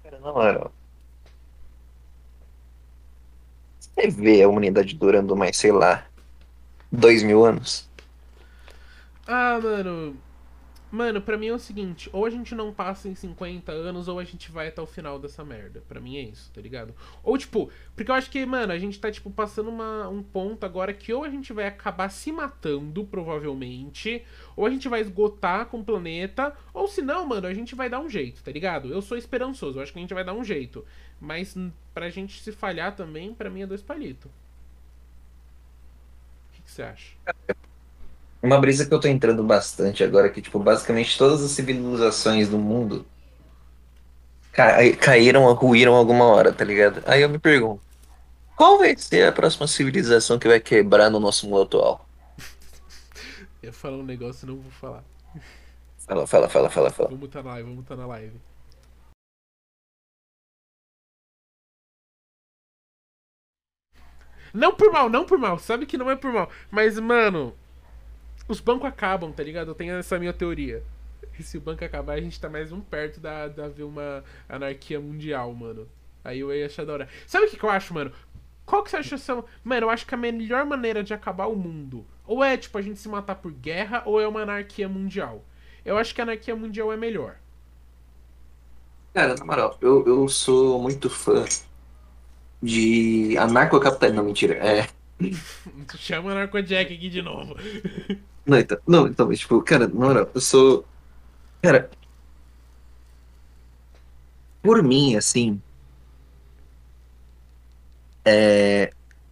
Cara, 0.02 0.18
na 0.20 0.32
moral. 0.32 0.72
Você 3.78 4.08
vê 4.08 4.42
a 4.42 4.48
humanidade 4.48 4.94
durando 4.94 5.36
mais, 5.36 5.56
sei 5.56 5.70
lá, 5.70 6.04
dois 6.90 7.22
mil 7.22 7.44
anos? 7.44 7.88
Ah, 9.26 9.58
mano. 9.62 10.16
Mano, 10.94 11.20
pra 11.20 11.36
mim 11.36 11.48
é 11.48 11.52
o 11.52 11.58
seguinte, 11.58 12.08
ou 12.12 12.24
a 12.24 12.30
gente 12.30 12.54
não 12.54 12.72
passa 12.72 13.08
em 13.08 13.16
50 13.16 13.72
anos, 13.72 14.06
ou 14.06 14.20
a 14.20 14.24
gente 14.24 14.52
vai 14.52 14.68
até 14.68 14.80
o 14.80 14.86
final 14.86 15.18
dessa 15.18 15.44
merda. 15.44 15.82
Pra 15.88 16.00
mim 16.00 16.16
é 16.18 16.22
isso, 16.22 16.52
tá 16.52 16.60
ligado? 16.60 16.94
Ou 17.20 17.36
tipo, 17.36 17.68
porque 17.96 18.12
eu 18.12 18.14
acho 18.14 18.30
que, 18.30 18.46
mano, 18.46 18.72
a 18.72 18.78
gente 18.78 19.00
tá, 19.00 19.10
tipo, 19.10 19.28
passando 19.28 19.70
uma, 19.70 20.08
um 20.08 20.22
ponto 20.22 20.64
agora 20.64 20.94
que 20.94 21.12
ou 21.12 21.24
a 21.24 21.28
gente 21.28 21.52
vai 21.52 21.66
acabar 21.66 22.08
se 22.10 22.30
matando, 22.30 23.04
provavelmente, 23.04 24.24
ou 24.54 24.66
a 24.66 24.70
gente 24.70 24.88
vai 24.88 25.00
esgotar 25.00 25.66
com 25.66 25.80
o 25.80 25.84
planeta, 25.84 26.56
ou 26.72 26.86
se 26.86 27.02
não, 27.02 27.26
mano, 27.26 27.48
a 27.48 27.54
gente 27.54 27.74
vai 27.74 27.90
dar 27.90 27.98
um 27.98 28.08
jeito, 28.08 28.40
tá 28.44 28.52
ligado? 28.52 28.92
Eu 28.92 29.02
sou 29.02 29.18
esperançoso, 29.18 29.78
eu 29.80 29.82
acho 29.82 29.92
que 29.92 29.98
a 29.98 30.02
gente 30.02 30.14
vai 30.14 30.22
dar 30.22 30.34
um 30.34 30.44
jeito. 30.44 30.84
Mas 31.20 31.56
pra 31.92 32.08
gente 32.08 32.40
se 32.40 32.52
falhar 32.52 32.94
também, 32.94 33.34
pra 33.34 33.50
mim 33.50 33.62
é 33.62 33.66
dois 33.66 33.82
palitos. 33.82 34.30
O 36.58 36.62
que 36.62 36.70
você 36.70 36.82
acha? 36.82 37.16
Uma 38.44 38.60
brisa 38.60 38.84
que 38.84 38.92
eu 38.92 39.00
tô 39.00 39.08
entrando 39.08 39.42
bastante 39.42 40.04
agora, 40.04 40.28
que, 40.28 40.42
tipo, 40.42 40.58
basicamente 40.58 41.16
todas 41.16 41.42
as 41.42 41.52
civilizações 41.52 42.46
do 42.46 42.58
mundo 42.58 43.06
ca 44.52 44.76
caíram, 45.00 45.50
ruíram 45.54 45.94
alguma 45.94 46.26
hora, 46.26 46.52
tá 46.52 46.62
ligado? 46.62 47.02
Aí 47.06 47.22
eu 47.22 47.28
me 47.30 47.38
pergunto, 47.38 47.80
qual 48.54 48.76
vai 48.76 48.94
ser 48.98 49.26
a 49.26 49.32
próxima 49.32 49.66
civilização 49.66 50.38
que 50.38 50.46
vai 50.46 50.60
quebrar 50.60 51.08
no 51.08 51.18
nosso 51.18 51.48
mundo 51.48 51.62
atual? 51.62 52.06
Eu 53.62 53.68
ia 53.68 53.72
falar 53.72 53.96
um 53.96 54.02
negócio 54.02 54.44
e 54.44 54.50
não 54.50 54.58
vou 54.58 54.70
falar. 54.72 55.02
Fala, 56.06 56.26
fala, 56.26 56.46
fala, 56.46 56.68
fala, 56.68 56.90
fala. 56.90 57.08
Vamos 57.08 57.24
estar 57.24 57.42
na 57.42 57.50
live, 57.52 57.66
vamos 57.66 57.82
estar 57.82 57.96
na 57.96 58.06
live. 58.06 58.38
Não 64.52 64.74
por 64.74 64.92
mal, 64.92 65.08
não 65.08 65.24
por 65.24 65.38
mal. 65.38 65.58
Sabe 65.58 65.86
que 65.86 65.96
não 65.96 66.10
é 66.10 66.14
por 66.14 66.30
mal. 66.30 66.50
Mas, 66.70 66.98
mano, 66.98 67.56
os 68.48 68.60
bancos 68.60 68.86
acabam, 68.86 69.32
tá 69.32 69.42
ligado? 69.42 69.68
Eu 69.68 69.74
tenho 69.74 69.94
essa 69.94 70.18
minha 70.18 70.32
teoria. 70.32 70.82
E 71.38 71.42
se 71.42 71.58
o 71.58 71.60
banco 71.60 71.84
acabar, 71.84 72.14
a 72.14 72.20
gente 72.20 72.40
tá 72.40 72.48
mais 72.48 72.70
um 72.72 72.80
perto 72.80 73.20
da, 73.20 73.48
da 73.48 73.68
ver 73.68 73.84
uma 73.84 74.22
anarquia 74.48 75.00
mundial, 75.00 75.52
mano. 75.52 75.88
Aí 76.22 76.40
eu 76.40 76.54
ia 76.54 76.66
achar 76.66 76.86
da 76.86 76.92
hora. 76.92 77.08
Sabe 77.26 77.46
o 77.46 77.50
que, 77.50 77.56
que 77.56 77.64
eu 77.64 77.70
acho, 77.70 77.92
mano? 77.92 78.12
Qual 78.64 78.82
que 78.82 78.90
você 78.90 78.96
acha 78.96 79.18
são. 79.18 79.44
Mano, 79.62 79.86
eu 79.86 79.90
acho 79.90 80.06
que 80.06 80.14
a 80.14 80.18
melhor 80.18 80.64
maneira 80.64 81.02
de 81.02 81.12
acabar 81.12 81.46
o 81.46 81.56
mundo. 81.56 82.04
Ou 82.26 82.42
é, 82.42 82.56
tipo, 82.56 82.78
a 82.78 82.82
gente 82.82 82.98
se 82.98 83.08
matar 83.08 83.34
por 83.34 83.52
guerra, 83.52 84.02
ou 84.06 84.20
é 84.20 84.26
uma 84.26 84.42
anarquia 84.42 84.88
mundial. 84.88 85.44
Eu 85.84 85.98
acho 85.98 86.14
que 86.14 86.20
a 86.20 86.24
anarquia 86.24 86.56
mundial 86.56 86.92
é 86.92 86.96
melhor. 86.96 87.36
Cara, 89.12 89.34
na 89.34 89.44
moral, 89.44 89.78
eu, 89.80 90.04
eu 90.06 90.28
sou 90.28 90.80
muito 90.80 91.10
fã 91.10 91.44
de 92.62 93.36
anarcocapitalismo. 93.38 94.22
Não, 94.22 94.26
mentira. 94.26 94.54
É. 94.54 94.88
Chama 95.96 96.28
o 96.28 96.32
Anarcojack 96.32 96.92
aqui 96.94 97.08
de 97.08 97.22
novo. 97.22 97.54
Não, 98.46 98.58
então, 98.58 98.78
não, 98.86 99.06
então, 99.08 99.32
tipo, 99.32 99.60
cara, 99.62 99.88
na 99.88 99.94
moral, 99.94 100.30
eu 100.34 100.40
sou. 100.40 100.84
Cara. 101.62 101.90
Por 104.62 104.82
mim, 104.82 105.16
assim. 105.16 105.60
É. 108.24 108.90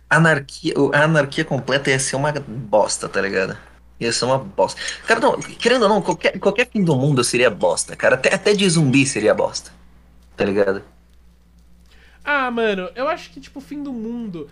Anarquia, 0.08 0.74
a 0.92 1.04
anarquia 1.04 1.44
completa 1.44 1.90
ia 1.90 1.98
ser 1.98 2.16
uma 2.16 2.32
bosta, 2.32 3.08
tá 3.08 3.20
ligado? 3.20 3.56
Ia 3.98 4.12
ser 4.12 4.26
uma 4.26 4.38
bosta. 4.38 4.80
Cara, 5.06 5.20
não, 5.20 5.40
querendo 5.40 5.84
ou 5.84 5.88
não, 5.88 6.02
qualquer, 6.02 6.38
qualquer 6.38 6.68
fim 6.70 6.84
do 6.84 6.94
mundo 6.96 7.24
seria 7.24 7.50
bosta, 7.50 7.96
cara. 7.96 8.16
Até, 8.16 8.34
até 8.34 8.52
de 8.54 8.68
zumbi 8.68 9.06
seria 9.06 9.34
bosta. 9.34 9.72
Tá 10.36 10.44
ligado? 10.44 10.82
Ah, 12.24 12.50
mano, 12.50 12.90
eu 12.94 13.08
acho 13.08 13.30
que, 13.30 13.40
tipo, 13.40 13.58
o 13.58 13.62
fim 13.62 13.82
do 13.82 13.92
mundo 13.92 14.48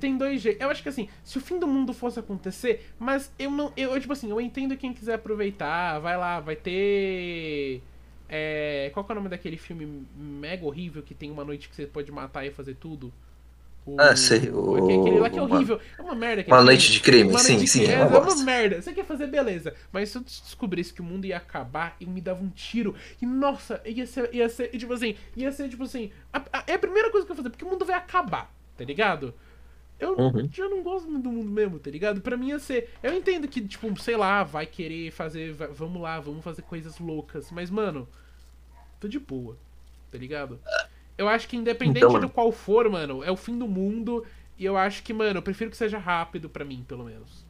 tem 0.00 0.16
dois 0.18 0.40
jeitos. 0.40 0.60
Eu 0.60 0.68
acho 0.68 0.82
que 0.82 0.88
assim, 0.88 1.08
se 1.22 1.38
o 1.38 1.40
fim 1.40 1.58
do 1.58 1.66
mundo 1.66 1.92
fosse 1.94 2.18
acontecer, 2.18 2.90
mas 2.98 3.32
eu 3.38 3.50
não. 3.50 3.72
Eu, 3.76 3.98
tipo 4.00 4.12
assim, 4.12 4.30
eu 4.30 4.40
entendo 4.40 4.76
quem 4.76 4.92
quiser 4.92 5.14
aproveitar, 5.14 5.98
vai 6.00 6.16
lá, 6.16 6.40
vai 6.40 6.56
ter. 6.56 7.82
É, 8.28 8.90
qual 8.92 9.06
é 9.08 9.12
o 9.12 9.14
nome 9.14 9.28
daquele 9.28 9.56
filme 9.56 10.06
mega 10.16 10.64
horrível 10.66 11.02
que 11.02 11.14
tem 11.14 11.30
uma 11.30 11.44
noite 11.44 11.68
que 11.68 11.76
você 11.76 11.86
pode 11.86 12.10
matar 12.10 12.44
e 12.44 12.50
fazer 12.50 12.74
tudo? 12.74 13.12
O, 13.86 14.00
ah, 14.00 14.16
sei. 14.16 14.50
O, 14.50 14.76
aquele 14.98 15.18
lá 15.20 15.28
que 15.28 15.38
é 15.38 15.42
horrível. 15.42 15.80
É 15.98 16.02
uma 16.02 16.14
merda. 16.14 16.44
Uma 16.46 16.62
noite 16.62 16.90
de 16.90 17.00
crime, 17.00 17.30
uma 17.30 17.38
sim, 17.38 17.66
sim. 17.66 17.84
É, 17.84 17.92
é 17.94 18.04
uma 18.04 18.36
merda. 18.44 18.80
Você 18.80 18.92
quer 18.94 19.04
fazer, 19.04 19.26
beleza. 19.26 19.74
Mas 19.92 20.08
se 20.08 20.16
eu 20.18 20.22
descobrisse 20.22 20.92
que 20.92 21.02
o 21.02 21.04
mundo 21.04 21.26
ia 21.26 21.36
acabar, 21.36 21.94
eu 22.00 22.08
me 22.08 22.20
dava 22.20 22.42
um 22.42 22.48
tiro. 22.48 22.94
E 23.20 23.26
nossa, 23.26 23.82
ia 23.84 24.06
ser. 24.06 24.34
Ia 24.34 24.48
ser 24.48 24.68
tipo 24.68 24.92
assim. 24.92 25.16
Ia 25.36 25.52
ser 25.52 25.68
tipo 25.68 25.82
assim. 25.84 26.10
A, 26.32 26.38
a, 26.52 26.64
é 26.66 26.74
a 26.74 26.78
primeira 26.78 27.10
coisa 27.10 27.26
que 27.26 27.32
eu 27.32 27.34
ia 27.34 27.42
fazer, 27.42 27.50
porque 27.50 27.64
o 27.64 27.68
mundo 27.68 27.84
vai 27.84 27.96
acabar, 27.96 28.50
tá 28.76 28.84
ligado? 28.84 29.34
Eu 30.00 30.16
Uhum. 30.18 30.48
já 30.52 30.68
não 30.68 30.82
gosto 30.82 31.08
muito 31.08 31.22
do 31.24 31.30
mundo 31.30 31.50
mesmo, 31.50 31.78
tá 31.78 31.90
ligado? 31.90 32.20
Pra 32.20 32.36
mim 32.36 32.48
ia 32.48 32.58
ser. 32.58 32.90
Eu 33.02 33.14
entendo 33.14 33.46
que, 33.46 33.60
tipo, 33.60 34.00
sei 34.00 34.16
lá, 34.16 34.42
vai 34.42 34.66
querer 34.66 35.10
fazer. 35.12 35.52
vai- 35.52 35.68
vamos 35.68 36.00
lá, 36.02 36.18
vamos 36.20 36.42
fazer 36.42 36.62
coisas 36.62 36.98
loucas. 36.98 37.50
Mas, 37.50 37.70
mano, 37.70 38.08
tô 38.98 39.06
de 39.08 39.18
boa, 39.18 39.56
tá 40.10 40.18
ligado? 40.18 40.58
Eu 41.16 41.28
acho 41.28 41.48
que 41.48 41.56
independente 41.56 41.98
Então, 41.98 42.18
do 42.18 42.28
mano. 42.28 42.28
qual 42.28 42.50
for, 42.52 42.88
mano, 42.90 43.22
é 43.24 43.30
o 43.30 43.36
fim 43.36 43.58
do 43.58 43.68
mundo. 43.68 44.24
E 44.58 44.64
eu 44.64 44.76
acho 44.76 45.02
que, 45.02 45.12
mano, 45.12 45.38
eu 45.38 45.42
prefiro 45.42 45.70
que 45.70 45.76
seja 45.76 45.98
rápido 45.98 46.48
pra 46.48 46.64
mim, 46.64 46.84
pelo 46.86 47.04
menos. 47.04 47.44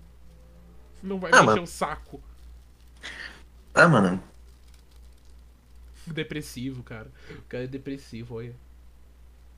Não 1.02 1.20
vai 1.20 1.32
Ah, 1.32 1.42
me 1.42 1.44
encher 1.44 1.46
mano. 1.46 1.62
o 1.62 1.66
saco. 1.66 2.22
Ah, 3.74 3.88
mano. 3.88 4.22
Depressivo, 6.06 6.82
cara. 6.82 7.10
O 7.38 7.42
cara 7.48 7.64
é 7.64 7.66
depressivo, 7.66 8.36
olha. 8.36 8.54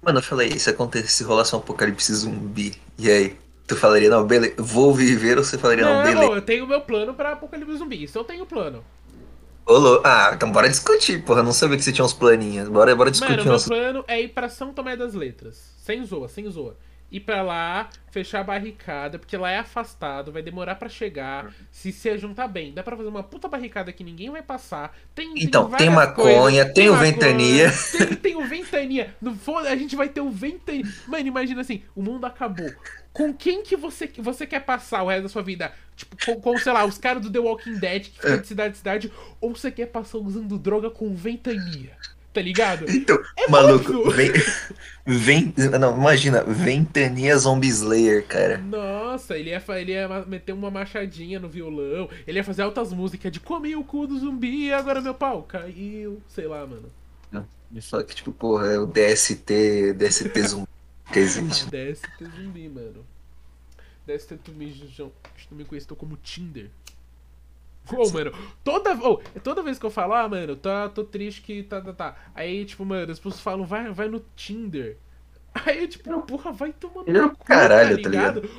Mano, 0.03 0.19
eu 0.19 0.23
falei, 0.23 0.59
se 0.59 0.71
acontecesse, 0.71 1.15
se 1.19 1.25
rolasse 1.25 1.55
um 1.55 1.59
apocalipse 1.59 2.13
zumbi, 2.15 2.75
e 2.99 3.11
aí? 3.11 3.37
Tu 3.67 3.77
falaria, 3.77 4.09
não, 4.09 4.25
beleza, 4.27 4.55
vou 4.59 4.95
viver, 4.95 5.37
ou 5.39 5.43
você 5.45 5.59
falaria, 5.59 5.85
não, 5.85 5.97
Não, 5.97 6.03
beleza? 6.05 6.33
eu 6.37 6.43
tenho 6.43 6.67
meu 6.67 6.81
plano 6.83 7.15
pra 7.15 7.33
Apocalipse 7.33 7.77
Zumbi. 7.79 8.05
Isso 8.05 8.17
eu 8.17 8.23
tenho 8.25 8.47
plano. 8.47 8.85
Ô, 9.67 10.01
Ah, 10.05 10.31
então 10.35 10.51
bora 10.53 10.69
discutir, 10.69 11.23
porra. 11.25 11.43
Não 11.43 11.53
sabia 11.53 11.77
que 11.77 11.83
você 11.83 11.93
tinha 11.93 12.05
uns 12.05 12.13
planinhos. 12.13 12.69
Bora, 12.69 12.95
bora 12.95 13.11
discutir 13.11 13.33
Mano, 13.33 13.45
meu 13.45 13.55
uns. 13.55 13.65
plano 13.67 14.05
é 14.07 14.21
ir 14.23 14.29
pra 14.29 14.49
São 14.49 14.73
Tomé 14.73 14.97
das 14.97 15.13
Letras. 15.15 15.75
Sem 15.79 16.05
zoa, 16.05 16.29
sem 16.29 16.49
zoa. 16.49 16.77
Ir 17.11 17.21
pra 17.21 17.41
lá, 17.41 17.89
fechar 18.11 18.41
a 18.41 18.45
barricada, 18.45 19.19
porque 19.19 19.37
lá 19.37 19.51
é 19.51 19.59
afastado, 19.59 20.33
vai 20.33 20.43
demorar 20.43 20.75
pra 20.75 20.89
chegar. 20.89 21.55
Se 21.71 21.93
se 21.93 22.19
juntar 22.19 22.49
bem, 22.49 22.73
dá 22.75 22.83
pra 22.83 22.97
fazer 22.97 23.09
uma 23.09 23.23
puta 23.23 23.47
barricada 23.49 23.93
que 23.93 24.03
ninguém 24.03 24.29
vai 24.31 24.43
passar. 24.43 24.97
Tem, 25.15 25.33
Então, 25.37 25.71
tem 25.71 25.89
várias 25.89 25.95
maconha, 25.95 26.65
coisas. 26.65 26.75
tem 26.75 26.89
o 26.89 26.93
maconha, 26.93 27.13
ventania. 27.13 27.73
Tem, 27.97 28.17
tem 28.17 28.37
o 28.37 28.45
ventania. 28.47 29.15
No, 29.21 29.37
fundo, 29.37 29.69
a 29.69 29.77
gente 29.77 29.95
vai 29.95 30.09
ter 30.09 30.21
o 30.21 30.31
ventania. 30.31 30.85
Mano, 31.07 31.27
imagina 31.29 31.61
assim, 31.61 31.83
o 31.95 32.03
mundo 32.03 32.27
acabou. 32.27 32.71
Com 33.13 33.33
quem 33.33 33.63
que 33.63 33.77
você, 33.77 34.11
você 34.19 34.47
quer 34.47 34.61
passar 34.61 35.03
o 35.03 35.09
resto 35.09 35.23
da 35.23 35.29
sua 35.29 35.43
vida? 35.43 35.73
Tipo, 35.95 36.17
com, 36.27 36.41
com, 36.41 36.59
sei 36.59 36.73
lá, 36.73 36.85
os 36.85 36.99
caras 36.99 37.23
do 37.23 37.31
The 37.31 37.39
Walking 37.39 37.79
Dead 37.79 38.03
que 38.11 38.21
ficam 38.21 38.39
de 38.39 38.47
cidade 38.47 38.75
em 38.75 38.79
cidade, 38.79 39.13
ou 39.41 39.55
você 39.55 39.71
quer 39.71 39.87
passar 39.87 40.19
usando 40.19 40.59
droga 40.59 40.91
com 40.91 41.15
ventania? 41.15 41.93
Tá 42.37 42.43
ligado? 42.43 42.85
Então, 42.91 43.19
É 43.35 43.49
maluco, 43.49 44.11
vem, 44.11 44.31
vem. 45.07 45.55
Não, 45.81 45.97
imagina, 45.97 46.45
Ventania 46.45 47.35
Zombie 47.39 47.69
Slayer, 47.69 48.27
cara. 48.27 48.59
Nossa, 48.59 49.39
ele 49.39 49.49
ia, 49.49 49.65
ele 49.81 49.93
ia 49.93 50.07
meter 50.27 50.53
uma 50.53 50.71
machadinha 50.71 51.41
no 51.41 51.49
violão, 51.49 52.11
ele 52.27 52.39
ia 52.39 52.45
fazer 52.45 52.61
altas 52.61 52.93
músicas 52.93 53.33
de 53.33 53.41
comi 53.41 53.75
o 53.75 53.83
cu 53.83 54.07
do 54.07 54.19
zumbi 54.19 54.67
e 54.67 54.73
agora 54.75 55.01
meu 55.01 55.15
pau 55.15 55.45
caiu. 55.45 56.21
Sei 56.29 56.47
lá, 56.47 56.67
mano. 56.67 56.93
Me 57.71 57.81
fala 57.81 58.05
que, 58.05 58.15
tipo, 58.15 58.31
porra, 58.33 58.67
é 58.67 58.79
o 58.79 58.85
DST, 58.85 59.95
DST 59.95 60.43
zumbi 60.47 60.69
que 61.11 61.19
existe. 61.19 61.71
Ter 61.71 61.97
zumbi, 62.37 62.69
mano. 62.69 63.03
Ter 64.07 64.19
tu 64.19 64.53
me, 64.53 64.71
tu 65.49 65.55
me 65.55 65.65
conheceu 65.65 65.97
como 65.97 66.19
Tinder. 66.19 66.69
Ô, 67.95 68.11
mano, 68.11 68.33
toda, 68.65 68.95
ô, 69.09 69.19
toda 69.43 69.63
vez 69.63 69.79
que 69.79 69.87
eu 69.87 69.91
falo, 69.91 70.15
ah, 70.15 70.29
mano, 70.29 70.57
tá, 70.57 70.89
tô 70.89 71.05
triste 71.05 71.43
que 71.43 71.63
tá, 71.63 71.81
tá, 71.81 71.93
tá. 71.93 72.17
Aí, 72.35 72.65
tipo, 72.65 72.85
mano, 72.85 73.13
as 73.13 73.19
pessoas 73.19 73.41
falam, 73.41 73.65
vai, 73.67 73.91
vai 73.93 74.09
no 74.09 74.21
Tinder. 74.35 74.99
Aí, 75.55 75.81
eu, 75.83 75.89
tipo, 75.89 76.11
porra, 76.23 76.53
vai 76.53 76.73
tomando 76.73 77.15
no 77.15 77.25
um 77.25 77.35
caralho, 77.45 77.99
tá 77.99 78.11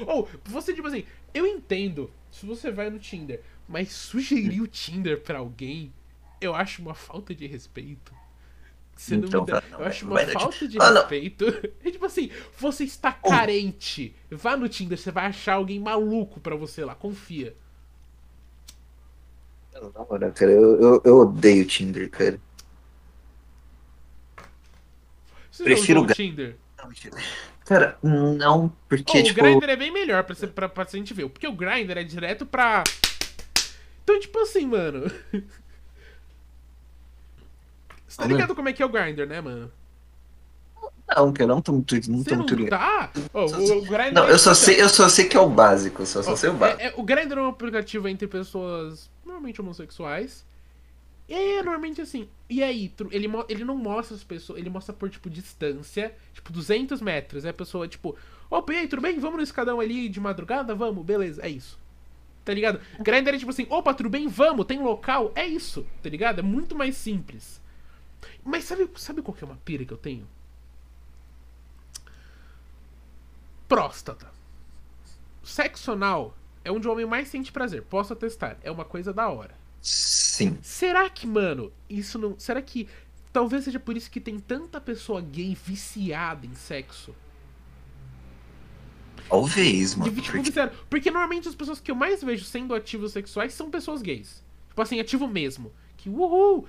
Ou, 0.07 0.27
você, 0.45 0.73
tipo 0.73 0.87
assim, 0.87 1.05
eu 1.33 1.45
entendo 1.45 2.11
se 2.31 2.45
você 2.45 2.71
vai 2.71 2.89
no 2.89 2.99
Tinder, 2.99 3.41
mas 3.67 3.91
sugerir 3.91 4.61
o 4.61 4.67
Tinder 4.67 5.21
pra 5.21 5.39
alguém, 5.39 5.93
eu 6.41 6.55
acho 6.55 6.81
uma 6.81 6.93
falta 6.95 7.33
de 7.35 7.45
respeito. 7.47 8.13
Você 8.95 9.17
não 9.17 9.29
Então, 9.29 9.39
me 9.41 9.41
dá- 9.41 9.57
tá, 9.59 9.63
não, 9.69 9.79
eu 9.79 9.85
acho 9.85 10.05
uma 10.07 10.19
falta 10.19 10.67
de 10.67 10.79
Ah, 10.79 10.91
não. 10.91 11.03
respeito. 11.03 11.45
É 11.83 11.91
tipo 11.91 12.05
assim, 12.05 12.31
você 12.57 12.83
está 12.83 13.11
carente. 13.11 14.15
Vá 14.31 14.57
no 14.57 14.67
Tinder, 14.69 14.97
você 14.97 15.11
vai 15.11 15.27
achar 15.27 15.55
alguém 15.55 15.79
maluco 15.79 16.39
pra 16.39 16.55
você 16.55 16.83
lá, 16.85 16.95
confia. 16.95 17.55
Na 19.93 20.03
moral, 20.05 20.31
cara, 20.33 20.51
eu, 20.51 20.81
eu, 20.81 21.01
eu 21.05 21.17
odeio 21.19 21.65
Tinder, 21.65 22.09
cara. 22.09 22.39
Você 25.51 25.63
Prefiro 25.63 26.01
o 26.01 26.07
Tinder? 26.07 26.55
Não. 26.77 26.91
Cara, 27.65 27.97
não, 28.01 28.71
porque, 28.87 29.19
Oh, 29.19 29.23
tipo. 29.23 29.39
O 29.39 29.43
Grindr 29.43 29.69
é 29.69 29.75
bem 29.75 29.91
melhor 29.91 30.23
pra, 30.23 30.35
ser, 30.35 30.47
pra, 30.47 30.69
pra 30.69 30.85
gente 30.85 31.13
ver. 31.13 31.27
Porque 31.29 31.47
o 31.47 31.51
Grindr 31.53 31.97
é 31.97 32.03
direto 32.03 32.45
pra. 32.45 32.83
Então, 34.03 34.19
tipo 34.19 34.39
assim, 34.39 34.65
mano. 34.67 35.11
Você 38.07 38.17
tá 38.17 38.23
Ah, 38.23 38.27
ligado 38.27 38.55
como 38.55 38.69
é 38.69 38.73
que 38.73 38.81
é 38.81 38.85
o 38.85 38.89
Grindr, 38.89 39.25
né, 39.27 39.41
mano? 39.41 39.71
Não, 41.15 41.31
cara, 41.33 41.43
eu 41.51 41.55
não 41.55 41.61
tô 41.61 41.71
muito, 41.73 41.93
não 42.09 42.17
Você 42.19 42.23
tô 42.25 42.31
não 42.31 42.37
muito 42.39 42.55
ligado. 42.55 42.79
tá? 42.79 43.11
Oh, 43.33 43.45
o, 43.45 43.77
o 43.79 43.81
Grindr 43.85 44.13
Não, 44.13 44.27
é 44.27 44.31
eu 44.31 44.39
só 44.39 44.53
sei, 44.53 44.81
eu 44.81 44.89
só 44.89 45.07
sei 45.09 45.25
que 45.25 45.35
é 45.35 45.39
o 45.39 45.49
básico, 45.49 46.05
só, 46.05 46.21
só 46.21 46.33
Ó, 46.33 46.35
sei 46.35 46.49
o 46.49 46.53
básico. 46.53 46.81
é- 46.81 46.87
é- 46.87 46.93
o 46.95 47.03
Grindr 47.03 47.37
é 47.37 47.41
um 47.41 47.47
aplicativo 47.47 48.07
entre 48.07 48.27
pessoas 48.27 49.09
normalmente 49.27 49.61
homossexuais. 49.61 50.45
E 51.27 51.33
é 51.33 51.57
normalmente 51.61 52.01
assim. 52.01 52.29
E 52.49 52.63
aí, 52.63 52.93
ele, 53.11 53.27
ele 53.49 53.65
não 53.65 53.77
mostra 53.77 54.15
as 54.15 54.23
pessoas, 54.23 54.59
ele 54.59 54.69
mostra 54.69 54.93
por, 54.93 55.09
tipo, 55.09 55.29
distância, 55.29 56.15
tipo, 56.33 56.53
200 56.53 57.01
metros. 57.01 57.43
Aí 57.43 57.51
a 57.51 57.53
pessoa, 57.53 57.87
tipo, 57.87 58.15
opa, 58.49 58.73
e 58.73 58.77
aí, 58.77 58.87
tudo 58.87 59.01
bem? 59.01 59.19
Vamos 59.19 59.37
no 59.37 59.43
escadão 59.43 59.79
ali 59.79 60.07
de 60.07 60.19
madrugada? 60.19 60.73
Vamos, 60.73 61.05
beleza, 61.05 61.41
é 61.45 61.49
isso. 61.49 61.77
Tá 62.45 62.53
ligado? 62.53 62.79
Grindr 63.01 63.35
é 63.35 63.37
tipo 63.37 63.51
assim, 63.51 63.67
opa, 63.69 63.93
tudo 63.93 64.09
bem? 64.09 64.25
Vamos, 64.29 64.65
tem 64.65 64.81
local? 64.81 65.33
É 65.35 65.45
isso, 65.45 65.85
tá 66.01 66.09
ligado? 66.09 66.39
É 66.39 66.41
muito 66.41 66.73
mais 66.75 66.95
simples. 66.95 67.61
Mas 68.41 68.63
sabe, 68.63 68.89
sabe 68.95 69.21
qual 69.21 69.35
que 69.35 69.43
é 69.43 69.47
uma 69.47 69.59
pira 69.65 69.83
que 69.83 69.91
eu 69.91 69.97
tenho? 69.97 70.25
Próstata. 73.67 74.31
Sexo 75.43 75.91
anal 75.91 76.33
é 76.67 76.71
onde 76.71 76.87
o 76.87 76.91
homem 76.91 77.05
mais 77.05 77.27
sente 77.29 77.51
prazer. 77.51 77.81
Posso 77.83 78.13
atestar. 78.13 78.57
É 78.61 78.69
uma 78.69 78.83
coisa 78.85 79.13
da 79.13 79.29
hora. 79.29 79.55
Sim. 79.81 80.57
Será 80.61 81.09
que, 81.09 81.25
mano, 81.25 81.71
isso 81.89 82.19
não. 82.19 82.37
Será 82.37 82.61
que. 82.61 82.87
Talvez 83.31 83.63
seja 83.65 83.79
por 83.79 83.95
isso 83.95 84.09
que 84.09 84.19
tem 84.19 84.39
tanta 84.39 84.81
pessoa 84.81 85.21
gay 85.21 85.55
viciada 85.55 86.45
em 86.45 86.53
sexo? 86.55 87.13
Talvez, 89.29 89.95
mano. 89.95 90.11
De, 90.11 90.21
tipo, 90.21 90.37
porque-. 90.37 90.71
Porque 90.89 91.11
normalmente 91.11 91.47
as 91.47 91.55
pessoas 91.55 91.79
que 91.79 91.91
eu 91.91 91.95
mais 91.95 92.23
vejo 92.23 92.45
sendo 92.45 92.73
ativos 92.73 93.11
sexuais 93.11 93.53
são 93.53 93.69
pessoas 93.69 94.01
gays. 94.01 94.43
Tipo 94.69 94.81
assim, 94.81 94.99
ativo 94.99 95.27
mesmo. 95.27 95.71
Que 95.97 96.09
uhul! 96.09 96.65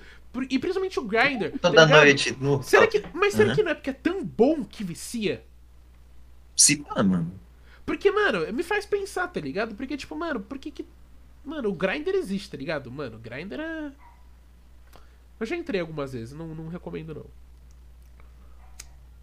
E 0.49 0.59
principalmente 0.59 0.99
o 0.99 1.03
Grindr. 1.03 1.51
tá 1.59 1.69
Toda 1.69 1.85
ligado? 1.85 1.99
noite. 2.03 2.37
No... 2.39 2.61
Será 2.61 2.85
que, 2.87 3.03
mas 3.13 3.33
será 3.33 3.49
Uhum. 3.49 3.55
que 3.55 3.63
não 3.63 3.71
é 3.71 3.75
porque 3.75 3.89
é 3.89 3.93
tão 3.93 4.23
bom 4.23 4.63
que 4.63 4.83
vicia? 4.83 5.43
Se 6.55 6.77
pá, 6.77 7.01
mano. 7.01 7.31
Porque, 7.89 8.11
mano, 8.11 8.53
me 8.53 8.61
faz 8.61 8.85
pensar, 8.85 9.27
tá 9.29 9.39
ligado? 9.39 9.73
Porque, 9.73 9.97
tipo, 9.97 10.15
mano, 10.15 10.39
por 10.39 10.59
que 10.59 10.69
que. 10.69 10.85
Mano, 11.43 11.69
o 11.69 11.73
Grindr 11.73 12.13
existe, 12.13 12.51
tá 12.51 12.55
ligado? 12.55 12.91
Mano, 12.91 13.17
o 13.17 13.19
Grindr 13.19 13.59
é. 13.59 13.91
Eu 15.39 15.45
já 15.47 15.55
entrei 15.55 15.81
algumas 15.81 16.13
vezes, 16.13 16.35
não, 16.35 16.53
não 16.53 16.67
recomendo 16.67 17.15
não. 17.15 17.25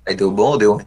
Aí 0.04 0.16
deu 0.16 0.32
bom 0.32 0.50
ou 0.50 0.58
deu 0.58 0.72
ruim? 0.72 0.86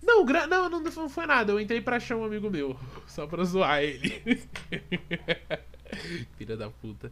Não, 0.00 0.24
gra... 0.24 0.46
não, 0.46 0.70
não, 0.70 0.80
não 0.80 1.08
foi 1.08 1.26
nada. 1.26 1.50
Eu 1.50 1.58
entrei 1.58 1.80
pra 1.80 1.96
achar 1.96 2.14
um 2.14 2.24
amigo 2.24 2.48
meu. 2.48 2.78
Só 3.08 3.26
pra 3.26 3.42
zoar 3.42 3.82
ele. 3.82 4.22
Filha 6.38 6.56
da 6.56 6.70
puta. 6.70 7.10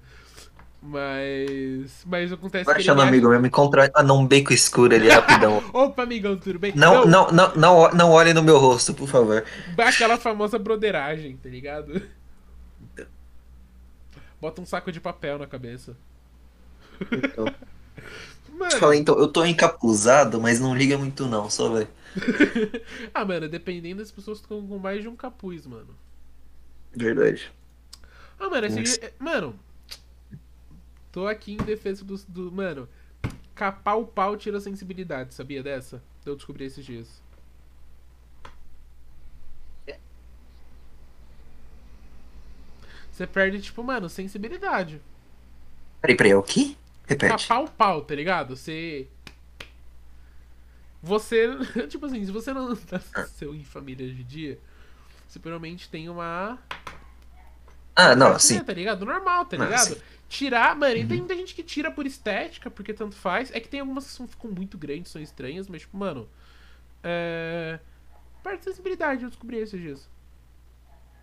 Mas. 0.82 2.04
Mas 2.04 2.32
acontece 2.32 2.64
Vai 2.64 2.74
que. 2.74 2.80
achando 2.80 3.02
amigo 3.02 3.28
meu, 3.28 3.40
me 3.40 3.46
encontra 3.48 3.90
ah, 3.94 4.02
num 4.02 4.26
beco 4.26 4.52
escuro 4.52 4.94
ali 4.94 5.08
rapidão. 5.08 5.58
acha- 5.58 5.70
Opa, 5.72 6.02
amigão, 6.02 6.36
tudo 6.36 6.58
bem? 6.58 6.72
Não, 6.74 7.04
não, 7.06 7.30
não, 7.30 7.54
não, 7.54 7.90
não 7.92 8.10
olhe 8.10 8.34
no 8.34 8.42
meu 8.42 8.58
rosto, 8.58 8.92
por 8.92 9.08
favor. 9.08 9.44
Aquela 9.78 10.18
famosa 10.18 10.58
broderagem, 10.58 11.36
tá 11.36 11.48
ligado? 11.48 12.02
Bota 14.40 14.60
um 14.60 14.66
saco 14.66 14.90
de 14.90 15.00
papel 15.00 15.38
na 15.38 15.46
cabeça. 15.46 15.96
Então, 17.12 17.46
Mano. 18.58 18.78
Fala, 18.78 18.96
então, 18.96 19.18
eu 19.18 19.28
tô 19.28 19.44
encapuzado, 19.44 20.40
mas 20.40 20.60
não 20.60 20.74
liga 20.74 20.98
muito 20.98 21.26
não, 21.26 21.48
só 21.48 21.68
vai. 21.68 21.88
ah, 23.14 23.24
mano, 23.24 23.48
dependendo 23.48 24.00
das 24.02 24.10
pessoas 24.10 24.38
estão 24.38 24.66
com 24.66 24.78
mais 24.78 25.00
de 25.02 25.08
um 25.08 25.16
capuz, 25.16 25.66
mano. 25.66 25.96
Verdade. 26.94 27.50
Ah, 28.38 28.50
mano, 28.50 28.66
esse. 28.66 29.00
É- 29.02 29.12
Mano. 29.18 29.58
Tô 31.12 31.26
aqui 31.26 31.52
em 31.52 31.58
defesa 31.58 32.04
do, 32.04 32.16
do. 32.26 32.50
Mano. 32.50 32.88
Capar 33.54 33.98
o 33.98 34.06
pau 34.06 34.36
tira 34.36 34.56
a 34.56 34.60
sensibilidade, 34.60 35.34
sabia 35.34 35.62
dessa? 35.62 36.02
Eu 36.24 36.34
descobri 36.34 36.64
esses 36.64 36.84
dias. 36.84 37.22
Você 43.10 43.26
perde, 43.26 43.60
tipo, 43.60 43.82
mano, 43.82 44.08
sensibilidade. 44.08 45.00
Peraí, 46.00 46.16
peraí, 46.16 46.32
é 46.32 46.36
o 46.36 46.42
quê? 46.42 46.76
Repete. 47.06 47.46
Capar 47.46 47.64
o 47.64 47.70
pau, 47.70 48.02
tá 48.02 48.14
ligado? 48.14 48.56
Você. 48.56 49.06
Você. 51.02 51.48
Tipo 51.88 52.06
assim, 52.06 52.24
se 52.24 52.30
você 52.32 52.52
não 52.52 52.70
nasceu 53.14 53.54
em 53.54 53.64
família 53.64 54.06
de 54.12 54.24
dia, 54.24 54.58
você 55.28 55.38
provavelmente 55.38 55.88
tem 55.90 56.08
uma. 56.08 56.58
Ah, 57.94 58.16
não, 58.16 58.38
sim. 58.38 58.62
Tá 58.64 58.72
ligado? 58.72 59.04
Normal, 59.04 59.44
tá 59.44 59.56
Ah, 59.56 59.64
ligado? 59.64 59.94
sim. 59.94 60.00
Uhum. 60.38 60.38
Tirar, 60.38 60.74
mano, 60.76 60.96
e 60.96 61.06
tem 61.06 61.18
muita 61.18 61.36
gente 61.36 61.54
que 61.54 61.62
tira 61.62 61.90
por 61.90 62.06
estética, 62.06 62.70
porque 62.70 62.94
tanto 62.94 63.14
faz. 63.16 63.50
É 63.52 63.60
que 63.60 63.68
tem 63.68 63.80
algumas 63.80 64.06
que 64.06 64.12
são, 64.12 64.26
ficam 64.26 64.50
muito 64.50 64.78
grandes, 64.78 65.12
são 65.12 65.20
estranhas, 65.22 65.68
mas, 65.68 65.82
tipo, 65.82 65.96
mano. 65.96 66.28
É. 67.02 67.80
Parte 68.42 68.60
de 68.60 68.64
sensibilidade, 68.66 69.24
eu 69.24 69.30
descobri 69.30 69.58
esses 69.58 69.80
dias. 69.80 70.10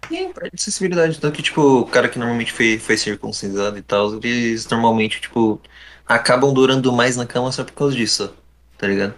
Sim, 0.08 0.34
parte 0.34 0.56
de 0.56 0.62
sensibilidade. 0.62 1.20
Tanto 1.20 1.36
que, 1.36 1.44
tipo, 1.44 1.62
o 1.82 1.86
cara 1.86 2.10
que 2.10 2.18
normalmente 2.18 2.52
foi, 2.52 2.80
foi 2.80 2.98
circuncidado 2.98 3.78
e 3.78 3.82
tal, 3.82 4.16
eles 4.16 4.68
normalmente, 4.68 5.22
tipo, 5.22 5.62
acabam 6.06 6.54
durando 6.54 6.92
mais 6.92 7.16
na 7.16 7.26
cama 7.28 7.52
só 7.52 7.64
por 7.64 7.74
causa 7.74 7.96
disso, 7.96 8.36
tá 8.78 8.88
ligado? 8.88 9.14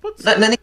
Pode 0.00 0.22
Não, 0.22 0.32
ser. 0.32 0.38
não 0.38 0.46
é 0.46 0.48
nem, 0.50 0.58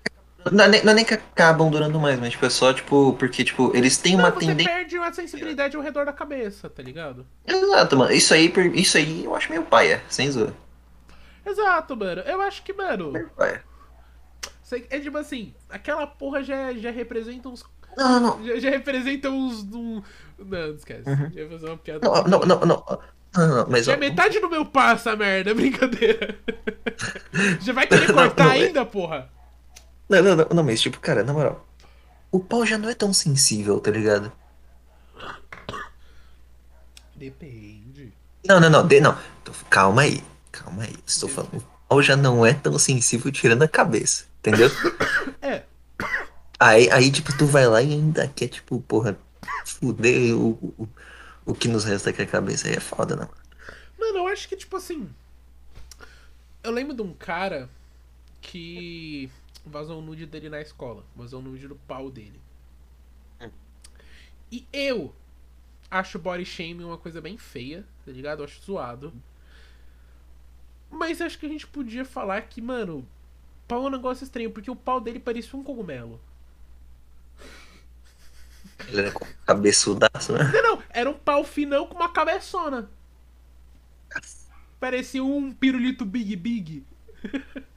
não, 0.52 0.66
é 0.66 0.68
nem, 0.68 0.84
não 0.84 0.92
é 0.92 0.96
nem 0.96 1.06
que 1.06 1.14
acabam 1.14 1.70
durando 1.70 2.00
mais, 2.00 2.20
mas, 2.20 2.32
tipo, 2.32 2.46
é 2.46 2.50
só, 2.50 2.74
tipo, 2.74 3.14
porque, 3.14 3.44
tipo, 3.44 3.72
eles 3.76 3.98
têm 3.98 4.16
uma 4.16 4.30
Não, 4.30 4.34
você 4.40 4.46
tendência. 4.48 4.72
perde 4.72 4.98
a 4.98 5.14
sensibilidade 5.14 5.76
ao 5.76 5.82
redor 5.84 6.06
da 6.06 6.14
cabeça, 6.14 6.70
tá 6.70 6.82
ligado? 6.84 7.26
Exato, 7.46 7.98
mano. 7.98 8.12
Isso 8.12 8.34
aí, 8.34 8.52
isso 8.76 8.98
aí 8.98 9.26
eu 9.26 9.36
acho 9.36 9.50
meio 9.50 9.64
paia, 9.64 10.04
sem 10.10 10.30
zoar. 10.32 10.52
Exato, 11.46 11.96
mano. 11.96 12.22
Eu 12.22 12.42
acho 12.42 12.64
que, 12.64 12.74
mano, 12.74 13.12
Meio 13.12 13.30
paia. 13.30 13.64
é 14.90 15.00
tipo 15.00 15.18
assim, 15.18 15.54
aquela 15.70 16.08
porra 16.08 16.44
já, 16.44 16.74
já 16.74 16.92
representa 16.92 17.50
uns. 17.50 17.64
Não, 17.98 18.20
não, 18.20 18.44
Já, 18.44 18.60
já 18.60 18.70
representa 18.72 19.30
uns. 19.30 19.64
Um... 19.64 20.02
Não, 20.38 20.68
não 20.68 20.76
esquece. 20.76 21.08
Uhum. 21.10 21.32
Já 21.34 21.42
ia 21.42 21.50
fazer 21.50 21.66
uma 21.68 21.78
piada. 21.78 22.08
não, 22.08 22.24
não, 22.24 22.40
não, 22.40 22.60
não, 22.60 22.66
não, 22.66 23.00
não, 23.38 23.48
não, 23.58 23.68
mas 23.70 23.86
Já 23.86 23.94
ó, 23.94 23.96
é 23.96 23.98
metade 24.00 24.40
do 24.40 24.50
meu 24.50 24.66
pá 24.66 24.92
essa 24.92 25.16
merda, 25.16 25.54
brincadeira. 25.56 26.38
já 27.62 27.74
vai 27.74 27.88
querer 27.88 28.08
Não, 28.10 28.16
cortar 28.16 28.46
não, 28.46 28.52
é- 28.52 28.56
ainda, 28.56 28.86
porra? 28.86 29.30
Não, 30.10 30.22
não, 30.22 30.36
não, 30.36 30.48
não, 30.56 30.64
mas 30.64 30.82
tipo, 30.82 31.00
cara, 31.00 31.24
na 31.24 31.34
moral, 31.34 31.66
o 32.32 32.40
pau 32.40 32.66
já 32.66 32.78
não 32.78 32.90
é 32.90 32.96
tão 32.96 33.14
sensível, 33.14 33.80
tá 33.80 33.92
ligado? 33.92 34.32
Depende. 37.16 38.12
Não, 38.46 38.60
não, 38.60 38.70
não, 38.70 38.86
de, 38.88 39.00
não, 39.00 39.18
Tô- 39.44 39.52
calma 39.70 40.04
aí, 40.04 40.24
calma 40.52 40.84
aí, 40.84 40.96
estou 41.06 41.30
falando, 41.30 41.58
o 41.58 41.62
pau 41.88 42.02
já 42.02 42.16
não 42.16 42.46
é 42.46 42.54
tão 42.54 42.78
sensível 42.78 43.32
tirando 43.32 43.64
a 43.64 43.68
cabeça, 43.68 44.26
entendeu? 44.40 44.70
É, 45.42 45.64
Aí, 46.60 46.90
aí, 46.90 47.12
tipo, 47.12 47.38
tu 47.38 47.46
vai 47.46 47.68
lá 47.68 47.82
e 47.82 47.92
ainda 47.94 48.28
quer, 48.30 48.48
tipo, 48.48 48.80
porra, 48.82 49.18
fuder 49.66 50.34
o, 50.36 50.52
o, 50.78 50.90
o 51.46 51.54
que 51.54 51.68
nos 51.68 51.84
resta 51.84 52.10
aqui 52.12 52.22
a 52.22 52.26
cabeça, 52.26 52.68
aí 52.68 52.76
é 52.76 52.80
foda, 52.80 53.16
né? 53.16 53.28
Mano, 54.00 54.20
eu 54.20 54.28
acho 54.28 54.48
que, 54.48 54.56
tipo 54.56 54.78
assim. 54.78 55.10
Eu 56.64 56.72
lembro 56.72 56.96
de 56.96 57.02
um 57.02 57.14
cara 57.14 57.70
que 58.42 59.30
vazou 59.66 60.00
um 60.00 60.02
nude 60.02 60.26
dele 60.26 60.50
na 60.50 60.62
escola. 60.62 61.04
Vazou 61.16 61.40
um 61.40 61.44
nude 61.44 61.68
do 61.68 61.76
pau 61.76 62.10
dele. 62.10 62.40
E 64.52 64.66
eu 64.72 65.14
acho 65.90 66.20
body 66.20 66.46
shaming 66.46 66.84
uma 66.84 66.98
coisa 66.98 67.20
bem 67.20 67.38
feia, 67.38 67.86
tá 68.06 68.12
ligado? 68.12 68.40
Eu 68.40 68.46
acho 68.46 68.62
zoado. 68.62 69.14
Mas 70.90 71.22
acho 71.22 71.38
que 71.38 71.46
a 71.46 71.50
gente 71.50 71.68
podia 71.68 72.06
falar 72.06 72.42
que, 72.44 72.62
mano, 72.62 73.08
pau 73.68 73.84
é 73.84 73.88
um 73.88 73.90
negócio 73.90 74.24
estranho, 74.24 74.52
porque 74.52 74.70
o 74.70 74.76
pau 74.76 75.02
dele 75.02 75.20
parecia 75.20 75.60
um 75.60 75.64
cogumelo. 75.64 76.22
Ele 78.88 79.02
era 79.02 79.12
com 79.12 79.26
cabeçudaço, 79.46 80.34
né? 80.34 80.52
Não, 80.54 80.62
não, 80.62 80.84
era 80.90 81.10
um 81.10 81.18
pau 81.18 81.44
finão 81.44 81.88
com 81.88 81.96
uma 81.96 82.10
cabeçona. 82.10 82.90
Parecia 84.80 85.24
um 85.24 85.52
pirulito 85.52 86.06
Big 86.06 86.36
Big. 86.36 86.86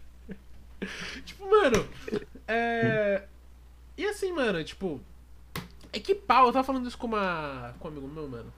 tipo, 1.25 1.49
mano. 1.51 1.89
É. 2.47 3.27
E 3.97 4.05
assim, 4.07 4.33
mano, 4.33 4.63
tipo. 4.65 5.01
É 5.93 5.99
que 5.99 6.15
pau, 6.15 6.47
eu 6.47 6.53
tava 6.53 6.65
falando 6.65 6.87
isso 6.87 6.99
com, 6.99 7.07
uma, 7.07 7.75
com 7.79 7.89
um 7.89 7.91
amigo 7.91 8.09
meu, 8.09 8.29
mano. 8.29 8.53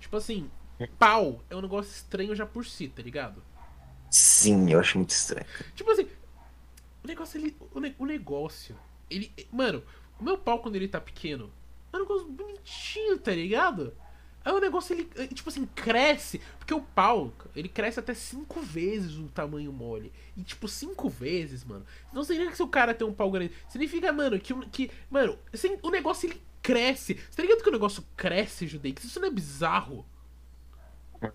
Tipo 0.00 0.16
assim, 0.16 0.50
pau 0.98 1.40
é 1.48 1.54
um 1.56 1.60
negócio 1.60 1.90
estranho 1.92 2.34
já 2.34 2.44
por 2.44 2.66
si, 2.66 2.88
tá 2.88 3.00
ligado? 3.02 3.42
Sim, 4.10 4.70
eu 4.70 4.80
acho 4.80 4.98
muito 4.98 5.10
estranho. 5.10 5.46
Tipo 5.74 5.90
assim, 5.92 6.08
o 7.02 7.06
negócio, 7.06 7.38
ele. 7.40 7.56
O, 7.72 7.80
ne- 7.80 7.94
o 7.98 8.04
negócio. 8.04 8.76
Ele. 9.08 9.32
Mano, 9.50 9.82
o 10.18 10.24
meu 10.24 10.36
pau 10.36 10.58
quando 10.58 10.76
ele 10.76 10.88
tá 10.88 11.00
pequeno 11.00 11.50
é 11.92 11.96
um 11.96 12.00
negócio 12.00 12.28
bonitinho, 12.28 13.18
tá 13.18 13.32
ligado? 13.32 13.94
Aí 14.44 14.52
o 14.52 14.60
negócio, 14.60 14.92
ele, 14.94 15.08
eh, 15.16 15.26
tipo 15.28 15.48
assim, 15.48 15.66
cresce. 15.74 16.40
Porque 16.58 16.74
o 16.74 16.80
pau, 16.80 17.32
ele 17.54 17.68
cresce 17.68 18.00
até 18.00 18.12
cinco 18.14 18.60
vezes 18.60 19.16
o 19.16 19.28
tamanho 19.28 19.72
mole. 19.72 20.12
E, 20.36 20.42
tipo, 20.42 20.66
cinco 20.66 21.08
vezes, 21.08 21.64
mano. 21.64 21.84
Não 22.12 22.24
significa 22.24 22.50
que 22.50 22.56
se 22.56 22.62
o 22.62 22.68
cara 22.68 22.92
tem 22.94 23.06
um 23.06 23.14
pau 23.14 23.30
grande. 23.30 23.52
Significa, 23.68 24.12
mano, 24.12 24.38
que. 24.40 24.54
que 24.66 24.90
mano, 25.10 25.38
assim, 25.52 25.78
o 25.82 25.90
negócio, 25.90 26.28
ele 26.28 26.42
cresce. 26.62 27.14
Você 27.14 27.36
tá 27.36 27.42
ligado 27.42 27.62
que 27.62 27.68
o 27.68 27.72
negócio 27.72 28.04
cresce, 28.16 28.66
Judeix? 28.66 29.04
Isso 29.04 29.20
não 29.20 29.28
é 29.28 29.30
bizarro? 29.30 30.04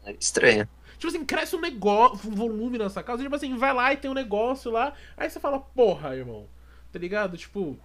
É 0.04 0.12
estranho. 0.20 0.68
Tipo 0.98 1.08
assim, 1.08 1.24
cresce 1.26 1.56
um 1.56 1.62
negócio, 1.62 2.30
um 2.30 2.36
volume 2.36 2.78
na 2.78 2.90
sua 2.90 3.04
casa. 3.04 3.24
Tipo 3.24 3.36
assim, 3.36 3.56
vai 3.56 3.74
lá 3.74 3.94
e 3.94 3.98
tem 3.98 4.10
um 4.12 4.14
negócio 4.16 4.70
lá. 4.72 4.94
Aí 5.16 5.30
você 5.30 5.40
fala, 5.40 5.60
porra, 5.60 6.16
irmão. 6.16 6.48
Tá 6.92 7.00
ligado? 7.00 7.38
Tipo. 7.38 7.78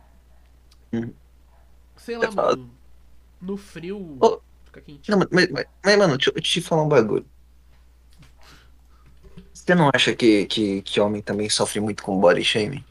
Hum. 0.92 1.12
Sei 1.96 2.16
lá, 2.16 2.24
Eu 2.24 2.32
falo- 2.32 2.58
mano. 2.58 2.70
No 3.40 3.56
frio. 3.56 4.18
Ô, 4.20 4.40
Fica. 4.80 5.08
Não, 5.08 5.18
mas, 5.18 5.28
mas, 5.50 5.66
mas, 5.85 5.98
mano, 5.98 6.16
deixa 6.16 6.30
eu 6.35 6.40
te 6.42 6.61
falar 6.61 6.82
um 6.85 6.88
bagulho. 6.88 7.26
Você 9.52 9.74
não 9.74 9.90
acha 9.94 10.14
que, 10.14 10.46
que, 10.46 10.82
que 10.82 11.00
homem 11.00 11.22
também 11.22 11.48
sofre 11.48 11.80
muito 11.80 12.02
com 12.02 12.18
body 12.20 12.44
shaming? 12.44 12.85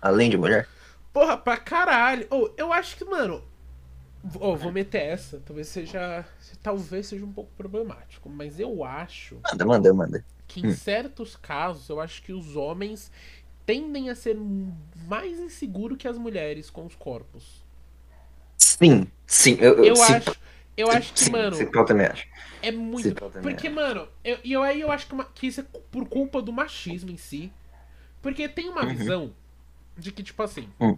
Além 0.00 0.30
de 0.30 0.36
mulher? 0.38 0.68
Porra, 1.12 1.36
pra 1.36 1.56
caralho. 1.56 2.26
Ô, 2.30 2.50
eu 2.56 2.72
acho 2.72 2.96
que, 2.96 3.04
mano. 3.04 3.42
Ô, 4.40 4.56
vou 4.56 4.72
meter 4.72 5.02
essa. 5.02 5.40
Talvez 5.40 5.68
seja. 5.68 6.26
Talvez 6.62 7.08
seja 7.08 7.24
um 7.24 7.32
pouco 7.32 7.52
problemático. 7.56 8.28
Mas 8.30 8.60
eu 8.60 8.84
acho 8.84 9.44
Manda, 9.44 9.64
manda, 9.66 9.94
manda. 9.94 10.24
que 10.46 10.60
em 10.60 10.70
certos 10.70 11.36
casos, 11.36 11.88
eu 11.88 12.00
acho 12.00 12.22
que 12.22 12.32
os 12.32 12.56
homens 12.56 13.10
tendem 13.66 14.10
a 14.10 14.14
ser 14.14 14.36
mais 14.36 15.38
inseguros 15.40 15.98
que 15.98 16.08
as 16.08 16.18
mulheres 16.18 16.70
com 16.70 16.86
os 16.86 16.94
corpos. 16.96 17.64
Sim, 18.58 19.10
sim. 19.26 19.56
Eu, 19.60 19.76
eu, 19.84 19.84
Eu 19.84 19.94
sim, 19.94 20.12
acho. 20.14 20.38
Eu 20.76 20.90
acho 20.90 21.12
que, 21.12 21.20
sim, 21.20 21.30
mano, 21.30 21.54
sim, 21.54 21.68
eu 21.72 21.84
também 21.84 22.06
acho. 22.06 22.26
é 22.62 22.72
muito. 22.72 23.02
sim, 23.08 23.14
Porque, 23.42 23.66
acho. 23.66 23.76
mano, 23.76 24.08
eu- 24.24 24.38
e 24.42 24.52
eu, 24.52 24.62
aí 24.62 24.80
eu 24.80 24.90
acho 24.90 25.06
que, 25.06 25.12
uma- 25.12 25.24
que 25.26 25.46
isso 25.46 25.60
é 25.60 25.64
por 25.90 26.08
culpa 26.08 26.40
do 26.40 26.52
machismo 26.52 27.10
em 27.10 27.16
si. 27.16 27.52
Porque 28.22 28.48
tem 28.48 28.68
uma 28.70 28.82
Uhum. 28.84 28.94
visão 28.94 29.34
de 29.98 30.10
que, 30.12 30.22
tipo 30.22 30.42
assim. 30.42 30.68
Hum. 30.80 30.96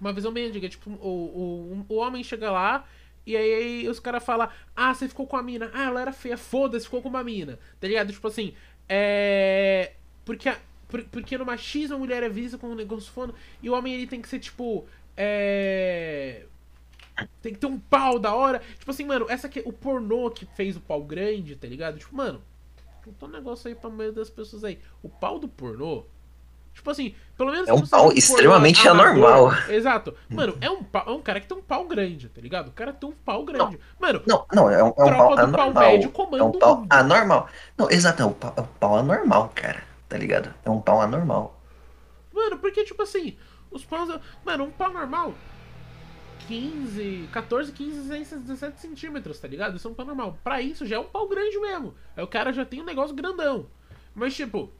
Uma 0.00 0.12
visão 0.12 0.30
bem 0.32 0.46
antiga, 0.46 0.68
tipo, 0.68 0.90
o, 0.90 1.84
o, 1.88 1.94
o 1.94 1.96
homem 1.96 2.22
chega 2.22 2.50
lá 2.50 2.86
e 3.26 3.34
aí 3.36 3.88
os 3.88 3.98
caras 3.98 4.22
falam, 4.22 4.48
ah, 4.76 4.94
você 4.94 5.08
ficou 5.08 5.26
com 5.26 5.36
a 5.36 5.42
mina. 5.42 5.70
Ah, 5.74 5.84
ela 5.84 6.00
era 6.02 6.12
feia, 6.12 6.36
foda-se, 6.36 6.84
ficou 6.84 7.02
com 7.02 7.08
uma 7.08 7.24
mina. 7.24 7.58
Tá 7.80 7.88
ligado? 7.88 8.12
Tipo 8.12 8.28
assim, 8.28 8.54
é. 8.88 9.94
Porque, 10.24 10.48
a- 10.48 10.58
por- 10.86 11.02
porque 11.04 11.36
no 11.38 11.44
machismo 11.46 11.96
a 11.96 11.98
mulher 11.98 12.22
é 12.22 12.28
vista 12.28 12.56
como 12.58 12.72
um 12.72 12.76
negócio 12.76 13.10
fono 13.10 13.34
e 13.62 13.68
o 13.70 13.74
homem 13.74 13.94
ele 13.94 14.06
tem 14.06 14.20
que 14.22 14.28
ser, 14.28 14.38
tipo. 14.38 14.86
É. 15.16 16.44
Tem 17.40 17.52
que 17.54 17.58
ter 17.58 17.66
um 17.66 17.78
pau 17.78 18.18
da 18.18 18.34
hora. 18.34 18.60
Tipo 18.78 18.90
assim, 18.90 19.04
mano, 19.04 19.26
essa 19.28 19.46
aqui, 19.46 19.62
o 19.64 19.72
pornô 19.72 20.30
que 20.30 20.44
fez 20.54 20.76
o 20.76 20.80
pau 20.80 21.02
grande, 21.02 21.56
tá 21.56 21.66
ligado? 21.66 21.98
Tipo, 21.98 22.14
mano, 22.14 22.42
conta 23.04 23.26
um 23.26 23.28
negócio 23.28 23.68
aí 23.68 23.74
pra 23.74 23.88
maioria 23.88 24.12
das 24.12 24.28
pessoas 24.30 24.64
aí. 24.64 24.78
O 25.02 25.08
pau 25.08 25.38
do 25.38 25.48
pornô. 25.48 26.04
Tipo 26.74 26.90
assim, 26.90 27.14
pelo 27.38 27.52
menos 27.52 27.68
É 27.68 27.72
um 27.72 27.86
pau 27.86 28.02
pornô 28.04 28.18
extremamente 28.18 28.86
amador- 28.86 29.12
anormal. 29.12 29.52
Exato. 29.70 30.14
Mano, 30.28 30.58
é 30.60 30.68
um, 30.70 30.84
pau, 30.84 31.04
é 31.06 31.10
um 31.10 31.22
cara 31.22 31.40
que 31.40 31.46
tem 31.46 31.56
um 31.56 31.62
pau 31.62 31.86
grande, 31.86 32.28
tá 32.28 32.38
ligado? 32.38 32.68
O 32.68 32.72
cara 32.72 32.92
tem 32.92 33.08
um 33.08 33.14
pau 33.14 33.44
grande. 33.46 33.80
Mano, 33.98 34.20
Não, 34.26 34.44
não, 34.52 34.68
é 34.70 34.84
um, 34.84 34.88
é 34.88 34.90
um 34.90 34.94
pau 34.94 35.06
do 35.06 35.16
pau 35.16 35.38
anormal. 35.38 35.72
médio 35.72 36.12
É 36.38 36.42
um 36.42 36.52
pau 36.52 36.76
mundo. 36.76 36.86
anormal. 36.92 37.48
Não, 37.78 37.90
exato, 37.90 38.22
é 38.22 38.26
um 38.26 38.32
pau, 38.34 38.52
é 38.56 38.60
um 38.60 38.66
pau 38.78 38.96
anormal, 38.98 39.50
cara. 39.54 39.82
Tá 40.06 40.18
ligado? 40.18 40.52
É 40.64 40.68
um 40.70 40.80
pau 40.80 41.00
anormal. 41.00 41.58
Mano, 42.32 42.58
porque, 42.58 42.84
tipo 42.84 43.02
assim, 43.02 43.36
os 43.70 43.82
paus. 43.82 44.14
Mano, 44.44 44.64
um 44.64 44.70
pau 44.70 44.92
normal. 44.92 45.32
15, 46.46 47.28
14, 47.32 47.72
15, 47.72 48.08
16, 48.08 48.42
17 48.42 48.80
centímetros, 48.80 49.38
tá 49.38 49.48
ligado? 49.48 49.76
Isso 49.76 49.88
é 49.88 49.90
um 49.90 49.94
pau 49.94 50.06
normal. 50.06 50.38
Pra 50.44 50.60
isso 50.60 50.86
já 50.86 50.96
é 50.96 50.98
um 50.98 51.04
pau 51.04 51.28
grande 51.28 51.58
mesmo. 51.58 51.94
Aí 52.16 52.22
o 52.22 52.28
cara 52.28 52.52
já 52.52 52.64
tem 52.64 52.80
um 52.80 52.84
negócio 52.84 53.14
grandão. 53.14 53.66
Mas, 54.14 54.34
tipo. 54.34 54.72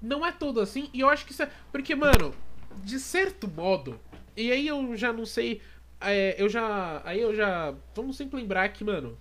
Não 0.00 0.26
é 0.26 0.32
todo 0.32 0.60
assim. 0.60 0.90
E 0.92 1.00
eu 1.00 1.08
acho 1.08 1.24
que 1.24 1.32
isso 1.32 1.42
é. 1.42 1.50
Porque, 1.70 1.94
mano, 1.94 2.34
de 2.84 2.98
certo 2.98 3.48
modo. 3.48 3.98
E 4.36 4.50
aí 4.50 4.66
eu 4.66 4.96
já 4.96 5.12
não 5.12 5.24
sei. 5.24 5.60
é, 6.00 6.34
eu 6.38 6.48
já. 6.48 7.00
Aí 7.04 7.20
eu 7.20 7.34
já. 7.34 7.74
Vamos 7.94 8.16
sempre 8.16 8.36
lembrar 8.36 8.68
que, 8.70 8.84
mano. 8.84 9.16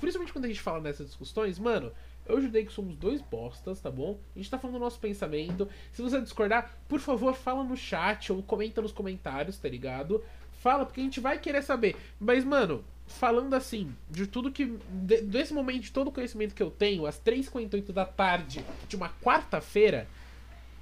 Principalmente 0.00 0.32
quando 0.32 0.44
a 0.44 0.48
gente 0.48 0.60
fala 0.60 0.80
nessas 0.80 1.06
discussões, 1.06 1.58
mano. 1.58 1.92
Eu 2.26 2.38
ajudei 2.38 2.64
que 2.64 2.72
somos 2.72 2.96
dois 2.96 3.20
bostas, 3.20 3.80
tá 3.80 3.90
bom? 3.90 4.18
A 4.34 4.38
gente 4.38 4.50
tá 4.50 4.58
falando 4.58 4.76
do 4.76 4.80
nosso 4.80 4.98
pensamento. 4.98 5.68
Se 5.92 6.00
você 6.00 6.20
discordar, 6.22 6.74
por 6.88 6.98
favor, 6.98 7.34
fala 7.34 7.62
no 7.62 7.76
chat 7.76 8.32
ou 8.32 8.42
comenta 8.42 8.80
nos 8.80 8.92
comentários, 8.92 9.58
tá 9.58 9.68
ligado? 9.68 10.24
Fala, 10.64 10.86
porque 10.86 11.02
a 11.02 11.04
gente 11.04 11.20
vai 11.20 11.38
querer 11.38 11.60
saber. 11.60 11.94
Mas, 12.18 12.42
mano, 12.42 12.82
falando 13.06 13.52
assim, 13.52 13.94
de 14.10 14.26
tudo 14.26 14.50
que. 14.50 14.64
de- 14.88 15.20
desse 15.20 15.52
momento, 15.52 15.82
de 15.82 15.92
todo 15.92 16.08
o 16.08 16.10
conhecimento 16.10 16.54
que 16.54 16.62
eu 16.62 16.70
tenho, 16.70 17.04
às 17.04 17.18
3h58 17.20 17.92
da 17.92 18.06
tarde 18.06 18.64
de 18.88 18.96
uma 18.96 19.10
quarta-feira, 19.22 20.08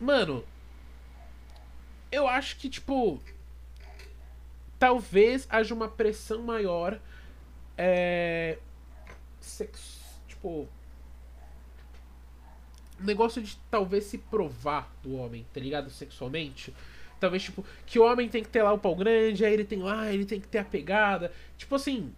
mano. 0.01 0.45
Eu 2.13 2.29
acho 2.29 2.59
que, 2.59 2.69
tipo. 2.71 3.21
Talvez 4.79 5.49
haja 5.51 5.75
uma 5.75 5.89
pressão 5.89 6.43
maior. 6.43 7.01
É. 7.77 8.59
Sex, 9.41 9.99
tipo. 10.29 10.69
Negócio 13.01 13.43
de 13.43 13.57
talvez 13.69 14.05
se 14.05 14.17
provar 14.19 14.95
do 15.03 15.17
homem, 15.17 15.45
tá 15.53 15.59
ligado? 15.59 15.91
Sexualmente. 15.91 16.73
Talvez, 17.23 17.45
tipo, 17.45 17.65
que 17.87 18.01
o 18.01 18.05
homem 18.05 18.29
tem 18.29 18.43
que 18.43 18.49
ter 18.49 18.65
lá 18.65 18.73
o 18.73 18.79
pau 18.79 18.97
grande, 18.97 19.45
aí 19.45 19.53
ele 19.55 19.65
tem 19.65 19.79
lá, 19.79 20.13
ele 20.13 20.25
tem 20.25 20.41
que 20.41 20.49
ter 20.49 20.59
a 20.59 20.65
pegada. 20.65 21.31
Tipo 21.57 21.77
assim. 21.77 22.13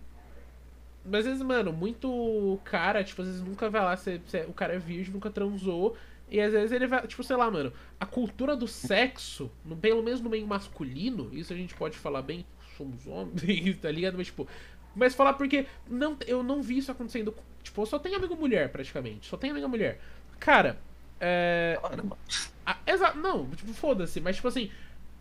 Mas 1.05 1.27
às 1.27 1.27
vezes, 1.27 1.43
mano, 1.43 1.75
muito 1.75 2.59
cara, 2.65 3.05
tipo, 3.05 3.21
às 3.21 3.29
vezes 3.29 3.43
nunca 3.43 3.69
vai 3.69 3.83
lá, 3.83 3.95
se, 3.99 4.19
se 4.27 4.41
o 4.49 4.55
cara 4.55 4.73
é 4.73 4.79
virgem, 4.79 5.13
nunca 5.13 5.29
transou. 5.29 5.95
E 6.31 6.41
às 6.41 6.53
vezes 6.53 6.73
ele 6.73 6.87
vai, 6.87 7.07
tipo, 7.07 7.23
sei 7.23 7.37
lá, 7.37 7.51
mano, 7.51 7.71
a 8.01 8.07
cultura 8.07 8.57
do 8.57 8.67
sexo, 8.67 9.51
no, 9.63 9.77
pelo 9.77 10.03
menos 10.03 10.23
no 10.23 10.31
meio 10.31 10.47
masculino, 10.47 11.29
isso 11.35 11.53
a 11.53 11.57
gente 11.57 11.75
pode 11.75 11.99
falar 11.99 12.23
bem, 12.23 12.47
somos 12.79 13.07
homens, 13.07 13.77
tá 13.77 13.91
ligado? 13.91 14.17
Mas, 14.17 14.29
tipo, 14.29 14.49
mas 14.97 15.15
falar 15.15 15.35
porque 15.35 15.67
não, 15.87 16.17
eu 16.27 16.43
não 16.43 16.63
vi 16.63 16.79
isso 16.79 16.91
acontecendo. 16.91 17.35
Tipo, 17.63 17.83
eu 17.83 17.87
só 17.87 17.99
tenho 17.99 18.17
amigo 18.17 18.35
mulher, 18.37 18.71
praticamente. 18.71 19.27
Só 19.27 19.37
tenho 19.37 19.53
amiga 19.53 19.69
mulher. 19.69 20.01
Cara, 20.41 20.79
é. 21.21 21.79
Ah, 22.67 23.15
não, 23.15 23.49
tipo, 23.51 23.73
foda-se, 23.75 24.21
mas 24.21 24.37
tipo 24.37 24.49
assim, 24.49 24.71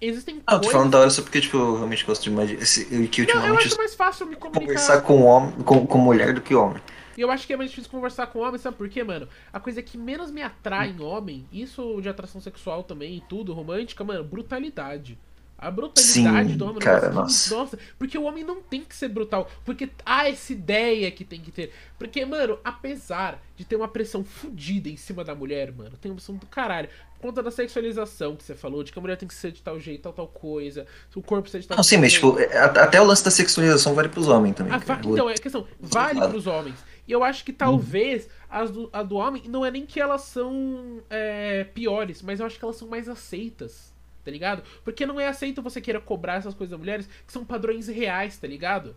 existem 0.02 0.42
ah, 0.46 0.52
coisas... 0.52 0.66
tô 0.68 0.72
falando 0.72 0.92
da 0.92 1.00
hora 1.00 1.10
só 1.10 1.22
porque, 1.22 1.42
tipo, 1.42 1.58
eu 1.58 1.76
realmente 1.76 2.06
gosto 2.06 2.24
de 2.24 2.32
mais... 2.32 2.52
Esse, 2.52 2.86
que 3.08 3.22
ultimamente 3.22 3.50
não, 3.50 3.56
eu 3.56 3.58
acho 3.58 3.78
mais 3.78 3.96
fácil 3.96 4.26
me 4.28 4.36
comunicar... 4.36 4.66
Conversar 4.66 5.02
com, 5.02 5.24
homem, 5.24 5.52
com, 5.64 5.86
com 5.86 5.98
mulher 5.98 6.34
do 6.34 6.42
que 6.42 6.56
homem. 6.56 6.82
E 7.18 7.22
eu 7.22 7.30
acho 7.30 7.46
que 7.46 7.54
é 7.54 7.58
mais 7.58 7.70
difícil 7.70 7.92
conversar 7.92 8.28
com 8.28 8.40
homem, 8.40 8.58
sabe 8.58 8.76
por 8.76 8.90
quê, 8.90 9.04
mano? 9.04 9.28
A 9.52 9.60
coisa 9.60 9.82
que 9.82 9.98
menos 9.98 10.32
me 10.32 10.42
atrai 10.42 10.90
em 10.90 11.02
homem, 11.02 11.46
isso 11.52 12.02
de 12.02 12.10
atração 12.10 12.42
sexual 12.42 12.84
também 12.84 13.18
e 13.18 13.22
tudo, 13.22 13.54
romântica, 13.54 14.04
mano, 14.04 14.24
brutalidade. 14.24 15.18
A 15.58 15.72
brutalidade 15.72 16.52
Sim, 16.52 16.58
do 16.58 16.66
homem 16.66 16.80
cara, 16.80 17.10
nossa. 17.10 17.56
nossa. 17.56 17.80
Porque 17.98 18.18
o 18.18 18.24
homem 18.24 18.44
não 18.44 18.62
tem 18.62 18.82
que 18.82 18.94
ser 18.94 19.08
brutal. 19.08 19.50
Porque 19.64 19.90
há 20.06 20.28
essa 20.28 20.52
ideia 20.52 21.10
que 21.10 21.24
tem 21.24 21.40
que 21.40 21.52
ter. 21.52 21.72
Porque, 21.98 22.26
mano, 22.26 22.60
apesar 22.66 23.42
de 23.56 23.64
ter 23.64 23.78
uma 23.78 23.88
pressão 23.88 24.26
fodida 24.26 24.90
em 24.90 24.98
cima 24.98 25.24
da 25.24 25.34
mulher, 25.34 25.72
mano, 25.72 25.96
tem 26.02 26.12
uma 26.12 26.18
pressão 26.18 26.36
do 26.36 26.46
caralho. 26.48 26.90
Conta 27.24 27.42
da 27.42 27.52
sexualização 27.52 28.36
que 28.36 28.44
você 28.44 28.54
falou, 28.54 28.84
de 28.84 28.92
que 28.92 29.00
a 29.00 29.02
mulher 29.02 29.16
tem 29.16 29.26
que 29.26 29.34
ser 29.34 29.54
de 29.54 29.62
tal 29.62 29.80
jeito, 29.80 30.02
tal, 30.02 30.12
tal 30.12 30.28
coisa, 30.28 30.86
o 31.16 31.22
corpo 31.22 31.48
ser 31.48 31.62
de 31.62 31.68
tal 31.70 31.78
Não, 31.78 31.84
sim, 31.84 31.96
mas 31.96 32.12
tipo, 32.12 32.36
até 32.78 33.00
o 33.00 33.06
lance 33.06 33.24
da 33.24 33.32
sexualização 33.32 33.94
vale 33.94 34.10
pros 34.10 34.28
homens 34.28 34.58
também. 34.58 34.74
Ah, 34.74 34.78
va 34.78 35.00
então, 35.02 35.30
é 35.30 35.34
a 35.34 35.38
questão, 35.38 35.66
vale 35.80 36.20
pros 36.28 36.48
homens. 36.48 36.76
E 37.08 37.14
eu 37.14 37.24
acho 37.24 37.46
que 37.46 37.54
talvez 37.54 38.28
as 38.50 38.72
do, 38.72 38.90
a 38.92 39.02
do 39.04 39.16
homem, 39.16 39.44
não 39.48 39.66
é 39.66 39.72
nem 39.72 39.86
que 39.86 40.02
elas 40.02 40.24
são 40.24 41.02
é, 41.10 41.64
piores, 41.64 42.22
mas 42.22 42.42
eu 42.42 42.46
acho 42.46 42.60
que 42.60 42.66
elas 42.66 42.76
são 42.76 42.90
mais 42.90 43.08
aceitas 43.08 43.94
tá 44.24 44.32
ligado? 44.32 44.64
Porque 44.84 45.06
não 45.06 45.20
é 45.20 45.28
aceito 45.28 45.62
você 45.62 45.82
queira 45.82 46.00
cobrar 46.00 46.36
essas 46.36 46.54
coisas 46.54 46.72
das 46.72 46.80
mulheres 46.80 47.10
que 47.26 47.32
são 47.32 47.44
padrões 47.44 47.88
reais, 47.88 48.38
tá 48.38 48.48
ligado? 48.48 48.96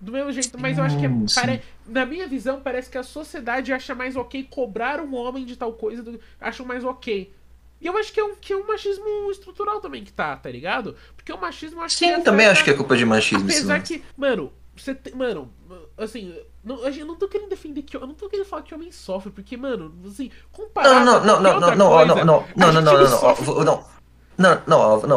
Do 0.00 0.12
mesmo 0.12 0.30
jeito, 0.30 0.58
mas 0.60 0.78
eu 0.78 0.84
acho 0.84 0.96
que 0.98 1.06
é, 1.06 1.10
pare... 1.34 1.62
na 1.86 2.06
minha 2.06 2.26
visão 2.26 2.60
parece 2.60 2.88
que 2.88 2.96
a 2.96 3.02
sociedade 3.02 3.72
acha 3.72 3.94
mais 3.94 4.14
ok 4.14 4.46
cobrar 4.48 5.00
um 5.00 5.14
homem 5.14 5.44
de 5.44 5.56
tal 5.56 5.72
coisa, 5.72 6.02
do... 6.02 6.20
acham 6.40 6.64
mais 6.64 6.84
ok. 6.84 7.32
E 7.80 7.86
eu 7.86 7.96
acho 7.96 8.12
que 8.12 8.20
é 8.20 8.24
um, 8.24 8.34
que 8.36 8.52
é 8.52 8.56
um 8.56 8.66
machismo 8.66 9.30
estrutural 9.30 9.80
também 9.80 10.04
que 10.04 10.12
tá, 10.12 10.36
tá 10.36 10.50
ligado? 10.50 10.96
Porque 11.16 11.32
o 11.32 11.40
machismo 11.40 11.80
acho 11.80 11.96
Sim, 11.96 12.14
que 12.14 12.20
também 12.22 12.46
acho 12.46 12.64
que 12.64 12.70
é 12.70 12.74
culpa 12.74 12.96
de 12.96 13.04
machismo. 13.04 13.44
Apesar 13.44 13.80
que, 13.82 14.02
mano, 14.16 14.52
você 14.76 14.94
tem, 14.94 15.14
mano, 15.14 15.52
assim, 15.96 16.34
não, 16.62 16.86
eu 16.88 17.06
não 17.06 17.16
tô 17.16 17.28
querendo 17.28 17.48
defender 17.48 17.82
que 17.82 17.96
eu 17.96 18.06
não 18.06 18.14
tô 18.14 18.28
querendo 18.28 18.46
falar 18.46 18.62
que 18.62 18.74
homem 18.74 18.90
sofre, 18.90 19.30
porque, 19.30 19.56
mano, 19.56 19.94
assim, 20.06 20.30
comparado 20.52 21.04
Não, 21.04 21.24
não, 21.24 21.24
não, 21.24 21.40
não, 21.40 21.60
não, 21.60 21.60
não, 21.60 21.76
não, 21.76 22.06
não, 22.06 22.06
não, 22.06 22.24
não, 22.24 22.24
não, 22.24 22.72
não, 22.72 22.72
não, 22.72 22.82
não, 22.82 22.92
não, 22.92 23.54
não, 23.54 23.64
não, 23.64 23.97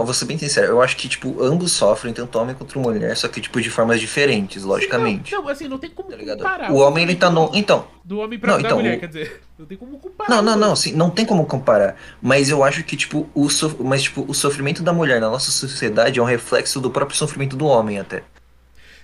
vou 0.04 0.14
ser 0.14 0.26
bem 0.26 0.38
sincero. 0.38 0.68
Eu 0.68 0.82
acho 0.82 0.98
que, 0.98 1.08
tipo, 1.08 1.44
ambos 1.44 1.72
sofrem, 1.72 2.12
tanto 2.12 2.40
homem 2.40 2.56
quanto 2.56 2.80
mulher, 2.80 3.16
só 3.16 3.28
que, 3.28 3.40
tipo, 3.40 3.62
de 3.62 3.70
formas 3.70 4.00
diferentes, 4.00 4.64
logicamente. 4.64 5.30
Sim, 5.30 5.36
não, 5.36 5.44
não, 5.44 5.50
assim, 5.50 5.68
não 5.68 5.78
tem 5.78 5.92
como 5.92 6.10
tá 6.10 6.18
comparar. 6.18 6.72
O 6.72 6.78
homem, 6.78 7.04
ele 7.04 7.16
tá 7.16 7.30
no. 7.30 7.52
Então. 7.54 7.86
Do 8.04 8.18
homem 8.18 8.40
pra 8.40 8.54
não, 8.54 8.60
então, 8.60 8.78
mulher, 8.78 8.98
o... 8.98 9.00
quer 9.00 9.08
dizer. 9.08 9.42
Não 9.60 9.66
tem 9.68 9.78
como 9.78 10.00
comparar. 10.00 10.30
Não, 10.30 10.42
não, 10.42 10.58
não, 10.58 10.76
sim, 10.76 10.94
não 10.94 11.12
tem 11.12 11.24
como 11.24 11.46
comparar. 11.46 11.96
Mas 12.20 12.50
eu 12.50 12.64
acho 12.64 12.84
que, 12.84 12.98
tipo, 12.98 13.30
o, 13.36 13.48
sof... 13.48 13.76
mas, 13.80 14.02
tipo, 14.02 14.26
o 14.28 14.34
sofrimento 14.34 14.82
da 14.82 14.92
mulher 14.92 15.22
na 15.22 15.30
nossa 15.30 15.52
sociedade 15.52 16.20
é 16.20 16.22
um 16.22 16.26
reflexo 16.26 16.82
do 16.82 16.90
próprio 16.90 17.16
sofrimento 17.16 17.56
do 17.56 17.68
homem, 17.68 18.00
até. 18.00 18.24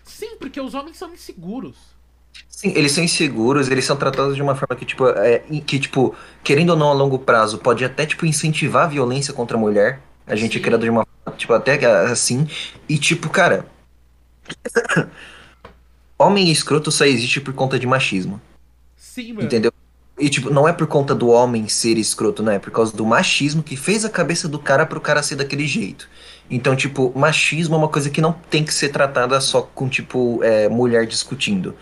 Sim, 0.03 0.35
porque 0.39 0.59
os 0.59 0.73
homens 0.73 0.97
são 0.97 1.13
inseguros. 1.13 1.75
Sim, 2.49 2.73
eles 2.75 2.91
são 2.91 3.03
inseguros, 3.03 3.69
eles 3.69 3.85
são 3.85 3.95
tratados 3.95 4.35
de 4.35 4.41
uma 4.41 4.55
forma 4.55 4.75
que, 4.75 4.83
tipo, 4.83 5.07
é, 5.07 5.39
que, 5.63 5.79
tipo, 5.79 6.15
querendo 6.43 6.71
ou 6.71 6.75
não 6.75 6.89
a 6.89 6.93
longo 6.93 7.19
prazo, 7.19 7.59
pode 7.59 7.85
até, 7.85 8.03
tipo, 8.03 8.25
incentivar 8.25 8.85
a 8.85 8.87
violência 8.87 9.31
contra 9.31 9.55
a 9.55 9.59
mulher. 9.59 10.01
A 10.27 10.35
gente 10.35 10.57
é 10.57 10.61
criado 10.61 10.81
de 10.81 10.89
uma 10.89 11.07
tipo, 11.37 11.53
até 11.53 11.83
assim. 11.85 12.47
E 12.87 12.97
tipo, 12.97 13.29
cara. 13.29 13.65
homem 16.19 16.51
escroto 16.51 16.91
só 16.91 17.05
existe 17.05 17.39
por 17.39 17.53
conta 17.53 17.79
de 17.79 17.87
machismo. 17.87 18.41
Sim, 18.95 19.33
mano. 19.33 19.45
Entendeu? 19.45 19.71
E, 20.19 20.29
tipo, 20.29 20.49
não 20.49 20.67
é 20.67 20.73
por 20.73 20.87
conta 20.87 21.13
do 21.13 21.29
homem 21.29 21.67
ser 21.67 21.95
escroto, 21.97 22.41
não 22.41 22.51
é 22.51 22.57
por 22.57 22.71
causa 22.71 22.95
do 22.95 23.05
machismo 23.05 23.61
que 23.61 23.77
fez 23.77 24.03
a 24.03 24.09
cabeça 24.09 24.47
do 24.47 24.57
cara 24.57 24.83
pro 24.83 24.99
cara 24.99 25.21
ser 25.21 25.35
daquele 25.35 25.67
jeito. 25.67 26.09
Então, 26.49 26.75
tipo, 26.75 27.13
machismo 27.15 27.75
é 27.75 27.77
uma 27.77 27.87
coisa 27.87 28.09
que 28.09 28.19
não 28.19 28.33
tem 28.33 28.63
que 28.63 28.73
ser 28.73 28.89
tratada 28.89 29.39
só 29.39 29.61
com, 29.61 29.87
tipo, 29.87 30.43
é, 30.43 30.67
mulher 30.67 31.05
discutindo. 31.05 31.75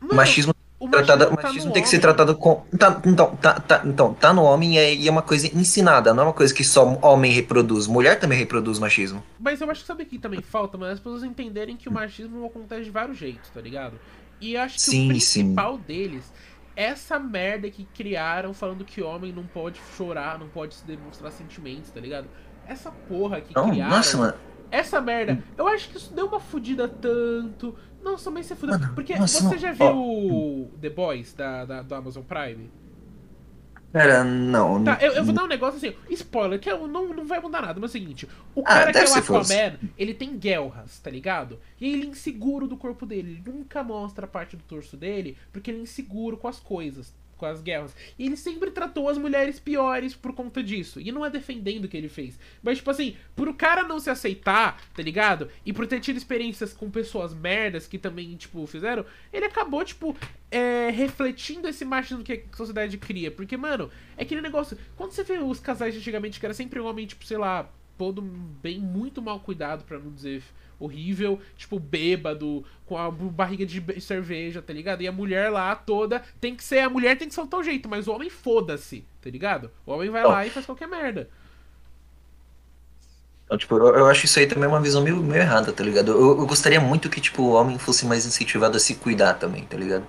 Mano, 0.00 0.14
machismo 0.14 0.54
o 0.78 0.88
tratada, 0.88 1.26
tá 1.26 1.42
machismo 1.42 1.72
tem 1.72 1.82
que 1.82 1.88
ser 1.88 2.00
tratado 2.00 2.36
com. 2.36 2.62
Tá, 2.78 3.00
então, 3.06 3.34
tá, 3.36 3.54
tá, 3.54 3.82
então, 3.84 4.12
tá 4.12 4.32
no 4.32 4.42
homem 4.42 4.74
e 4.74 4.78
é, 4.78 5.06
é, 5.06 5.10
uma 5.10 5.22
coisa 5.22 5.46
ensinada, 5.46 6.12
não 6.12 6.24
é 6.24 6.26
uma 6.26 6.32
coisa 6.34 6.52
que 6.52 6.62
só 6.62 6.98
homem 7.02 7.32
reproduz. 7.32 7.86
Mulher 7.86 8.18
também 8.18 8.38
reproduz 8.38 8.78
machismo. 8.78 9.22
Mas 9.38 9.60
eu 9.60 9.70
acho 9.70 9.80
que 9.80 9.86
sabe 9.86 10.04
que 10.04 10.18
também 10.18 10.42
falta, 10.42 10.76
mas 10.76 10.92
as 10.92 11.00
pessoas 11.00 11.22
entenderem 11.22 11.76
que 11.76 11.88
o 11.88 11.92
machismo 11.92 12.44
acontece 12.44 12.84
de 12.84 12.90
vários 12.90 13.16
jeitos, 13.16 13.48
tá 13.50 13.60
ligado? 13.60 13.98
E 14.38 14.56
acho 14.56 14.74
que 14.74 14.82
sim, 14.82 15.06
o 15.06 15.08
principal 15.08 15.76
sim. 15.76 15.82
deles 15.86 16.32
é 16.76 16.84
essa 16.84 17.18
merda 17.18 17.70
que 17.70 17.84
criaram 17.84 18.52
falando 18.52 18.84
que 18.84 19.02
homem 19.02 19.32
não 19.32 19.46
pode 19.46 19.80
chorar, 19.96 20.38
não 20.38 20.48
pode 20.48 20.74
se 20.74 20.84
demonstrar 20.84 21.32
sentimentos, 21.32 21.90
tá 21.90 22.00
ligado? 22.00 22.28
Essa 22.66 22.90
porra 22.90 23.40
que 23.40 23.54
não, 23.54 23.70
criaram. 23.70 23.96
Nossa, 23.96 24.18
mano. 24.18 24.34
Essa 24.70 25.00
merda, 25.00 25.42
eu 25.56 25.66
acho 25.68 25.88
que 25.88 25.96
isso 25.96 26.12
deu 26.12 26.26
uma 26.26 26.40
fodida 26.40 26.86
tanto. 26.88 27.76
Não, 28.06 28.14
também 28.14 28.44
você 28.44 28.54
fudeu. 28.54 28.78
Porque 28.94 29.16
Nossa, 29.16 29.40
você 29.40 29.54
não... 29.54 29.58
já 29.58 29.72
viu 29.72 29.86
oh. 29.88 30.68
The 30.80 30.90
Boys 30.90 31.34
da, 31.34 31.64
da, 31.64 31.82
do 31.82 31.92
Amazon 31.92 32.22
Prime? 32.22 32.70
Pera, 33.92 34.22
não. 34.22 34.84
Tá, 34.84 34.96
eu, 35.00 35.12
eu, 35.14 35.24
vou 35.24 35.34
dar 35.34 35.42
um 35.42 35.48
negócio 35.48 35.78
assim, 35.78 35.96
spoiler, 36.10 36.60
que 36.60 36.72
não, 36.72 37.08
não 37.08 37.26
vai 37.26 37.40
mudar 37.40 37.62
nada, 37.62 37.80
mas 37.80 37.90
é 37.90 37.98
o 37.98 38.00
seguinte: 38.00 38.28
o 38.54 38.60
ah, 38.60 38.64
cara 38.64 38.92
que 38.92 38.98
é 38.98 39.08
o 39.08 39.14
Aquaman, 39.14 39.78
ele 39.98 40.14
tem 40.14 40.38
guelras, 40.38 41.00
tá 41.00 41.10
ligado? 41.10 41.58
E 41.80 41.92
ele 41.92 42.02
é 42.04 42.06
inseguro 42.10 42.68
do 42.68 42.76
corpo 42.76 43.04
dele, 43.04 43.42
ele 43.44 43.52
nunca 43.52 43.82
mostra 43.82 44.26
a 44.26 44.28
parte 44.28 44.56
do 44.56 44.62
torso 44.62 44.96
dele, 44.96 45.36
porque 45.52 45.72
ele 45.72 45.78
é 45.78 45.82
inseguro 45.82 46.36
com 46.36 46.46
as 46.46 46.60
coisas 46.60 47.12
com 47.36 47.46
as 47.46 47.60
guerras. 47.60 47.94
E 48.18 48.26
ele 48.26 48.36
sempre 48.36 48.70
tratou 48.70 49.08
as 49.08 49.18
mulheres 49.18 49.60
piores 49.60 50.14
por 50.14 50.32
conta 50.32 50.62
disso. 50.62 51.00
E 51.00 51.12
não 51.12 51.24
é 51.24 51.30
defendendo 51.30 51.84
o 51.84 51.88
que 51.88 51.96
ele 51.96 52.08
fez. 52.08 52.38
Mas, 52.62 52.78
tipo 52.78 52.90
assim, 52.90 53.16
por 53.34 53.48
o 53.48 53.54
cara 53.54 53.82
não 53.82 54.00
se 54.00 54.10
aceitar, 54.10 54.80
tá 54.94 55.02
ligado? 55.02 55.48
E 55.64 55.72
por 55.72 55.86
ter 55.86 56.00
tido 56.00 56.16
experiências 56.16 56.72
com 56.72 56.90
pessoas 56.90 57.34
merdas 57.34 57.86
que 57.86 57.98
também, 57.98 58.34
tipo, 58.36 58.66
fizeram, 58.66 59.04
ele 59.32 59.46
acabou, 59.46 59.84
tipo, 59.84 60.16
é, 60.50 60.90
refletindo 60.90 61.68
esse 61.68 61.84
machismo 61.84 62.24
que 62.24 62.32
a 62.32 62.56
sociedade 62.56 62.96
cria. 62.98 63.30
Porque, 63.30 63.56
mano, 63.56 63.90
é 64.16 64.22
aquele 64.22 64.40
negócio. 64.40 64.76
Quando 64.96 65.12
você 65.12 65.22
vê 65.22 65.38
os 65.38 65.60
casais 65.60 65.96
antigamente, 65.96 66.40
que 66.40 66.46
era 66.46 66.54
sempre 66.54 66.80
um 66.80 66.86
homem, 66.86 67.06
tipo, 67.06 67.24
sei 67.24 67.36
lá, 67.36 67.68
todo 67.96 68.22
bem 68.22 68.78
muito 68.78 69.22
mal 69.22 69.40
cuidado, 69.40 69.84
para 69.84 69.98
não 69.98 70.12
dizer 70.12 70.42
horrível, 70.78 71.40
tipo, 71.56 71.78
bêbado, 71.78 72.64
com 72.84 72.96
a 72.96 73.10
barriga 73.10 73.64
de 73.64 74.00
cerveja, 74.00 74.62
tá 74.62 74.72
ligado? 74.72 75.02
E 75.02 75.08
a 75.08 75.12
mulher 75.12 75.50
lá 75.50 75.74
toda 75.74 76.22
tem 76.40 76.54
que 76.54 76.62
ser. 76.62 76.80
A 76.80 76.90
mulher 76.90 77.16
tem 77.16 77.28
que 77.28 77.34
ser 77.34 77.42
o 77.42 77.62
jeito, 77.62 77.88
mas 77.88 78.06
o 78.06 78.12
homem 78.12 78.30
foda-se, 78.30 79.04
tá 79.20 79.30
ligado? 79.30 79.70
O 79.84 79.92
homem 79.92 80.10
vai 80.10 80.24
oh. 80.24 80.28
lá 80.28 80.46
e 80.46 80.50
faz 80.50 80.66
qualquer 80.66 80.88
merda. 80.88 81.28
Então, 83.44 83.56
tipo, 83.56 83.76
eu, 83.76 83.94
eu, 83.94 84.06
acho 84.06 84.24
isso 84.24 84.38
aí 84.40 84.46
também 84.46 84.68
uma 84.68 84.80
visão 84.80 85.02
meio, 85.02 85.18
meio 85.18 85.40
errada, 85.40 85.72
tá 85.72 85.82
ligado? 85.82 86.10
Eu, 86.10 86.40
eu, 86.40 86.46
gostaria 86.46 86.80
muito 86.80 87.08
que, 87.08 87.20
tipo, 87.20 87.42
o 87.42 87.52
homem 87.52 87.78
fosse 87.78 88.04
mais 88.04 88.26
incentivado 88.26 88.76
a 88.76 88.80
se 88.80 88.96
cuidar 88.96 89.34
também, 89.34 89.64
tá 89.64 89.76
ligado? 89.76 90.06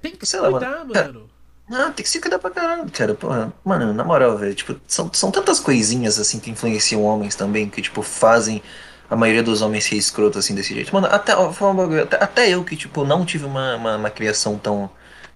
Tem 0.00 0.14
que 0.14 0.24
Sei 0.24 0.38
se 0.38 0.48
cuidar, 0.48 0.84
mano. 0.84 0.94
mano. 0.94 1.30
Não, 1.68 1.92
tem 1.92 2.02
que 2.02 2.08
se 2.08 2.20
cuidar 2.20 2.38
pra 2.38 2.50
caralho, 2.50 2.90
cara. 2.90 3.16
Mano, 3.64 3.94
na 3.94 4.04
moral, 4.04 4.36
velho, 4.36 4.54
tipo, 4.54 4.78
são, 4.86 5.10
são 5.12 5.30
tantas 5.30 5.58
coisinhas 5.58 6.18
assim 6.18 6.38
que 6.38 6.50
influenciam 6.50 7.02
homens 7.02 7.34
também, 7.34 7.70
que, 7.70 7.80
tipo, 7.80 8.02
fazem 8.02 8.62
a 9.08 9.16
maioria 9.16 9.42
dos 9.42 9.62
homens 9.62 9.84
ser 9.84 9.96
escroto 9.96 10.38
assim 10.38 10.54
desse 10.54 10.74
jeito. 10.74 10.92
Mano, 10.94 11.06
até, 11.06 11.32
até, 11.32 12.24
até 12.24 12.50
eu 12.50 12.64
que, 12.64 12.76
tipo, 12.76 13.04
não 13.04 13.24
tive 13.24 13.46
uma, 13.46 13.76
uma, 13.76 13.96
uma, 13.96 14.10
criação 14.10 14.58
tão, 14.58 14.90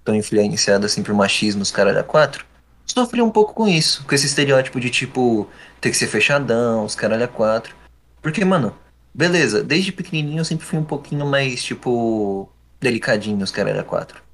tão 0.05 0.15
influenciada 0.15 0.87
assim 0.87 1.03
por 1.03 1.15
machismo, 1.15 1.63
os 1.63 1.71
caras 1.71 1.95
da 1.95 2.03
quatro, 2.03 2.45
sofri 2.87 3.23
um 3.23 3.31
pouco 3.31 3.55
com 3.55 3.69
isso, 3.69 4.05
com 4.05 4.15
esse 4.15 4.27
estereótipo 4.27 4.81
de, 4.81 4.91
tipo, 4.91 5.49
ter 5.81 5.91
que 5.91 5.97
ser 5.97 6.09
fechadão, 6.09 6.85
os 6.85 6.95
caralho 6.95 7.25
a 7.25 7.29
quatro. 7.29 7.75
Porque, 8.21 8.45
mano, 8.45 8.75
beleza, 9.15 9.63
desde 9.63 9.93
pequenininho 9.93 10.41
eu 10.41 10.45
sempre 10.45 10.67
fui 10.67 10.79
um 10.79 10.85
pouquinho 10.85 11.27
mais, 11.27 11.63
tipo, 11.63 12.51
delicadinho, 12.81 13.43
os 13.43 13.51
caralho 13.51 13.81
a 13.81 13.85
quatro. 13.85 14.28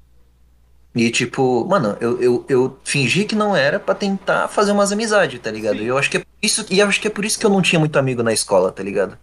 E 0.95 1.11
tipo, 1.11 1.65
mano, 1.65 1.97
eu, 1.99 2.21
eu, 2.21 2.45
eu 2.47 2.79
fingi 2.85 3.25
que 3.25 3.35
não 3.35 3.53
era 3.55 3.77
para 3.79 3.93
tentar 3.93 4.47
fazer 4.47 4.71
umas 4.71 4.91
amizades, 4.93 5.39
tá 5.41 5.51
ligado? 5.51 5.81
E 5.81 5.87
eu 5.87 5.97
acho 5.97 6.09
que 6.09 6.17
é 6.17 6.19
por 6.21 6.27
isso, 6.41 6.65
e 6.69 6.81
acho 6.81 7.01
que 7.01 7.07
é 7.07 7.11
por 7.11 7.25
isso 7.25 7.37
que 7.37 7.45
eu 7.45 7.49
não 7.49 7.61
tinha 7.61 7.79
muito 7.79 7.99
amigo 7.99 8.23
na 8.23 8.31
escola, 8.31 8.71
tá 8.71 8.81
ligado? 8.81 9.17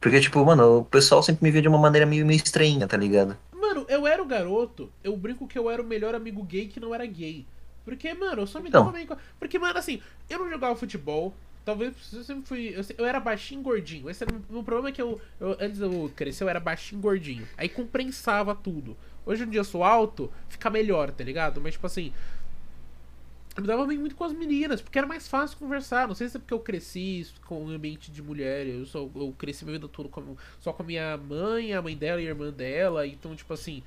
Porque, 0.00 0.20
tipo, 0.20 0.44
mano, 0.44 0.78
o 0.78 0.84
pessoal 0.84 1.22
sempre 1.22 1.42
me 1.44 1.50
via 1.50 1.62
de 1.62 1.68
uma 1.68 1.78
maneira 1.78 2.06
meio, 2.06 2.24
meio 2.24 2.36
estranha, 2.36 2.86
tá 2.86 2.96
ligado? 2.96 3.36
Mano, 3.52 3.84
eu 3.88 4.06
era 4.06 4.22
o 4.22 4.26
garoto, 4.26 4.90
eu 5.02 5.16
brinco 5.16 5.46
que 5.46 5.58
eu 5.58 5.70
era 5.70 5.82
o 5.82 5.84
melhor 5.86 6.14
amigo 6.14 6.42
gay 6.42 6.66
que 6.68 6.80
não 6.80 6.94
era 6.94 7.04
gay. 7.04 7.44
Porque, 7.84 8.12
mano, 8.14 8.42
eu 8.42 8.46
só 8.46 8.58
me 8.60 8.68
Então. 8.68 8.84
dava 8.84 8.96
bem 8.96 9.06
com. 9.06 9.16
Porque, 9.38 9.58
mano, 9.58 9.78
assim, 9.78 10.00
eu 10.28 10.38
não 10.38 10.50
jogava 10.50 10.74
futebol. 10.74 11.34
Talvez 11.64 11.92
eu 12.12 12.22
sempre 12.24 12.46
fui. 12.46 12.74
Eu, 12.76 12.84
eu 12.98 13.04
era 13.06 13.18
baixinho 13.20 13.60
e 13.60 13.64
gordinho. 13.64 14.08
Esse 14.10 14.24
era 14.24 14.32
o 14.32 14.52
meu 14.52 14.62
problema 14.62 14.88
é 14.88 14.92
que 14.92 15.02
eu, 15.02 15.20
eu- 15.40 15.56
Antes 15.60 15.80
eu 15.80 16.10
crescer, 16.14 16.44
eu 16.44 16.48
era 16.48 16.60
baixinho 16.60 16.98
e 16.98 17.02
gordinho. 17.02 17.46
Aí 17.56 17.68
compensava 17.68 18.54
tudo. 18.54 18.96
Hoje 19.26 19.42
em 19.42 19.50
dia 19.50 19.60
eu 19.60 19.64
sou 19.64 19.82
alto, 19.82 20.32
fica 20.48 20.70
melhor, 20.70 21.10
tá 21.10 21.24
ligado? 21.24 21.60
Mas, 21.60 21.74
tipo 21.74 21.86
assim. 21.86 22.12
Eu 23.56 23.62
me 23.62 23.68
dava 23.68 23.86
bem 23.86 23.98
muito 23.98 24.14
com 24.14 24.22
as 24.22 24.34
meninas, 24.34 24.82
porque 24.82 24.98
era 24.98 25.06
mais 25.06 25.26
fácil 25.26 25.56
conversar. 25.58 26.06
Não 26.06 26.14
sei 26.14 26.28
se 26.28 26.36
é 26.36 26.40
porque 26.40 26.54
eu 26.54 26.60
cresci 26.60 27.26
com 27.46 27.64
um 27.64 27.70
ambiente 27.70 28.12
de 28.12 28.22
mulher. 28.22 28.66
Eu, 28.66 28.84
só, 28.86 28.98
eu 28.98 29.34
cresci 29.36 29.64
minha 29.64 29.78
vida 29.78 29.88
toda 29.88 30.08
com, 30.10 30.36
só 30.60 30.72
com 30.72 30.82
a 30.82 30.86
minha 30.86 31.16
mãe, 31.16 31.72
a 31.74 31.82
mãe 31.82 31.96
dela 31.96 32.20
e 32.20 32.26
a 32.26 32.28
irmã 32.28 32.50
dela. 32.50 33.06
Então, 33.06 33.34
tipo 33.34 33.52
assim. 33.52 33.82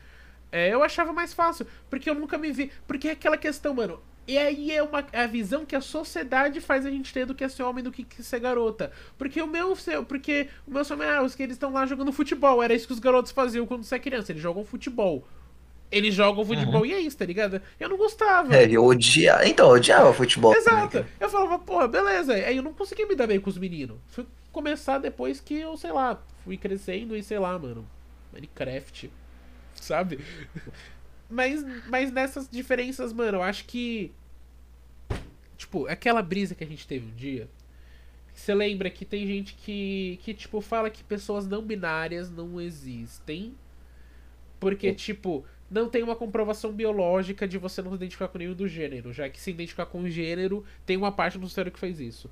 É, 0.51 0.73
eu 0.73 0.81
achava 0.83 1.13
mais 1.13 1.31
fácil, 1.31 1.67
porque 1.89 2.09
eu 2.09 2.15
nunca 2.15 2.37
me 2.37 2.51
vi. 2.51 2.71
Porque 2.87 3.07
é 3.07 3.11
aquela 3.11 3.37
questão, 3.37 3.73
mano. 3.73 4.01
E 4.29 4.37
aí 4.37 4.71
é 4.71 4.83
uma, 4.83 5.03
a 5.11 5.25
visão 5.25 5.65
que 5.65 5.75
a 5.75 5.81
sociedade 5.81 6.61
faz 6.61 6.85
a 6.85 6.89
gente 6.91 7.11
ter 7.11 7.25
do 7.25 7.33
que 7.33 7.43
é 7.43 7.49
ser 7.49 7.63
homem 7.63 7.83
do 7.83 7.91
que, 7.91 8.03
que 8.03 8.21
ser 8.21 8.39
garota. 8.39 8.91
Porque 9.17 9.41
o 9.41 9.47
meu, 9.47 9.75
seu- 9.75 10.05
porque 10.05 10.49
o 10.67 10.71
meu 10.71 10.85
sonho 10.85 11.01
é, 11.01 11.17
ah, 11.17 11.23
os 11.23 11.33
que 11.35 11.41
eles 11.43 11.55
estão 11.55 11.73
lá 11.73 11.85
jogando 11.85 12.11
futebol. 12.11 12.61
Era 12.61 12.73
isso 12.73 12.85
que 12.87 12.93
os 12.93 12.99
garotos 12.99 13.31
faziam 13.31 13.65
quando 13.65 13.83
você 13.83 13.95
é 13.95 13.99
criança. 13.99 14.31
Eles 14.31 14.41
jogam 14.43 14.63
futebol. 14.63 15.27
Eles 15.91 16.13
jogam 16.13 16.45
futebol 16.45 16.85
e 16.85 16.93
é 16.93 16.99
isso, 16.99 17.17
tá 17.17 17.25
ligado? 17.25 17.59
Eu 17.79 17.89
não 17.89 17.97
gostava. 17.97 18.55
É, 18.55 18.69
eu 18.69 18.85
odiava. 18.85 19.47
Então, 19.47 19.67
eu 19.69 19.75
odiava 19.77 20.13
futebol. 20.13 20.53
Exato. 20.55 20.89
cara. 20.89 21.07
Eu 21.19 21.29
falava, 21.29 21.57
porra, 21.57 21.87
beleza. 21.87 22.33
Aí 22.33 22.57
eu 22.57 22.63
não 22.63 22.73
conseguia 22.73 23.07
me 23.07 23.15
dar 23.15 23.25
bem 23.25 23.39
com 23.39 23.49
os 23.49 23.57
meninos. 23.57 23.97
Fui 24.09 24.27
começar 24.51 24.99
depois 24.99 25.39
que 25.41 25.55
eu, 25.55 25.75
sei 25.77 25.91
lá, 25.91 26.21
fui 26.43 26.57
crescendo 26.57 27.15
e 27.17 27.23
sei 27.23 27.39
lá, 27.39 27.57
mano. 27.57 27.87
Minecraft. 28.31 29.11
Sabe? 29.75 30.19
Mas, 31.29 31.63
mas 31.87 32.11
nessas 32.11 32.49
diferenças, 32.49 33.13
mano, 33.13 33.37
eu 33.37 33.43
acho 33.43 33.65
que. 33.65 34.11
Tipo, 35.69 35.85
aquela 35.85 36.23
brisa 36.23 36.55
que 36.55 36.63
a 36.63 36.67
gente 36.67 36.87
teve 36.87 37.05
um 37.05 37.15
dia. 37.15 37.47
Você 38.33 38.55
lembra 38.55 38.89
que 38.89 39.05
tem 39.05 39.27
gente 39.27 39.53
que, 39.53 40.19
que, 40.23 40.33
tipo, 40.33 40.61
fala 40.61 40.89
que 40.89 41.03
pessoas 41.03 41.45
não 41.45 41.61
binárias 41.61 42.31
não 42.31 42.59
existem. 42.59 43.53
Porque, 44.59 44.91
tipo, 44.95 45.45
não 45.69 45.87
tem 45.87 46.01
uma 46.01 46.15
comprovação 46.15 46.73
biológica 46.73 47.47
de 47.47 47.59
você 47.59 47.83
não 47.83 47.91
se 47.91 47.97
identificar 47.97 48.29
com 48.29 48.39
nenhum 48.39 48.55
do 48.55 48.67
gênero. 48.67 49.13
Já 49.13 49.29
que 49.29 49.39
se 49.39 49.51
identificar 49.51 49.85
com 49.85 50.01
o 50.01 50.09
gênero, 50.09 50.65
tem 50.87 50.97
uma 50.97 51.11
parte 51.11 51.37
do 51.37 51.47
cérebro 51.47 51.73
que 51.73 51.79
faz 51.79 51.99
isso. 51.99 52.27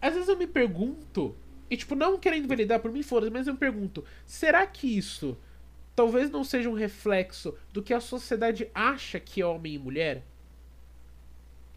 Às 0.00 0.14
vezes 0.14 0.28
eu 0.28 0.36
me 0.36 0.46
pergunto, 0.46 1.34
e 1.68 1.76
tipo, 1.76 1.96
não 1.96 2.18
querendo 2.18 2.46
validar 2.46 2.78
por 2.78 2.92
mim, 2.92 3.02
foda 3.02 3.28
mas 3.32 3.48
eu 3.48 3.54
me 3.54 3.58
pergunto, 3.58 4.04
será 4.24 4.64
que 4.64 4.96
isso 4.96 5.36
talvez 5.96 6.30
não 6.30 6.44
seja 6.44 6.70
um 6.70 6.74
reflexo 6.74 7.58
do 7.72 7.82
que 7.82 7.92
a 7.92 8.00
sociedade 8.00 8.70
acha 8.72 9.18
que 9.18 9.40
é 9.40 9.46
homem 9.46 9.74
e 9.74 9.78
mulher? 9.78 10.22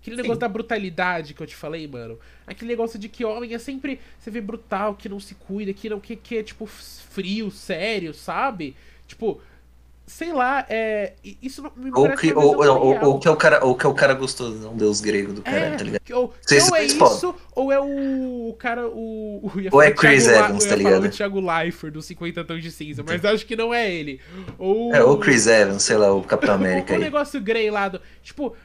Aquele 0.02 0.16
Sim. 0.16 0.22
negócio 0.24 0.40
da 0.40 0.48
brutalidade 0.48 1.34
que 1.36 1.44
eu 1.44 1.48
te 1.48 1.56
falei, 1.56 1.88
mano. 1.88 2.18
Aquele 2.48 2.72
negócio 2.72 2.98
de 2.98 3.08
que 3.08 3.24
homem 3.24 3.54
é 3.54 3.60
sempre. 3.60 4.00
Você 4.20 4.32
vê 4.32 4.42
brutal, 4.42 4.96
que 4.96 5.08
não 5.08 5.20
se 5.20 5.36
cuida, 5.36 5.72
que 5.74 5.90
não 5.90 6.00
que, 6.00 6.16
que 6.16 6.38
é, 6.38 6.44
tipo, 6.44 6.66
frio, 6.66 7.52
sério, 7.52 8.12
sabe? 8.12 8.76
Tipo, 9.08 9.40
sei 10.12 10.34
lá, 10.34 10.66
é. 10.70 11.14
Isso 11.42 11.62
não- 11.62 11.72
me 11.76 11.92
Ou 11.94 12.10
que, 12.16 12.34
ou, 12.34 12.58
ou, 12.58 13.06
ou, 13.06 13.20
que 13.20 13.28
é 13.28 13.32
o 13.32 13.36
cara, 13.36 13.64
ou 13.64 13.76
que 13.76 13.86
é 13.86 13.90
o 13.90 13.94
cara 13.94 14.14
gostoso, 14.14 14.70
um 14.70 14.76
deus 14.76 15.00
grego 15.00 15.34
do 15.34 15.42
caralho, 15.42 15.74
É, 15.74 15.78
tá 15.78 15.84
ligado? 15.84 16.02
ou, 16.12 16.24
ou 16.24 16.34
é 16.34 16.60
podem. 16.70 16.86
isso, 16.88 17.36
ou 17.56 17.72
é 17.72 17.80
o, 17.80 18.56
cara, 18.58 18.88
o... 18.88 19.52
Ou 19.72 19.82
é 19.82 19.92
Chris 19.92 20.26
Thiago 20.26 20.46
Evans, 20.46 20.66
tá 20.66 20.76
ligado? 20.76 21.06
o 21.06 21.10
Thiago 21.10 21.40
Leifert, 21.40 21.94
do 21.94 22.02
50 22.02 22.44
Tons 22.44 22.64
de 22.64 22.72
Cinza, 22.72 23.04
mas 23.04 23.24
acho 23.24 23.46
que 23.46 23.56
não 23.56 23.74
é 23.74 23.90
ele. 23.94 24.20
Ou... 24.58 24.94
É, 24.94 25.04
ou 25.04 25.18
Chris 25.18 25.48
Evans, 25.48 25.84
sei 25.84 25.98
lá, 25.98 26.12
o 26.12 26.24
Capitão 26.24 26.56
América 26.56 26.96
o, 26.96 26.98
negócio 26.98 27.40
grey 27.40 27.70
lá 27.70 27.88
do... 27.88 28.02
Tipo, 28.22 28.56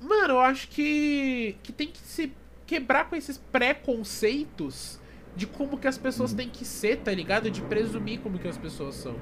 mano, 0.00 0.34
eu 0.34 0.40
acho 0.40 0.68
que, 0.68 1.56
que 1.62 1.72
tem 1.72 1.88
que 1.88 1.98
se 1.98 2.32
quebrar 2.66 3.08
com 3.08 3.16
esses 3.16 3.38
preconceitos 3.38 5.00
de 5.34 5.46
como 5.46 5.78
que 5.78 5.86
as 5.86 5.96
pessoas 5.96 6.32
têm 6.32 6.48
que 6.48 6.64
ser, 6.64 6.98
tá 6.98 7.12
ligado? 7.12 7.50
De 7.50 7.60
presumir 7.62 8.20
como 8.20 8.38
que 8.38 8.48
as 8.48 8.58
pessoas 8.58 8.96
são. 8.96 9.16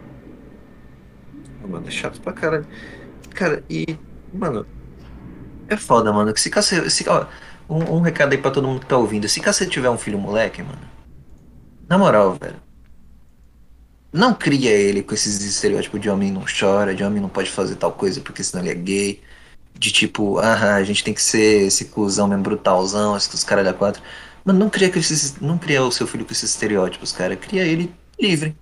Mano, 1.68 1.86
é 1.86 1.90
chato 1.90 2.20
pra 2.20 2.32
caralho. 2.32 2.66
Cara, 3.30 3.62
e. 3.68 3.98
Mano. 4.32 4.66
É 5.68 5.76
foda, 5.76 6.12
mano. 6.12 6.32
Que 6.32 6.40
se 6.40 6.50
caso. 6.50 6.88
Se, 6.90 7.08
ó, 7.08 7.26
um, 7.68 7.96
um 7.96 8.00
recado 8.00 8.32
aí 8.32 8.38
pra 8.38 8.50
todo 8.50 8.66
mundo 8.66 8.80
que 8.80 8.86
tá 8.86 8.96
ouvindo. 8.96 9.28
Se 9.28 9.40
você 9.40 9.66
tiver 9.66 9.90
um 9.90 9.98
filho 9.98 10.18
moleque, 10.18 10.62
mano. 10.62 10.80
Na 11.88 11.98
moral, 11.98 12.34
velho. 12.40 12.56
Não 14.12 14.32
cria 14.32 14.70
ele 14.70 15.02
com 15.02 15.14
esses 15.14 15.44
estereótipos 15.44 16.00
de 16.00 16.08
homem 16.08 16.32
não 16.32 16.44
chora, 16.46 16.94
de 16.94 17.04
homem 17.04 17.20
não 17.20 17.28
pode 17.28 17.50
fazer 17.50 17.76
tal 17.76 17.92
coisa 17.92 18.20
porque 18.20 18.42
senão 18.42 18.64
ele 18.64 18.72
é 18.72 18.74
gay. 18.74 19.22
De 19.78 19.92
tipo, 19.92 20.38
ah, 20.38 20.74
a 20.76 20.82
gente 20.84 21.04
tem 21.04 21.12
que 21.12 21.20
ser 21.22 21.66
esse 21.66 21.86
cuzão 21.86 22.26
mesmo 22.26 22.42
brutalzão, 22.42 23.16
esses 23.16 23.44
caras 23.44 23.64
da 23.64 23.74
quatro. 23.74 24.02
Mano, 24.44 24.58
não 24.58 24.70
cria, 24.70 24.88
esses, 24.88 25.38
não 25.40 25.58
cria 25.58 25.82
o 25.82 25.90
seu 25.92 26.06
filho 26.06 26.24
com 26.24 26.32
esses 26.32 26.50
estereótipos, 26.50 27.12
cara. 27.12 27.36
Cria 27.36 27.64
ele 27.64 27.94
livre. 28.18 28.56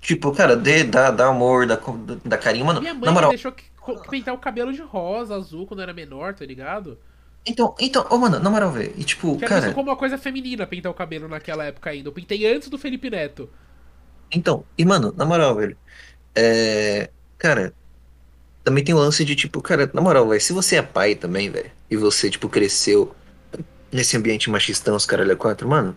Tipo, 0.00 0.32
cara, 0.32 0.56
dê, 0.56 0.82
dá, 0.84 1.10
dá 1.10 1.26
amor, 1.28 1.66
dá, 1.66 1.78
dá 2.24 2.36
carinho, 2.36 2.66
mano. 2.66 2.80
Minha 2.80 2.94
mãe 2.94 3.04
Na 3.04 3.12
moral, 3.12 3.30
deixou 3.30 3.52
que- 3.52 3.64
pintar 4.10 4.34
o 4.34 4.38
cabelo 4.38 4.72
de 4.72 4.82
rosa, 4.82 5.34
azul, 5.36 5.66
quando 5.66 5.82
era 5.82 5.92
menor, 5.94 6.34
tá 6.34 6.44
ligado? 6.44 6.98
então, 7.44 7.74
então, 7.80 8.06
ô, 8.10 8.18
mano, 8.18 8.38
na 8.38 8.48
moral, 8.50 8.70
velho. 8.70 8.92
E 8.96 9.02
tipo, 9.04 9.32
Que 9.34 9.40
visto 9.40 9.48
cara, 9.48 9.72
como 9.72 9.90
uma 9.90 9.96
coisa 9.96 10.16
feminina 10.18 10.66
pintar 10.66 10.90
o 10.92 10.94
cabelo 10.94 11.26
naquela 11.28 11.64
época 11.64 11.90
ainda. 11.90 12.08
Eu 12.08 12.12
pintei 12.12 12.46
antes 12.52 12.68
do 12.68 12.78
Felipe 12.78 13.10
Neto. 13.10 13.48
então, 14.32 14.64
e 14.78 14.84
mano, 14.84 15.12
na 15.16 15.24
moral, 15.24 15.54
velho. 15.56 15.76
É. 16.34 17.10
Cara, 17.38 17.72
também 18.64 18.84
tem 18.84 18.94
o 18.94 18.98
lance 18.98 19.24
de, 19.24 19.34
tipo, 19.34 19.60
cara, 19.60 19.90
na 19.92 20.00
moral, 20.00 20.28
velho, 20.28 20.40
se 20.40 20.52
você 20.52 20.76
é 20.76 20.82
pai 20.82 21.14
também, 21.14 21.50
velho, 21.50 21.70
e 21.90 21.96
você, 21.96 22.30
tipo, 22.30 22.48
cresceu 22.48 23.14
nesse 23.90 24.16
ambiente 24.16 24.48
machistão, 24.50 24.96
os 24.96 25.04
caralho 25.06 25.32
é 25.32 25.36
quatro, 25.36 25.68
mano. 25.68 25.96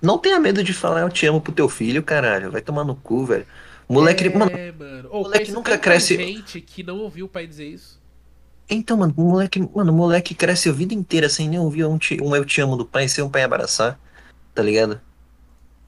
Não 0.00 0.18
tenha 0.18 0.38
medo 0.38 0.62
de 0.62 0.72
falar 0.72 1.00
eu 1.00 1.08
te 1.08 1.26
amo 1.26 1.40
pro 1.40 1.52
teu 1.52 1.68
filho, 1.68 2.02
caralho. 2.02 2.50
Vai 2.50 2.60
tomar 2.60 2.84
no 2.84 2.94
cu, 2.94 3.24
velho. 3.24 3.46
Moleque, 3.88 4.26
é, 4.26 4.30
mano, 4.30 4.50
mano. 4.78 5.08
Moleque 5.10 5.52
nunca 5.52 5.78
cresce- 5.78 6.16
gente 6.16 6.60
que 6.60 6.82
não 6.82 6.98
ouviu 6.98 7.26
o 7.26 7.28
pai 7.28 7.46
dizer 7.46 7.66
isso. 7.66 8.00
Então, 8.68 8.96
mano, 8.96 9.14
o 9.16 9.22
moleque, 9.22 9.60
mano, 9.74 9.92
moleque 9.92 10.34
cresce 10.34 10.68
a 10.68 10.72
vida 10.72 10.92
inteira 10.92 11.28
sem 11.28 11.48
nem 11.48 11.58
ouvir 11.58 11.84
um, 11.84 11.96
te- 11.96 12.20
um 12.20 12.34
eu 12.34 12.44
te 12.44 12.60
amo 12.60 12.76
do 12.76 12.84
pai, 12.84 13.08
sem 13.08 13.22
um 13.22 13.30
pai 13.30 13.42
abraçar, 13.44 13.98
tá 14.54 14.62
ligado? 14.62 15.00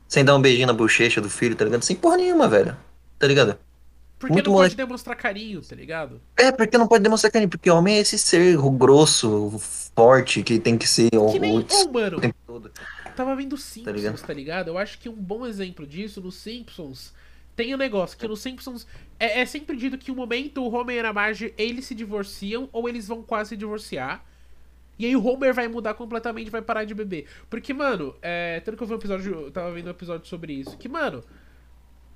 Sem 0.08 0.24
dar 0.24 0.36
um 0.36 0.40
beijinho 0.40 0.66
na 0.66 0.72
bochecha 0.72 1.20
do 1.20 1.28
filho, 1.28 1.54
tá 1.56 1.64
ligado? 1.64 1.82
Sem 1.82 1.96
porra 1.96 2.16
nenhuma, 2.16 2.48
velho. 2.48 2.76
Tá 3.18 3.26
ligado? 3.26 3.58
Porque 4.18 4.34
Muito 4.34 4.46
não 4.46 4.54
moleque. 4.54 4.74
pode 4.74 4.86
demonstrar 4.88 5.16
carinho, 5.16 5.60
tá 5.62 5.76
ligado? 5.76 6.20
É, 6.36 6.50
porque 6.50 6.76
não 6.76 6.88
pode 6.88 7.04
demonstrar 7.04 7.30
carinho, 7.30 7.48
porque 7.48 7.70
homem 7.70 7.96
é 7.96 8.00
esse 8.00 8.18
ser 8.18 8.56
grosso, 8.76 9.56
forte, 9.94 10.42
que 10.42 10.58
tem 10.58 10.76
que 10.76 10.88
ser 10.88 11.08
o, 11.14 11.30
Que 11.30 11.38
nem. 11.38 11.58
o, 11.58 11.92
mano, 11.92 12.18
o 12.18 12.20
tempo 12.20 12.36
todo. 12.44 12.72
tava 13.14 13.36
vendo 13.36 13.56
Simpsons, 13.56 13.94
ligado? 13.94 14.20
tá 14.20 14.32
ligado? 14.32 14.68
Eu 14.68 14.78
acho 14.78 14.98
que 14.98 15.08
um 15.08 15.14
bom 15.14 15.46
exemplo 15.46 15.86
disso, 15.86 16.20
no 16.20 16.32
Simpsons, 16.32 17.12
tem 17.54 17.72
um 17.72 17.78
negócio, 17.78 18.18
que 18.18 18.26
no 18.26 18.36
Simpsons 18.36 18.86
é, 19.20 19.40
é 19.40 19.46
sempre 19.46 19.76
dito 19.76 19.96
que 19.96 20.10
um 20.10 20.16
momento 20.16 20.62
o 20.64 20.72
Homer 20.72 21.04
e 21.04 21.06
a 21.06 21.12
Marge, 21.12 21.54
eles 21.56 21.86
se 21.86 21.94
divorciam 21.94 22.68
ou 22.72 22.88
eles 22.88 23.06
vão 23.06 23.22
quase 23.22 23.50
se 23.50 23.56
divorciar. 23.56 24.24
E 24.98 25.06
aí 25.06 25.14
o 25.14 25.24
Homer 25.24 25.54
vai 25.54 25.68
mudar 25.68 25.94
completamente 25.94 26.50
vai 26.50 26.60
parar 26.60 26.84
de 26.84 26.92
beber. 26.92 27.26
Porque, 27.48 27.72
mano, 27.72 28.16
é, 28.20 28.58
tanto 28.60 28.76
que 28.76 28.82
eu 28.82 28.86
vi 28.88 28.94
um 28.94 28.96
episódio, 28.96 29.32
eu 29.32 29.50
tava 29.52 29.70
vendo 29.72 29.86
um 29.86 29.90
episódio 29.90 30.26
sobre 30.26 30.52
isso, 30.54 30.76
que, 30.76 30.88
mano, 30.88 31.22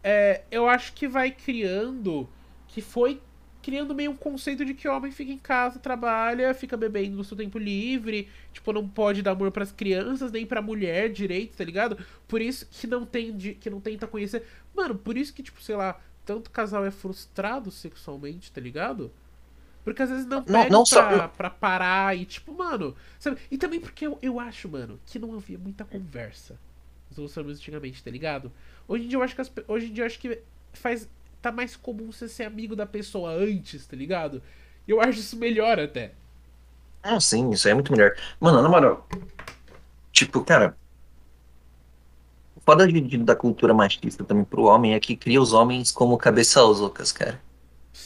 é, 0.02 0.42
eu 0.50 0.68
acho 0.68 0.92
que 0.94 1.06
vai 1.08 1.30
criando, 1.30 2.28
que 2.68 2.80
foi 2.80 3.20
criando 3.62 3.94
meio 3.94 4.10
um 4.10 4.16
conceito 4.16 4.64
de 4.64 4.74
que 4.74 4.88
o 4.88 4.92
homem 4.96 5.12
fica 5.12 5.30
em 5.30 5.38
casa, 5.38 5.78
trabalha, 5.78 6.52
fica 6.52 6.76
bebendo 6.76 7.16
no 7.16 7.22
seu 7.22 7.36
tempo 7.36 7.58
livre, 7.58 8.28
tipo, 8.52 8.72
não 8.72 8.88
pode 8.88 9.22
dar 9.22 9.30
amor 9.32 9.52
pras 9.52 9.70
crianças, 9.70 10.32
nem 10.32 10.44
pra 10.44 10.60
mulher 10.60 11.08
direito, 11.12 11.56
tá 11.56 11.62
ligado? 11.64 11.96
Por 12.26 12.40
isso 12.40 12.66
que 12.70 12.86
não 12.88 13.06
tem, 13.06 13.36
que 13.36 13.70
não 13.70 13.80
tenta 13.80 14.06
conhecer. 14.08 14.44
Mano, 14.74 14.96
por 14.96 15.16
isso 15.16 15.32
que, 15.32 15.44
tipo, 15.44 15.62
sei 15.62 15.76
lá, 15.76 16.00
tanto 16.26 16.50
casal 16.50 16.84
é 16.84 16.90
frustrado 16.90 17.70
sexualmente, 17.70 18.50
tá 18.50 18.60
ligado? 18.60 19.12
Porque 19.84 20.02
às 20.02 20.10
vezes 20.10 20.26
não 20.26 20.38
Não- 20.38 20.44
pega 20.44 20.70
não 20.70 20.84
só- 20.86 21.06
pra, 21.06 21.28
pra 21.28 21.50
parar 21.50 22.16
e, 22.16 22.24
tipo, 22.24 22.52
mano, 22.52 22.96
sabe? 23.20 23.38
E 23.50 23.56
também 23.56 23.78
porque 23.78 24.06
eu, 24.06 24.18
eu 24.22 24.40
acho, 24.40 24.68
mano, 24.68 24.98
que 25.06 25.18
não 25.20 25.34
havia 25.34 25.58
muita 25.58 25.84
conversa 25.84 26.58
nos 27.12 27.18
relacionamentos 27.18 27.60
antigamente, 27.60 28.02
tá 28.02 28.10
ligado? 28.10 28.52
Hoje 28.88 29.04
em 29.04 29.08
dia 29.08 29.18
eu 29.18 29.22
acho 29.22 29.34
que 29.34 29.40
as 29.40 29.52
hoje 29.68 29.86
em 29.86 29.92
dia 29.92 30.02
eu 30.02 30.06
acho 30.06 30.18
que 30.18 30.40
faz 30.72 31.08
tá 31.40 31.50
mais 31.50 31.76
comum 31.76 32.12
você 32.12 32.28
ser 32.28 32.44
amigo 32.44 32.76
da 32.76 32.86
pessoa 32.86 33.32
antes, 33.32 33.86
tá 33.86 33.96
ligado? 33.96 34.42
Eu 34.86 35.00
acho 35.00 35.18
isso 35.18 35.36
melhor 35.36 35.78
até. 35.78 36.12
Ah, 37.02 37.18
sim, 37.20 37.50
isso 37.50 37.66
aí 37.66 37.72
é 37.72 37.74
muito 37.74 37.90
melhor. 37.92 38.14
Mano, 38.40 38.62
na 38.62 38.68
moral, 38.68 39.06
tipo, 40.12 40.42
cara, 40.44 40.76
o 42.56 42.60
foda 42.60 42.86
de, 42.86 43.18
da 43.18 43.34
cultura 43.34 43.74
machista 43.74 44.22
também 44.22 44.44
pro 44.44 44.64
homem 44.64 44.94
é 44.94 45.00
que 45.00 45.16
cria 45.16 45.40
os 45.42 45.52
homens 45.52 45.90
como 45.90 46.16
cabeça 46.16 46.62
loucas, 46.62 47.10
cara. 47.10 47.40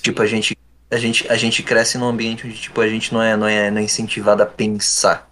Tipo, 0.02 0.22
a 0.22 0.26
gente, 0.26 0.57
a 0.90 0.96
gente, 0.96 1.28
a 1.28 1.36
gente 1.36 1.62
cresce 1.62 1.98
num 1.98 2.07
ambiente 2.07 2.46
onde, 2.46 2.57
tipo, 2.57 2.80
a 2.80 2.88
gente 2.88 3.12
não 3.12 3.20
é, 3.22 3.36
não 3.36 3.46
é, 3.46 3.70
não 3.70 3.78
é 3.80 3.84
incentivado 3.84 4.42
a 4.42 4.46
pensar. 4.46 5.26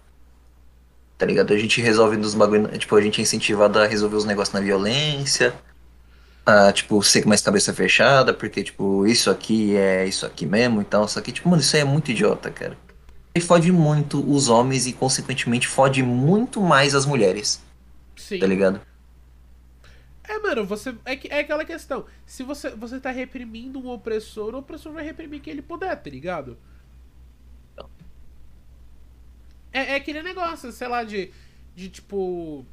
Tá 1.17 1.25
ligado? 1.25 1.53
A 1.53 1.57
gente 1.57 1.81
resolve 1.81 2.17
dos 2.17 2.35
bagulho, 2.35 2.67
tipo, 2.77 2.95
a 2.95 3.01
gente 3.01 3.19
é 3.21 3.23
incentivado 3.23 3.79
a 3.79 3.87
resolver 3.87 4.15
os 4.17 4.25
negócios 4.25 4.53
na 4.53 4.59
violência. 4.61 5.53
a, 6.45 6.71
tipo, 6.71 7.01
ser 7.03 7.25
mais 7.25 7.41
cabeça 7.41 7.73
fechada, 7.73 8.33
porque, 8.33 8.63
tipo, 8.63 9.05
isso 9.07 9.31
aqui 9.31 9.75
é 9.75 10.05
isso 10.07 10.25
aqui 10.25 10.45
mesmo 10.45 10.81
e 10.81 10.85
tal. 10.85 11.07
Só 11.07 11.21
que, 11.21 11.31
tipo, 11.31 11.49
mano, 11.49 11.61
isso 11.61 11.75
aí 11.75 11.81
é 11.81 11.85
muito 11.85 12.11
idiota, 12.11 12.51
cara. 12.51 12.77
E 13.35 13.41
fode 13.41 13.71
muito 13.71 14.19
os 14.31 14.47
homens 14.49 14.87
e, 14.87 14.93
consequentemente, 14.93 15.67
fode 15.67 16.03
muito 16.03 16.61
mais 16.61 16.95
as 16.95 17.05
mulheres. 17.05 17.61
Sim. 18.15 18.39
Tá 18.39 18.47
ligado? 18.47 18.79
É, 20.27 20.39
mano, 20.39 20.65
você. 20.65 20.95
É, 21.05 21.15
que- 21.15 21.27
é 21.27 21.39
aquela 21.39 21.63
questão. 21.65 22.05
Se 22.25 22.43
você, 22.43 22.71
você 22.71 22.99
tá 22.99 23.11
reprimindo 23.11 23.79
um 23.79 23.89
opressor, 23.89 24.55
o 24.55 24.59
opressor 24.59 24.91
vai 24.93 25.03
reprimir 25.03 25.41
quem 25.41 25.53
ele 25.53 25.61
puder, 25.61 25.95
tá 26.01 26.09
ligado? 26.09 26.57
É, 29.75 29.91
é 29.91 29.95
aquele 29.95 30.23
negócio, 30.23 30.71
sei 30.71 30.87
lá, 30.87 31.03
de. 31.03 31.31
De 31.75 31.89
tipo. 31.89 32.65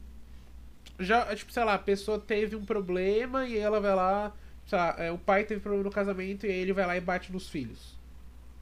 Já, 1.00 1.34
tipo, 1.34 1.52
sei 1.52 1.64
lá, 1.64 1.74
a 1.74 1.78
pessoa 1.78 2.16
teve 2.16 2.54
um 2.54 2.64
problema 2.64 3.44
e 3.44 3.58
ela 3.58 3.80
vai 3.80 3.94
lá. 3.94 4.32
Lá, 4.70 4.94
é, 4.96 5.10
o 5.10 5.18
pai 5.18 5.42
teve 5.42 5.60
problema 5.60 5.84
no 5.84 5.90
casamento 5.90 6.46
e 6.46 6.50
aí 6.50 6.58
ele 6.58 6.72
vai 6.72 6.86
lá 6.86 6.96
e 6.96 7.00
bate 7.00 7.32
nos 7.32 7.48
filhos. 7.48 7.98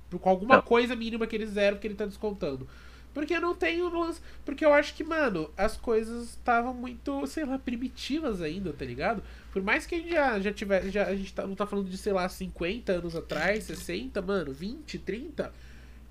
Por 0.08 0.18
com 0.18 0.30
alguma 0.30 0.56
Não. 0.56 0.62
coisa 0.62 0.96
mínima 0.96 1.26
que 1.26 1.36
eles 1.36 1.50
fizeram 1.50 1.76
que 1.76 1.86
ele 1.86 1.94
tá 1.94 2.06
descontando. 2.06 2.66
Porque 3.12 3.38
não 3.38 3.54
tem 3.54 3.82
o 3.82 3.88
lance. 3.90 4.20
Porque 4.44 4.64
eu 4.64 4.72
acho 4.72 4.94
que, 4.94 5.04
mano, 5.04 5.50
as 5.56 5.76
coisas 5.76 6.30
estavam 6.30 6.72
muito, 6.72 7.26
sei 7.26 7.44
lá, 7.44 7.58
primitivas 7.58 8.40
ainda, 8.40 8.72
tá 8.72 8.84
ligado? 8.84 9.22
Por 9.52 9.62
mais 9.62 9.84
que 9.84 9.96
a 9.96 9.98
gente 9.98 10.10
já, 10.10 10.40
já 10.40 10.52
tivesse. 10.52 10.90
Já, 10.90 11.06
a 11.06 11.14
gente 11.14 11.34
tá, 11.34 11.46
não 11.46 11.54
tá 11.54 11.66
falando 11.66 11.90
de, 11.90 11.98
sei 11.98 12.14
lá, 12.14 12.28
50 12.28 12.90
anos 12.92 13.14
atrás, 13.14 13.64
60, 13.64 14.22
mano, 14.22 14.52
20, 14.52 14.98
30. 14.98 15.52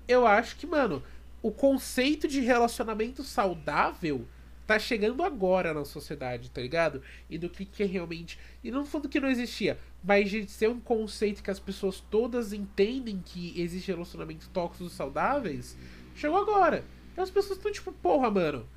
Eu 0.06 0.26
acho 0.26 0.56
que, 0.56 0.66
mano, 0.66 1.02
o 1.42 1.50
conceito 1.50 2.28
de 2.28 2.40
relacionamento 2.40 3.22
saudável 3.24 4.26
tá 4.66 4.78
chegando 4.78 5.24
agora 5.24 5.74
na 5.74 5.84
sociedade, 5.84 6.50
tá 6.50 6.60
ligado? 6.60 7.02
E 7.28 7.36
do 7.36 7.48
que, 7.48 7.64
que 7.64 7.82
é 7.82 7.86
realmente. 7.86 8.38
E 8.62 8.70
não 8.70 8.86
falando 8.86 9.08
que 9.08 9.18
não 9.18 9.28
existia, 9.28 9.78
mas 10.02 10.30
de 10.30 10.46
ser 10.48 10.68
um 10.68 10.78
conceito 10.78 11.42
que 11.42 11.50
as 11.50 11.58
pessoas 11.58 12.00
todas 12.08 12.52
entendem 12.52 13.20
que 13.24 13.60
existe 13.60 13.90
relacionamentos 13.90 14.46
tóxicos 14.48 14.92
saudáveis, 14.92 15.76
chegou 16.14 16.38
agora. 16.38 16.84
E 17.16 17.20
as 17.20 17.30
pessoas 17.30 17.58
estão 17.58 17.72
tipo, 17.72 17.92
porra, 17.92 18.30
mano. 18.30 18.68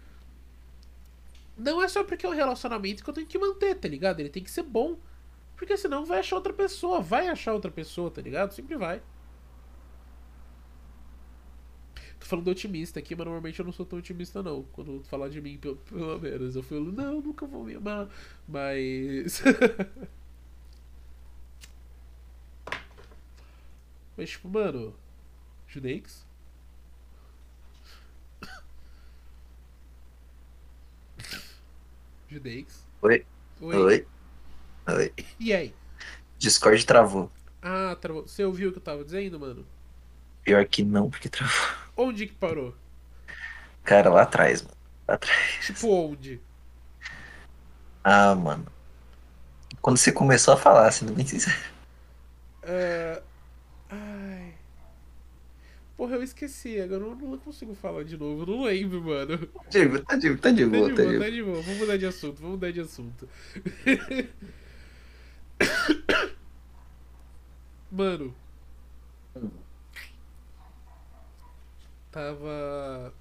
Não 1.56 1.84
é 1.84 1.88
só 1.88 2.04
porque 2.04 2.26
é 2.26 2.30
um 2.30 2.34
relacionamento 2.34 3.04
que 3.04 3.10
eu 3.10 3.14
tenho 3.14 3.28
que 3.28 3.38
manter, 3.38 3.76
tá 3.76 3.88
ligado? 3.88 4.20
Ele 4.20 4.30
tem 4.30 4.44
que 4.44 4.50
ser 4.50 4.64
bom. 4.64 4.98
Porque 5.56 5.78
senão 5.78 6.06
vai 6.06 6.20
achar 6.20 6.38
outra 6.38 6.52
pessoa, 6.52 7.00
vai 7.00 7.28
achar 7.28 7.54
outra 7.54 7.70
pessoa, 7.70 8.10
tá 8.10 8.22
ligado? 8.22 8.52
Sempre 8.52 8.76
vai. 8.76 9.00
Tô 12.24 12.30
falando 12.30 12.48
otimista 12.48 13.00
aqui, 13.00 13.16
mas 13.16 13.26
normalmente 13.26 13.60
eu 13.60 13.66
não 13.66 13.74
sou 13.74 13.86
tão 13.86 14.00
otimista, 14.00 14.42
não. 14.42 14.64
Quando 14.72 15.04
falar 15.04 15.28
de 15.28 15.42
mim, 15.42 15.58
pelo, 15.58 15.76
pelo 15.76 16.18
menos. 16.18 16.56
Eu 16.56 16.64
falo, 16.64 16.90
não, 16.90 17.20
nunca 17.20 17.46
vou 17.46 17.66
me 17.66 17.76
amar. 17.76 18.08
Mas. 18.48 19.44
mas, 24.16 24.30
tipo, 24.30 24.48
mano. 24.48 24.96
Judeix? 25.68 26.26
Judeix? 32.30 32.88
Oi? 33.02 33.26
Oi. 33.60 33.76
Oi? 33.76 34.08
Oi? 34.88 35.14
E 35.42 35.54
aí? 35.54 35.76
Discord 36.38 36.86
travou. 36.86 37.30
Ah, 37.62 37.98
travou. 38.00 38.26
Você 38.26 38.46
ouviu 38.46 38.70
o 38.70 38.72
que 38.72 38.78
eu 38.78 38.84
tava 38.84 39.04
dizendo, 39.04 39.38
mano? 39.38 39.66
Pior 40.42 40.66
que 40.66 40.86
não, 40.86 41.10
porque 41.10 41.28
travou. 41.28 41.83
Onde 41.96 42.28
que 42.28 42.34
parou? 42.34 42.76
Cara, 43.84 44.10
lá 44.10 44.24
atrás, 44.24 44.62
mano. 44.62 44.76
Lá 45.08 45.16
atrás. 45.16 45.66
Tipo, 45.66 45.88
onde? 45.90 46.42
Ah, 48.04 48.36
mano. 48.36 48.66
Quando 49.82 49.98
você 49.98 50.12
começou 50.12 50.54
a 50.54 50.58
falar, 50.58 50.92
sendo 50.92 51.14
bem 51.14 51.26
sincero. 51.26 51.58
É, 52.62 53.22
Ai. 53.90 54.54
Porra, 55.98 56.16
eu 56.16 56.24
esqueci. 56.24 56.80
Agora 56.82 57.04
eu 57.04 57.16
não 57.16 57.38
consigo 57.38 57.76
falar 57.76 58.04
de 58.04 58.18
novo. 58.18 58.44
Eu 58.44 58.58
não 58.58 58.64
lembro, 58.64 59.02
mano. 59.04 59.38
Digo, 59.70 60.00
tá 60.04 60.16
de, 60.16 60.36
tá 60.38 60.52
de 60.52 60.64
Tá 60.70 60.70
boa, 60.70 60.90
de 60.90 60.96
tá 60.96 61.04
boa, 61.04 61.14
de 61.14 61.20
tá 61.20 61.20
boa. 61.20 61.32
de 61.32 61.44
boa. 61.44 61.62
Vamos 61.62 61.78
mudar 61.80 61.98
de 61.98 62.06
assunto, 62.06 62.36
vamos 62.38 62.52
mudar 62.56 62.72
de 62.72 62.80
assunto. 62.82 63.30
Mano. 67.92 68.36
Tava 72.14 73.12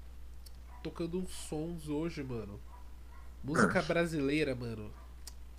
tocando 0.83 1.17
uns 1.17 1.31
sons 1.31 1.89
hoje, 1.89 2.21
mano. 2.21 2.61
Música 3.43 3.81
brasileira, 3.81 4.53
mano. 4.53 4.93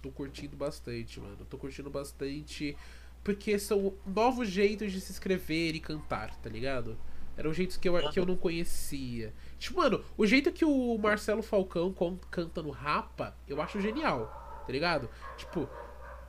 Tô 0.00 0.12
curtindo 0.12 0.56
bastante, 0.56 1.18
mano. 1.18 1.44
Tô 1.50 1.58
curtindo 1.58 1.90
bastante. 1.90 2.76
Porque 3.24 3.58
são 3.58 3.92
novos 4.06 4.48
jeitos 4.48 4.92
de 4.92 5.00
se 5.00 5.10
escrever 5.10 5.74
e 5.74 5.80
cantar, 5.80 6.32
tá 6.36 6.48
ligado? 6.48 6.96
Eram 7.36 7.52
jeitos 7.52 7.76
que 7.76 7.88
eu, 7.88 8.08
que 8.12 8.20
eu 8.20 8.24
não 8.24 8.36
conhecia. 8.36 9.34
Tipo, 9.58 9.78
mano, 9.78 10.04
o 10.16 10.24
jeito 10.24 10.52
que 10.52 10.64
o 10.64 10.96
Marcelo 10.96 11.42
Falcão 11.42 11.92
canta 12.30 12.62
no 12.62 12.70
Rapa, 12.70 13.36
eu 13.48 13.60
acho 13.60 13.80
genial, 13.80 14.62
tá 14.64 14.72
ligado? 14.72 15.10
Tipo, 15.36 15.68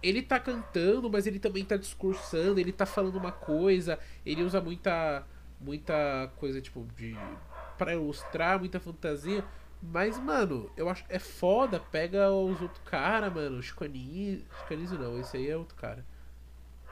ele 0.02 0.24
tá 0.24 0.40
cantando, 0.40 1.08
mas 1.08 1.28
ele 1.28 1.38
também 1.38 1.64
tá 1.64 1.78
discursando, 1.78 2.60
ele 2.60 2.72
tá 2.72 2.88
falando 2.88 3.18
uma 3.18 3.32
coisa, 3.32 4.00
ele 4.26 4.42
usa 4.42 4.60
muita 4.60 5.24
muita 5.60 6.32
coisa 6.38 6.62
tipo 6.62 6.86
de 6.96 7.18
Pra 7.78 7.94
ilustrar, 7.94 8.58
muita 8.58 8.80
fantasia, 8.80 9.44
mas 9.82 10.18
mano, 10.18 10.72
eu 10.78 10.88
acho 10.90 11.04
é 11.10 11.20
foda, 11.20 11.80
pega 11.80 12.32
os 12.32 12.62
outros 12.62 12.82
cara, 12.86 13.30
mano, 13.30 13.62
Chico 13.62 13.84
Anísio 13.84 14.98
não, 14.98 15.20
esse 15.20 15.36
aí 15.36 15.50
é 15.50 15.58
outro 15.58 15.76
cara. 15.76 16.06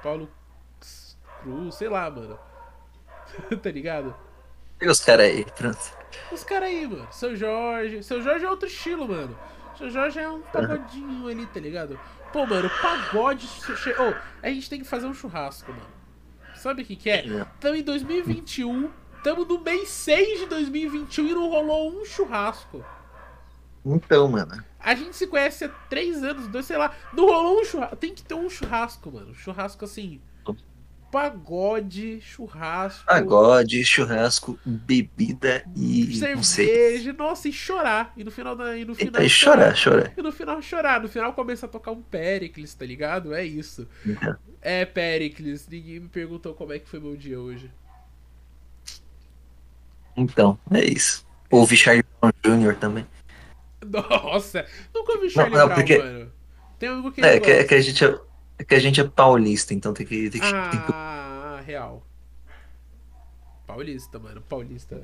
Paulo 0.01 0.29
Cruz, 1.41 1.75
sei 1.75 1.89
lá, 1.89 2.09
mano. 2.09 2.37
tá 3.61 3.71
ligado? 3.71 4.15
E 4.81 4.87
os 4.87 4.99
caras 4.99 5.25
aí, 5.27 5.45
pronto. 5.45 5.97
Os 6.31 6.43
caras 6.43 6.69
aí, 6.69 6.87
mano. 6.87 7.07
São 7.11 7.35
Jorge. 7.35 8.03
São 8.03 8.21
Jorge 8.21 8.45
é 8.45 8.49
outro 8.49 8.67
estilo, 8.67 9.07
mano. 9.07 9.37
São 9.77 9.89
Jorge 9.89 10.19
é 10.19 10.29
um 10.29 10.41
pagodinho 10.41 11.27
ali, 11.27 11.45
tá 11.47 11.59
ligado? 11.59 11.99
Pô, 12.31 12.45
mano, 12.45 12.69
pagode. 12.81 13.47
Ô, 13.97 14.13
a 14.41 14.49
gente 14.49 14.69
tem 14.69 14.79
que 14.79 14.85
fazer 14.85 15.05
um 15.05 15.13
churrasco, 15.13 15.71
mano. 15.71 16.02
Sabe 16.63 16.81
o 16.81 16.85
que, 16.85 16.95
que 16.95 17.09
é? 17.09 17.27
É. 17.27 17.45
Tamo 17.59 17.75
em 17.75 17.83
2021. 17.83 18.89
Tamo 19.21 19.43
no 19.43 19.59
mês 19.59 19.89
6 19.89 20.39
de 20.39 20.45
2021 20.45 21.27
e 21.27 21.33
não 21.33 21.49
rolou 21.49 21.91
um 21.91 22.05
churrasco. 22.05 22.81
Então, 23.85 24.29
mano. 24.29 24.63
A 24.79 24.95
gente 24.95 25.13
se 25.13 25.27
conhece 25.27 25.65
há 25.65 25.69
três 25.89 26.23
anos, 26.23 26.47
dois, 26.47 26.65
sei 26.65 26.77
lá. 26.77 26.95
Não 27.11 27.25
rolou 27.25 27.59
um 27.59 27.65
churrasco. 27.65 27.97
Tem 27.97 28.15
que 28.15 28.23
ter 28.23 28.35
um 28.35 28.49
churrasco, 28.49 29.11
mano. 29.11 29.35
Churrasco 29.35 29.83
assim. 29.83 30.21
Pagode, 31.13 32.19
churrasco. 32.21 33.05
Pagode, 33.05 33.85
churrasco, 33.85 34.59
bebida 34.65 35.63
e. 35.75 36.19
Não 36.19 36.41
cerveja, 36.41 37.13
nossa, 37.13 37.47
e 37.47 37.53
chorar. 37.53 38.11
E 38.17 38.23
no 38.23 38.31
final 38.31 38.55
da. 38.55 38.75
E 38.75 38.83
no 38.83 38.95
final 38.95 39.13
Eita, 39.13 39.23
e 39.23 39.29
chorar, 39.29 39.75
chorar. 39.75 40.11
E 40.17 40.21
no 40.23 40.31
final 40.31 40.59
chorar. 40.59 40.99
No 40.99 41.07
final 41.07 41.31
começa 41.33 41.67
a 41.67 41.69
tocar 41.69 41.91
um 41.91 42.01
Pericles, 42.01 42.73
tá 42.73 42.83
ligado? 42.83 43.31
É 43.31 43.45
isso. 43.45 43.87
Então, 44.03 44.35
É 44.59 44.85
Pericles. 44.85 45.67
Ninguém 45.69 45.99
me 45.99 46.09
perguntou 46.09 46.55
como 46.55 46.73
é 46.73 46.79
que 46.79 46.89
foi 46.89 46.99
meu 46.99 47.15
dia 47.15 47.39
hoje. 47.39 47.69
Então, 50.17 50.57
é 50.71 50.83
isso. 50.83 51.25
Ouvi 51.51 51.77
Charlie 51.77 52.03
Brown 52.19 52.31
Jr. 52.43 52.75
também. 52.75 53.05
Nossa, 53.85 54.65
nunca 54.93 55.11
ouvi 55.13 55.29
Charlie 55.29 55.55
não, 55.57 55.65
Brown, 55.67 55.75
porque- 55.77 55.97
mano. 55.99 56.31
Tem 56.79 56.89
algo 56.89 57.11
que 57.11 57.21
É, 57.21 57.39
que, 57.39 57.51
é 57.51 57.63
que 57.63 57.75
a 57.75 57.81
gente 57.81 58.03
é, 58.57 58.61
é 58.61 58.65
que 58.65 58.75
a 58.75 58.79
gente 58.79 58.99
é 59.01 59.03
paulista, 59.03 59.73
então 59.73 59.93
tem 59.93 60.05
que. 60.05 60.29
Tem 60.29 60.41
que, 60.41 60.51
tem 60.51 60.81
que- 60.85 60.93
Ah, 60.93 61.61
real. 61.65 62.05
Paulista, 63.65 64.19
mano. 64.19 64.41
Paulista. 64.41 65.01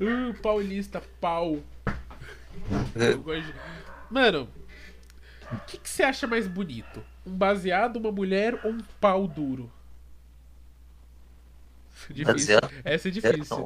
Uh, 0.00 0.34
paulista, 0.40 1.02
pau. 1.20 1.58
De- 2.94 3.54
Mano, 4.10 4.48
o 5.52 5.56
que, 5.66 5.78
que 5.78 5.88
você 5.88 6.02
acha 6.02 6.26
mais 6.26 6.46
bonito? 6.46 7.04
Um 7.26 7.36
baseado, 7.36 7.96
uma 7.96 8.10
mulher 8.10 8.58
ou 8.64 8.72
um 8.72 8.78
pau 9.00 9.26
duro? 9.28 9.70
Difícil. 12.08 12.24
Baseado? 12.58 12.70
Essa 12.84 13.08
é 13.08 13.10
é, 13.10 13.12
difícil. 13.12 13.56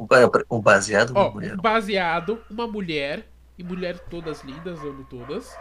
um, 0.51 0.57
um 0.57 0.61
baseado 0.61 1.13
Ó, 1.15 1.23
uma 1.27 1.31
mulher. 1.33 1.55
um 1.55 1.57
baseado, 1.63 2.43
uma 2.51 2.67
mulher, 2.67 3.27
e 3.59 3.63
mulher 3.63 3.99
todas 3.99 4.43
lindas, 4.43 4.81
amo 4.81 5.05
todas. 5.05 5.55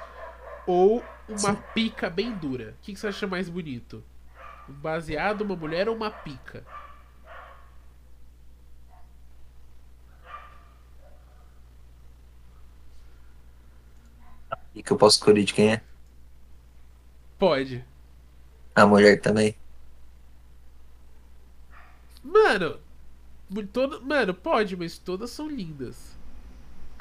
Ou 0.66 1.04
uma 1.34 1.56
Sim. 1.56 1.64
pica 1.74 2.10
bem 2.10 2.36
dura. 2.36 2.76
O 2.80 2.82
que, 2.82 2.94
que 2.94 3.00
você 3.00 3.08
acha 3.08 3.28
mais 3.28 3.50
bonito? 3.50 4.04
Um 4.70 4.74
baseado, 4.74 5.42
uma 5.42 5.56
mulher 5.56 5.90
ou 5.90 5.96
uma 5.96 6.12
pica? 6.12 6.66
E 14.76 14.84
que 14.84 14.92
eu 14.92 14.98
posso 14.98 15.18
escolher 15.18 15.44
de 15.46 15.54
quem 15.54 15.74
é? 15.74 15.82
Pode. 17.38 17.84
A 18.76 18.86
mulher 18.86 19.20
também. 19.22 19.56
Mano, 22.24 22.80
toda, 23.74 24.00
mano, 24.02 24.34
pode, 24.34 24.76
mas 24.78 24.98
todas 24.98 25.32
são 25.32 25.48
lindas. 25.50 26.18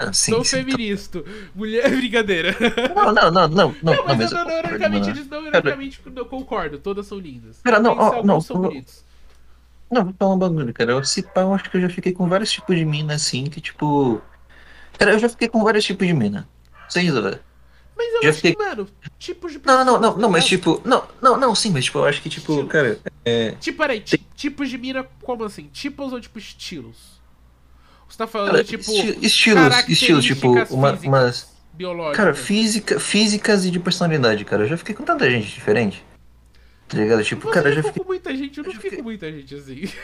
Ah, 0.02 0.12
sim, 0.14 0.32
Sou 0.32 0.42
sim. 0.44 0.56
feminista. 0.64 1.22
Mulher. 1.54 1.88
Brincadeira. 1.94 2.56
Não, 2.94 3.12
não, 3.12 3.30
não, 3.30 3.48
não, 3.48 3.48
não, 3.48 3.74
Não, 3.82 3.94
não, 4.06 4.16
mas 4.16 4.32
eu 4.32 4.38
eu 4.38 4.44
não, 4.44 4.50
não, 4.50 4.58
ironicamente, 4.60 5.10
eles 5.10 5.28
não, 5.28 5.46
ironicamente, 5.46 6.00
eu 6.16 6.24
concordo. 6.26 6.78
Todas 6.78 7.06
são 7.06 7.18
lindas. 7.18 7.60
Cara, 7.62 7.78
não, 7.78 7.92
ó, 7.98 8.22
não, 8.22 8.40
são 8.40 8.56
eu- 8.56 8.62
bonitos. 8.70 9.04
Não, 9.90 10.04
vou 10.04 10.14
falar 10.18 10.34
um 10.34 10.38
bagulho, 10.38 10.72
cara. 10.72 10.92
Eu, 10.92 11.04
se 11.04 11.20
pá, 11.22 11.40
eu 11.42 11.52
acho 11.52 11.68
que 11.68 11.76
eu 11.76 11.80
já 11.80 11.88
fiquei 11.90 12.12
com 12.12 12.28
vários 12.28 12.50
tipos 12.52 12.76
de 12.76 12.84
mina, 12.84 13.14
assim, 13.14 13.44
que 13.44 13.60
tipo. 13.60 14.22
Cara, 14.96 15.12
eu 15.12 15.18
já 15.18 15.28
fiquei 15.28 15.48
com 15.48 15.62
vários 15.64 15.84
tipos 15.84 16.06
de 16.06 16.14
mina. 16.14 16.48
Sem 16.88 17.10
dúvida. 17.10 17.42
Mas 17.96 18.14
eu 18.14 18.22
Já 18.22 18.28
acho 18.30 18.40
que, 18.40 18.48
fiquei- 18.50 18.66
mano, 18.66 18.88
tipos 19.18 19.52
de 19.52 19.60
Não, 19.66 19.84
não, 19.84 20.00
não, 20.00 20.16
não, 20.16 20.30
mas 20.30 20.46
tipo. 20.46 20.80
Não, 20.84 21.04
não, 21.20 21.36
não, 21.36 21.54
sim, 21.54 21.70
mas 21.70 21.84
tipo, 21.86 21.98
eu 21.98 22.04
acho 22.06 22.22
que, 22.22 22.28
tipo, 22.30 22.52
Estilo. 22.52 22.68
cara. 22.68 22.98
É. 23.24 23.50
Tipo, 23.60 23.78
peraí, 23.78 24.00
ti- 24.00 24.24
tipos 24.36 24.70
de 24.70 24.78
mina, 24.78 25.04
como 25.22 25.44
assim? 25.44 25.64
Tipos 25.72 26.12
ou 26.12 26.20
tipo 26.20 26.38
estilos? 26.38 27.19
Você 28.10 28.18
tá 28.18 28.26
falando, 28.26 28.50
Cara, 28.50 28.64
tipo, 28.64 28.82
esti- 28.82 29.18
estilos, 29.24 29.88
estilos, 29.88 30.24
tipo, 30.24 30.48
uma, 30.74 30.92
umas. 31.02 31.48
biológicas. 31.72 32.16
Cara, 32.16 32.34
física, 32.34 32.98
físicas 33.00 33.64
e 33.64 33.70
de 33.70 33.78
personalidade, 33.78 34.44
cara. 34.44 34.64
Eu 34.64 34.68
já 34.68 34.76
fiquei 34.76 34.94
com 34.94 35.04
tanta 35.04 35.30
gente 35.30 35.46
diferente. 35.54 36.04
Tá 36.88 36.96
ligado? 36.98 37.22
Tipo, 37.22 37.46
Você 37.48 37.54
cara, 37.54 37.68
eu 37.70 37.74
já 37.76 37.82
fiquei. 37.84 38.02
com 38.02 38.08
muita 38.08 38.36
gente, 38.36 38.58
eu 38.58 38.64
não 38.64 38.72
fiquei 38.72 38.90
fiquei- 38.90 38.98
com 38.98 39.04
muita 39.08 39.30
gente 39.32 39.54
assim. 39.54 39.88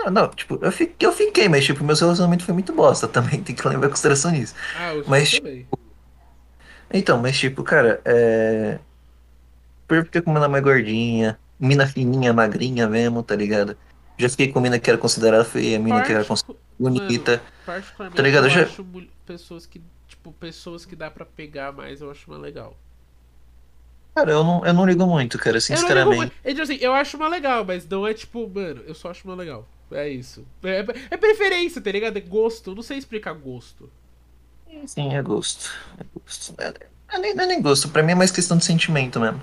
Não, 0.00 0.12
não, 0.12 0.28
tipo, 0.28 0.60
eu 0.62 0.70
fiquei, 0.70 1.08
eu 1.08 1.12
fiquei, 1.12 1.48
mas 1.48 1.64
tipo, 1.64 1.82
meus 1.82 1.98
relacionamentos 2.00 2.46
foi 2.46 2.54
muito 2.54 2.72
bosta 2.72 3.08
também, 3.08 3.42
tem 3.42 3.52
que 3.52 3.66
levar 3.68 3.84
em 3.84 3.90
consideração 3.90 4.30
nisso. 4.30 4.54
Ah, 4.78 4.94
eu 4.94 5.02
Mas, 5.08 5.32
também. 5.32 5.66
Então, 6.92 7.18
mas 7.20 7.36
tipo, 7.36 7.64
cara, 7.64 8.00
é. 8.04 8.78
Eu 9.88 10.04
fiquei 10.04 10.20
com 10.22 10.32
mina 10.32 10.46
mais 10.48 10.62
gordinha, 10.62 11.36
mina 11.58 11.84
fininha, 11.84 12.32
magrinha 12.32 12.86
mesmo, 12.86 13.24
tá 13.24 13.34
ligado? 13.34 13.76
Já 14.16 14.28
fiquei 14.28 14.52
com 14.52 14.60
mina 14.60 14.78
que 14.78 14.88
era 14.88 14.98
considerada 14.98 15.44
feia, 15.44 15.80
mina 15.80 16.00
que 16.02 16.12
era 16.12 16.24
considerada 16.24 16.60
bonita. 16.78 17.42
Particularmente, 17.66 18.16
Tá 18.16 18.22
ligado? 18.22 18.44
eu 18.46 18.50
Já- 18.50 18.62
acho 18.62 18.84
pessoas 19.26 19.66
que, 19.66 19.80
tipo, 20.06 20.32
pessoas 20.32 20.84
que 20.84 20.94
dá 20.96 21.10
pra 21.10 21.24
pegar 21.24 21.72
mais, 21.72 22.00
eu 22.00 22.10
acho 22.10 22.28
mais 22.30 22.40
legal. 22.42 22.76
Cara, 24.14 24.32
eu 24.32 24.42
não, 24.42 24.64
eu 24.66 24.72
não 24.72 24.84
ligo 24.86 25.06
muito, 25.06 25.38
cara, 25.38 25.58
Eu 25.58 25.60
sinceramente. 25.60 26.16
muito. 26.16 26.32
É, 26.42 26.50
tipo 26.50 26.62
assim, 26.62 26.78
eu 26.80 26.92
acho 26.92 27.16
uma 27.16 27.28
legal, 27.28 27.64
mas 27.64 27.86
não 27.88 28.06
é 28.06 28.12
tipo, 28.14 28.48
mano, 28.48 28.82
eu 28.86 28.94
só 28.94 29.10
acho 29.10 29.26
uma 29.26 29.34
legal. 29.36 29.66
É 29.90 30.08
isso. 30.08 30.44
É, 30.62 30.84
é 31.10 31.16
preferência, 31.16 31.80
tá 31.80 31.90
ligado? 31.90 32.16
É 32.16 32.20
gosto. 32.20 32.70
Eu 32.70 32.74
não 32.74 32.82
sei 32.82 32.98
explicar 32.98 33.32
gosto. 33.32 33.90
Sim, 34.86 35.14
é 35.14 35.22
gosto. 35.22 35.70
É 35.98 36.04
gosto. 36.14 36.54
É, 36.58 36.74
é 37.14 37.18
nem, 37.18 37.34
não 37.34 37.44
é 37.44 37.46
nem 37.46 37.62
gosto, 37.62 37.88
pra 37.88 38.02
mim 38.02 38.12
é 38.12 38.14
mais 38.14 38.30
questão 38.30 38.58
de 38.58 38.64
sentimento 38.64 39.18
mesmo. 39.18 39.40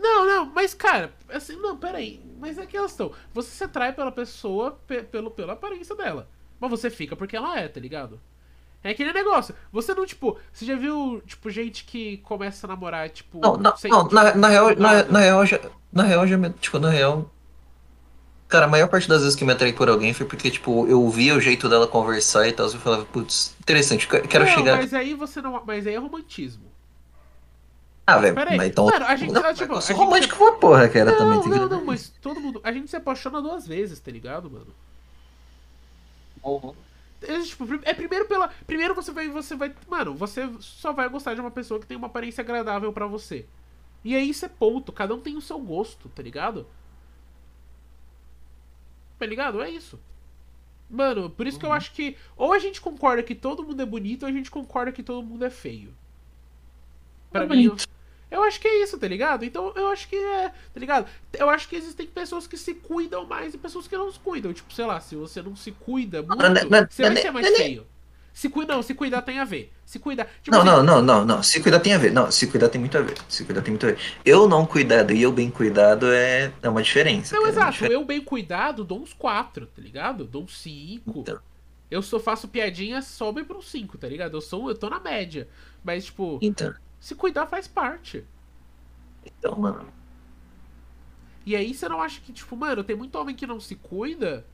Não, 0.00 0.24
não, 0.26 0.46
mas 0.46 0.72
cara, 0.74 1.12
assim, 1.28 1.56
não, 1.56 1.76
peraí. 1.76 2.20
Mas 2.38 2.58
é 2.58 2.62
aquela 2.62 2.86
questão. 2.86 3.12
Você 3.34 3.50
se 3.50 3.64
atrai 3.64 3.92
pela 3.92 4.10
pessoa 4.12 4.72
pe- 4.86 5.02
pelo, 5.02 5.30
pela 5.30 5.52
aparência 5.52 5.94
dela. 5.94 6.28
Mas 6.58 6.70
você 6.70 6.90
fica 6.90 7.14
porque 7.16 7.36
ela 7.36 7.58
é, 7.58 7.68
tá 7.68 7.80
ligado? 7.80 8.20
É 8.82 8.90
aquele 8.90 9.12
negócio. 9.12 9.54
Você 9.72 9.92
não, 9.94 10.06
tipo, 10.06 10.38
você 10.52 10.64
já 10.64 10.74
viu, 10.76 11.22
tipo, 11.26 11.50
gente 11.50 11.84
que 11.84 12.16
começa 12.18 12.66
a 12.66 12.68
namorar, 12.68 13.10
tipo. 13.10 13.38
Não, 13.40 13.56
não, 13.56 13.76
sem- 13.76 13.90
não, 13.90 14.08
na, 14.08 14.26
tipo, 14.26 14.38
na 14.38 14.48
real, 14.48 14.68
na, 14.70 14.74
nada? 14.76 15.12
na 15.12 15.18
real, 15.20 15.44
já, 15.46 15.60
na 15.92 16.02
real, 16.02 16.26
já, 16.26 16.50
tipo, 16.60 16.78
na 16.78 16.88
real, 16.88 17.30
cara, 18.48 18.64
a 18.66 18.68
maior 18.68 18.88
parte 18.88 19.08
das 19.08 19.22
vezes 19.22 19.36
que 19.36 19.44
me 19.44 19.52
atraí 19.52 19.72
por 19.72 19.88
alguém 19.88 20.14
foi 20.14 20.26
porque, 20.26 20.50
tipo, 20.50 20.86
eu 20.88 21.08
via 21.10 21.34
o 21.34 21.40
jeito 21.40 21.68
dela 21.68 21.86
conversar 21.86 22.48
e 22.48 22.52
tal, 22.52 22.66
eu 22.66 22.78
falava, 22.78 23.04
putz, 23.04 23.54
interessante, 23.60 24.08
que- 24.08 24.20
quero 24.22 24.44
não, 24.44 24.52
chegar... 24.52 24.76
Mas 24.78 24.94
aí 24.94 25.14
você 25.14 25.42
não. 25.42 25.62
Mas 25.64 25.86
aí 25.86 25.94
é 25.94 25.98
romantismo. 25.98 26.69
Ah, 28.14 28.18
velho, 28.18 28.56
mas 28.56 28.68
então... 28.70 28.86
mano, 28.86 29.04
a 29.06 29.16
gente 29.16 29.32
não, 29.32 29.42
tá, 29.42 29.54
tipo, 29.54 29.72
eu 29.74 29.80
sou 29.80 29.96
romântico 29.96 30.36
pra 30.36 30.52
porra, 30.52 30.88
cara, 30.88 31.12
também. 31.16 31.34
Não, 31.36 31.42
tem 31.42 31.52
que- 31.52 31.58
não, 31.58 31.68
não, 31.68 31.84
mas 31.84 32.08
todo 32.20 32.40
mundo. 32.40 32.60
A 32.64 32.72
gente 32.72 32.88
se 32.90 32.96
apaixona 32.96 33.40
duas 33.42 33.66
vezes, 33.66 33.98
tá 34.00 34.10
ligado, 34.10 34.50
mano? 34.50 34.74
É, 37.22 37.40
tipo, 37.42 37.66
é 37.82 37.92
primeiro 37.94 38.26
pela. 38.26 38.48
Primeiro 38.66 38.94
você 38.94 39.12
vai. 39.12 39.28
Você 39.28 39.54
vai. 39.54 39.74
Mano, 39.88 40.14
você 40.14 40.48
só 40.60 40.92
vai 40.92 41.08
gostar 41.08 41.34
de 41.34 41.40
uma 41.40 41.50
pessoa 41.50 41.78
que 41.78 41.86
tem 41.86 41.96
uma 41.96 42.06
aparência 42.06 42.40
agradável 42.40 42.92
pra 42.92 43.06
você. 43.06 43.44
E 44.02 44.16
aí 44.16 44.30
isso 44.30 44.46
é 44.46 44.48
ponto. 44.48 44.90
Cada 44.92 45.14
um 45.14 45.20
tem 45.20 45.36
o 45.36 45.40
seu 45.42 45.58
gosto, 45.58 46.08
tá 46.08 46.22
ligado? 46.22 46.66
Tá 49.18 49.26
ligado? 49.26 49.60
É 49.62 49.68
isso. 49.68 50.00
Mano, 50.88 51.28
por 51.30 51.46
isso 51.46 51.58
que 51.58 51.66
eu 51.66 51.72
acho 51.72 51.92
que. 51.92 52.16
Ou 52.36 52.52
a 52.54 52.58
gente 52.58 52.80
concorda 52.80 53.22
que 53.22 53.34
todo 53.34 53.62
mundo 53.62 53.82
é 53.82 53.86
bonito, 53.86 54.22
ou 54.22 54.28
a 54.28 54.32
gente 54.32 54.50
concorda 54.50 54.90
que 54.90 55.02
todo 55.02 55.22
mundo 55.24 55.44
é 55.44 55.50
feio. 55.50 55.92
Pra 57.30 57.42
É 57.42 57.46
mim. 57.46 57.48
bonito. 57.68 57.84
Eu 57.84 57.99
acho 58.44 58.60
que 58.60 58.68
é 58.68 58.82
isso, 58.82 58.96
tá 58.98 59.08
ligado? 59.08 59.44
Então 59.44 59.72
eu 59.74 59.88
acho 59.88 60.08
que 60.08 60.16
é. 60.16 60.48
Tá 60.48 60.78
ligado? 60.80 61.06
Eu 61.32 61.50
acho 61.50 61.68
que 61.68 61.76
existem 61.76 62.06
pessoas 62.06 62.46
que 62.46 62.56
se 62.56 62.74
cuidam 62.74 63.26
mais 63.26 63.54
e 63.54 63.58
pessoas 63.58 63.88
que 63.88 63.96
não 63.96 64.10
se 64.12 64.18
cuidam. 64.20 64.52
Tipo, 64.52 64.72
sei 64.72 64.86
lá, 64.86 65.00
se 65.00 65.16
você 65.16 65.42
não 65.42 65.56
se 65.56 65.72
cuida 65.72 66.22
muito, 66.22 66.36
não, 66.36 66.48
não, 66.50 66.86
você 66.88 67.02
vai 67.02 67.14
não, 67.14 67.22
ser 67.22 67.30
mais 67.30 67.46
não, 67.46 67.52
não. 67.52 67.58
feio. 67.58 67.86
Se 68.32 68.48
cuida, 68.48 68.74
não, 68.74 68.82
se 68.82 68.94
cuidar 68.94 69.22
tem 69.22 69.38
a 69.38 69.44
ver. 69.44 69.72
Se 69.84 69.98
cuidar. 69.98 70.26
Tipo, 70.42 70.56
Não, 70.56 70.60
assim, 70.62 70.70
não, 70.70 70.82
não, 70.82 71.02
não, 71.02 71.24
não, 71.24 71.42
se 71.42 71.60
cuidar 71.60 71.80
tem 71.80 71.92
a 71.94 71.98
ver, 71.98 72.12
não, 72.12 72.30
se 72.30 72.46
cuidar 72.46 72.68
tem 72.68 72.80
muito 72.80 72.96
a 72.96 73.00
ver, 73.02 73.18
se 73.28 73.44
cuidar 73.44 73.60
tem 73.60 73.72
muito 73.72 73.84
a 73.86 73.90
ver. 73.90 73.98
Eu 74.24 74.48
não 74.48 74.64
cuidado 74.64 75.12
e 75.12 75.20
eu 75.20 75.32
bem 75.32 75.50
cuidado 75.50 76.06
é, 76.12 76.52
é 76.62 76.68
uma 76.68 76.82
diferença. 76.82 77.34
Não, 77.34 77.42
cara, 77.42 77.52
é 77.52 77.56
exato. 77.56 77.72
diferença. 77.72 77.94
Eu 77.94 78.04
bem 78.04 78.20
cuidado 78.20 78.84
dou 78.84 79.00
uns 79.00 79.12
4, 79.12 79.66
tá 79.66 79.82
ligado? 79.82 80.24
Dou 80.24 80.44
uns 80.44 80.58
5. 80.58 81.20
Então. 81.20 81.38
Eu 81.90 82.02
só 82.02 82.20
faço 82.20 82.46
piadinha, 82.46 83.02
sobe 83.02 83.42
pra 83.42 83.56
uns 83.58 83.68
5, 83.68 83.98
tá 83.98 84.06
ligado? 84.06 84.36
Eu 84.36 84.40
sou, 84.40 84.68
eu 84.68 84.76
tô 84.76 84.88
na 84.88 85.00
média. 85.00 85.48
Mas, 85.82 86.04
tipo, 86.04 86.38
Então, 86.40 86.72
se 87.00 87.14
cuidar 87.16 87.46
faz 87.48 87.66
parte. 87.68 88.28
então, 89.24 89.56
mano, 89.58 89.92
E 91.44 91.56
aí 91.56 91.74
você 91.74 91.88
não 91.88 92.00
acha 92.00 92.20
que, 92.20 92.32
tipo, 92.32 92.56
mano, 92.56 92.84
tem 92.84 92.96
muito 92.96 93.16
homem 93.18 93.34
que 93.34 93.46
não 93.46 93.60
se 93.60 93.74
cuida 93.76 94.46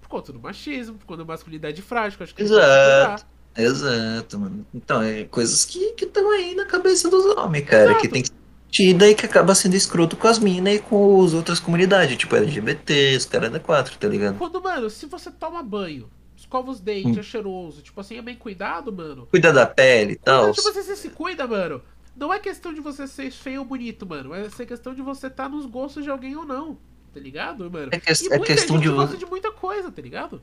por 0.00 0.08
conta 0.08 0.32
do 0.32 0.40
machismo, 0.40 0.98
por 0.98 1.06
conta 1.06 1.18
da 1.24 1.32
masculinidade 1.32 1.82
frágil, 1.82 2.18
acho 2.22 2.34
que 2.34 2.42
Exato. 2.42 3.26
exato, 3.56 4.38
mano. 4.38 4.66
Então, 4.74 5.02
é 5.02 5.24
coisas 5.24 5.64
que 5.64 5.94
estão 5.98 6.30
aí 6.32 6.54
na 6.54 6.66
cabeça 6.66 7.08
dos 7.10 7.24
homens, 7.36 7.64
cara, 7.68 7.92
Exato. 7.92 8.00
que 8.00 8.08
tem 8.08 8.22
que 8.22 8.28
ser 8.28 8.34
tida 8.70 9.08
e 9.08 9.14
que 9.14 9.24
acaba 9.26 9.54
sendo 9.54 9.74
escroto 9.74 10.16
com 10.16 10.28
as 10.28 10.38
minas 10.38 10.74
e 10.76 10.80
com 10.80 11.24
as 11.24 11.32
outras 11.32 11.60
comunidades, 11.60 12.16
tipo 12.16 12.36
LGBT, 12.36 13.16
os 13.16 13.24
caras 13.26 13.50
da 13.52 13.60
4, 13.60 13.98
tá 13.98 14.08
ligado? 14.08 14.38
Quando, 14.38 14.62
mano, 14.62 14.90
se 14.90 15.06
você 15.06 15.30
toma 15.30 15.62
banho, 15.62 16.10
escova 16.46 16.70
os 16.70 16.80
dentes, 16.80 17.16
Hum. 17.16 17.20
é 17.20 17.22
cheiroso, 17.22 17.82
tipo 17.82 18.00
assim, 18.00 18.16
é 18.16 18.22
bem 18.22 18.36
cuidado, 18.36 18.92
mano. 18.92 19.26
Cuida 19.26 19.52
da 19.52 19.66
pele 19.66 20.12
e 20.12 20.16
tal. 20.16 20.44
Quando, 20.44 20.54
tipo, 20.54 20.72
você 20.72 20.94
se 20.96 21.10
cuida, 21.10 21.46
mano. 21.46 21.82
Não 22.16 22.32
é 22.32 22.38
questão 22.38 22.72
de 22.72 22.80
você 22.80 23.06
ser 23.06 23.30
feio 23.30 23.60
ou 23.60 23.66
bonito, 23.66 24.06
mano. 24.06 24.32
É 24.32 24.48
ser 24.48 24.64
questão 24.64 24.94
de 24.94 25.02
você 25.02 25.26
estar 25.26 25.48
nos 25.50 25.66
gostos 25.66 26.02
de 26.04 26.10
alguém 26.10 26.34
ou 26.36 26.46
não. 26.46 26.78
Tá 27.12 27.20
ligado, 27.20 27.70
mano? 27.70 27.88
É, 27.92 27.98
que- 27.98 28.08
E 28.10 28.32
é 28.32 28.38
questão 28.38 28.76
gente 28.76 28.88
de 28.88 28.94
gosta 28.94 29.12
você. 29.12 29.16
de 29.18 29.26
muita 29.26 29.50
coisa, 29.52 29.90
tá 29.90 30.00
ligado? 30.00 30.40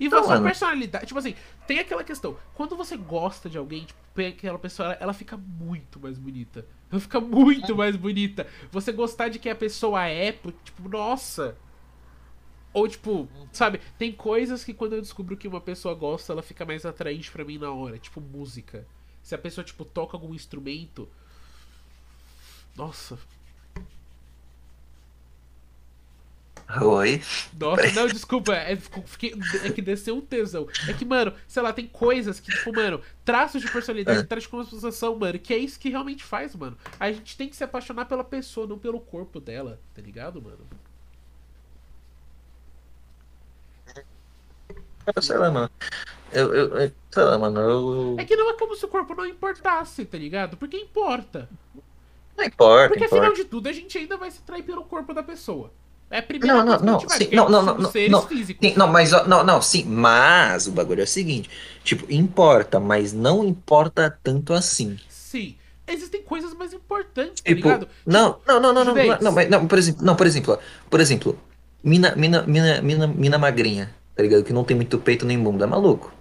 E 0.00 0.08
Não, 0.08 0.18
você, 0.22 0.30
a 0.30 0.34
mano. 0.34 0.46
personalidade. 0.46 1.06
Tipo 1.06 1.18
assim, 1.20 1.34
tem 1.66 1.78
aquela 1.78 2.02
questão. 2.02 2.36
Quando 2.54 2.74
você 2.74 2.96
gosta 2.96 3.48
de 3.50 3.58
alguém, 3.58 3.84
tipo, 3.84 3.98
aquela 4.20 4.58
pessoa, 4.58 4.86
ela, 4.86 4.98
ela 5.00 5.12
fica 5.12 5.36
muito 5.36 6.00
mais 6.00 6.18
bonita. 6.18 6.66
Ela 6.90 7.00
fica 7.00 7.20
muito 7.20 7.76
mais 7.76 7.94
bonita. 7.94 8.46
Você 8.72 8.90
gostar 8.90 9.28
de 9.28 9.38
quem 9.38 9.52
a 9.52 9.54
pessoa 9.54 10.04
é, 10.06 10.32
tipo, 10.64 10.88
nossa. 10.88 11.56
Ou 12.72 12.88
tipo, 12.88 13.28
sabe, 13.52 13.80
tem 13.98 14.10
coisas 14.12 14.64
que 14.64 14.72
quando 14.72 14.94
eu 14.94 15.00
descubro 15.02 15.36
que 15.36 15.46
uma 15.48 15.60
pessoa 15.60 15.94
gosta, 15.94 16.32
ela 16.32 16.42
fica 16.42 16.64
mais 16.64 16.86
atraente 16.86 17.30
pra 17.30 17.44
mim 17.44 17.58
na 17.58 17.70
hora. 17.70 17.98
Tipo, 17.98 18.20
música. 18.20 18.86
Se 19.22 19.34
a 19.34 19.38
pessoa, 19.38 19.64
tipo, 19.64 19.84
toca 19.84 20.16
algum 20.16 20.34
instrumento. 20.34 21.08
Nossa, 22.76 23.18
Oi. 26.80 27.20
Nossa, 27.58 27.90
não, 27.92 28.06
desculpa, 28.06 28.54
é, 28.54 28.74
fiquei- 28.76 29.34
é 29.62 29.70
que 29.70 29.82
desceu 29.82 30.16
um 30.16 30.20
tesão. 30.22 30.66
É 30.88 30.92
que, 30.94 31.04
mano, 31.04 31.34
sei 31.46 31.62
lá, 31.62 31.70
tem 31.72 31.86
coisas 31.86 32.40
que, 32.40 32.50
tipo, 32.50 32.72
mano, 32.74 33.00
traços 33.24 33.60
de 33.60 33.70
personalidade, 33.70 34.20
É. 34.20 34.22
traços 34.22 34.44
de 34.44 34.48
composição, 34.50 35.14
mano, 35.18 35.38
que 35.38 35.52
é 35.52 35.58
isso 35.58 35.78
que 35.78 35.90
realmente 35.90 36.24
faz, 36.24 36.54
mano. 36.54 36.78
A 36.98 37.12
gente 37.12 37.36
tem 37.36 37.48
que 37.48 37.56
se 37.56 37.64
apaixonar 37.64 38.06
pela 38.06 38.24
pessoa, 38.24 38.66
não 38.66 38.78
pelo 38.78 39.00
corpo 39.00 39.38
dela, 39.38 39.78
tá 39.92 40.00
ligado, 40.00 40.40
mano? 40.40 40.66
Sei 45.20 45.36
lá, 45.36 45.50
mano. 45.50 45.70
Eu, 46.32 46.54
eu, 46.54 46.92
sei 47.10 47.22
lá, 47.22 47.38
mano, 47.38 47.60
eu. 47.60 48.16
É 48.18 48.24
que 48.24 48.34
não 48.36 48.50
é 48.50 48.54
como 48.54 48.74
se 48.74 48.84
o 48.84 48.88
corpo 48.88 49.14
não 49.14 49.26
importasse, 49.26 50.04
tá 50.04 50.16
ligado? 50.16 50.56
Porque 50.56 50.76
importa. 50.76 51.48
Não 52.36 52.44
importa, 52.44 52.88
Porque 52.88 53.04
importa. 53.04 53.26
afinal 53.26 53.34
de 53.34 53.44
tudo, 53.44 53.68
a 53.68 53.72
gente 53.72 53.98
ainda 53.98 54.16
vai 54.16 54.30
se 54.30 54.40
trair 54.42 54.62
pelo 54.62 54.84
corpo 54.84 55.12
da 55.12 55.22
pessoa. 55.22 55.70
É 56.10 56.18
a 56.18 56.22
primeira 56.22 56.62
Não, 56.62 56.78
não, 56.78 56.98
coisa 56.98 57.18
que 57.18 57.34
a 57.34 57.36
não, 57.36 57.46
sim, 57.46 57.48
não, 57.48 57.48
não, 57.48 57.62
não, 57.62 57.78
não, 57.78 58.22
físicos. 58.22 58.68
Sim, 58.68 58.74
não, 58.76 58.86
mas 58.88 59.10
não, 59.26 59.42
não, 59.44 59.62
sim, 59.62 59.84
mas 59.84 60.66
o 60.66 60.72
bagulho 60.72 61.00
é 61.00 61.04
o 61.04 61.06
seguinte, 61.06 61.48
tipo, 61.82 62.04
importa, 62.12 62.78
mas 62.78 63.12
não 63.14 63.44
importa 63.44 64.18
tanto 64.22 64.52
assim. 64.52 64.98
Sim. 65.08 65.56
Existem 65.86 66.22
coisas 66.22 66.54
mais 66.54 66.72
importantes, 66.72 67.42
tá 67.42 67.48
Tipo, 67.48 67.68
ligado? 67.68 67.88
não, 68.06 68.38
não, 68.46 68.60
não, 68.60 68.72
não, 68.72 68.84
não, 68.84 68.94
judez. 68.96 69.20
não, 69.20 69.32
mas 69.32 69.48
não, 69.48 69.66
por 69.66 69.78
exemplo, 69.78 70.04
não, 70.04 70.14
por 70.16 70.26
exemplo, 70.26 70.58
por 70.90 71.00
exemplo, 71.00 71.38
mina, 71.82 72.14
mina, 72.14 72.42
mina, 72.46 72.82
mina, 72.82 73.06
mina 73.06 73.38
magrinha, 73.38 73.94
tá 74.14 74.22
ligado? 74.22 74.44
Que 74.44 74.52
não 74.52 74.64
tem 74.64 74.76
muito 74.76 74.98
peito 74.98 75.24
nem 75.26 75.38
bunda, 75.42 75.64
é 75.64 75.68
maluco. 75.68 76.12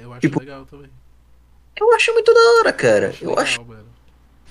Eu 0.00 0.12
acho 0.12 0.20
tipo, 0.20 0.40
legal 0.40 0.64
também. 0.66 0.90
Eu 1.76 1.92
acho 1.94 2.12
muito 2.12 2.32
da 2.32 2.40
hora, 2.60 2.72
cara. 2.72 3.08
Acho 3.10 3.24
Eu 3.24 3.30
legal, 3.30 3.42
acho, 3.44 3.64
mano. 3.64 3.88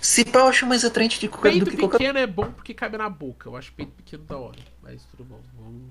se 0.01 0.25
pá, 0.25 0.39
eu 0.39 0.47
acho 0.47 0.65
mais 0.65 0.83
atraente 0.83 1.19
de 1.19 1.27
qualquer, 1.29 1.51
do 1.51 1.65
Peito 1.65 1.71
que 1.71 1.77
qualquer 1.77 1.97
pequeno 1.99 2.19
é 2.19 2.27
bom 2.27 2.51
porque 2.51 2.73
cabe 2.73 2.97
na 2.97 3.09
boca. 3.09 3.47
Eu 3.49 3.55
acho 3.55 3.71
peito 3.73 3.91
pequeno 3.93 4.23
da 4.25 4.37
hora. 4.37 4.59
Mas 4.81 5.03
tudo 5.05 5.23
bom. 5.23 5.39
Vamos... 5.57 5.81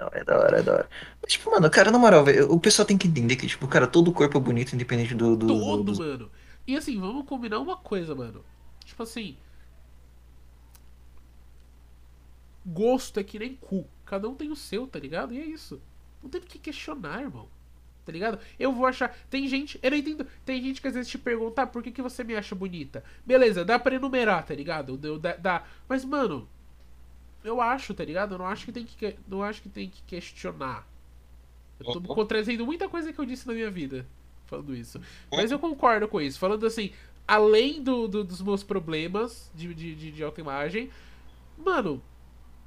Não, 0.00 0.08
é 0.12 0.24
da 0.24 0.36
hora, 0.38 0.58
é 0.58 0.62
da 0.62 0.72
hora. 0.72 0.88
Mas, 1.22 1.32
tipo, 1.32 1.50
mano, 1.52 1.70
cara, 1.70 1.90
na 1.92 1.98
moral, 1.98 2.24
velho, 2.24 2.52
o 2.52 2.58
pessoal 2.58 2.84
tem 2.84 2.98
que 2.98 3.06
entender 3.06 3.36
que, 3.36 3.46
tipo, 3.46 3.68
cara, 3.68 3.86
todo 3.86 4.12
corpo 4.12 4.36
é 4.36 4.40
bonito, 4.40 4.72
independente 4.74 5.14
do, 5.14 5.36
do, 5.36 5.46
do- 5.46 5.58
Todo, 5.60 5.84
dos. 5.84 5.98
mano. 6.00 6.30
E 6.66 6.76
assim, 6.76 6.98
vamos 6.98 7.24
combinar 7.26 7.60
uma 7.60 7.76
coisa, 7.76 8.12
mano. 8.14 8.44
Tipo 8.84 9.04
assim, 9.04 9.36
gosto 12.66 13.18
é 13.20 13.24
que 13.24 13.38
nem 13.38 13.54
cu. 13.54 13.86
Cada 14.08 14.28
um 14.28 14.34
tem 14.34 14.50
o 14.50 14.56
seu, 14.56 14.86
tá 14.86 14.98
ligado? 14.98 15.32
E 15.34 15.38
é 15.38 15.44
isso. 15.44 15.80
Não 16.22 16.30
tem 16.30 16.40
o 16.40 16.44
que 16.44 16.58
questionar, 16.58 17.20
irmão. 17.22 17.48
Tá 18.04 18.10
ligado? 18.12 18.38
Eu 18.58 18.72
vou 18.72 18.86
achar. 18.86 19.14
Tem 19.28 19.46
gente. 19.46 19.78
Eu 19.82 19.90
não 19.90 19.98
entendo. 19.98 20.26
Tem 20.44 20.62
gente 20.62 20.80
que 20.80 20.88
às 20.88 20.94
vezes 20.94 21.10
te 21.10 21.18
pergunta, 21.18 21.62
ah, 21.62 21.66
por 21.66 21.82
que, 21.82 21.90
que 21.92 22.00
você 22.02 22.24
me 22.24 22.34
acha 22.34 22.54
bonita? 22.54 23.04
Beleza, 23.24 23.64
dá 23.64 23.78
pra 23.78 23.94
enumerar, 23.96 24.44
tá 24.46 24.54
ligado? 24.54 24.96
Dá, 25.18 25.36
dá. 25.36 25.64
Mas, 25.86 26.04
mano, 26.06 26.48
eu 27.44 27.60
acho, 27.60 27.92
tá 27.94 28.04
ligado? 28.04 28.34
Eu 28.34 28.38
não 28.38 28.46
acho 28.46 28.64
que 28.64 28.72
tem 28.72 28.84
que, 28.86 29.16
não 29.28 29.42
acho 29.42 29.60
que, 29.62 29.68
tem 29.68 29.88
que 29.90 30.02
questionar. 30.02 30.86
Eu 31.78 31.86
tô 31.92 31.98
Uhum. 31.98 32.06
contradizendo 32.06 32.64
muita 32.66 32.88
coisa 32.88 33.12
que 33.12 33.18
eu 33.18 33.24
disse 33.26 33.46
na 33.46 33.52
minha 33.54 33.70
vida 33.70 34.06
falando 34.46 34.74
isso. 34.74 34.98
Mas 35.30 35.52
eu 35.52 35.58
concordo 35.58 36.08
com 36.08 36.20
isso. 36.20 36.38
Falando 36.38 36.66
assim, 36.66 36.90
além 37.26 37.82
do, 37.82 38.08
do- 38.08 38.24
dos 38.24 38.40
meus 38.40 38.64
problemas 38.64 39.50
de, 39.54 39.72
de, 39.74 39.94
de, 39.94 40.10
de 40.12 40.24
autoimagem, 40.24 40.90
mano, 41.56 42.02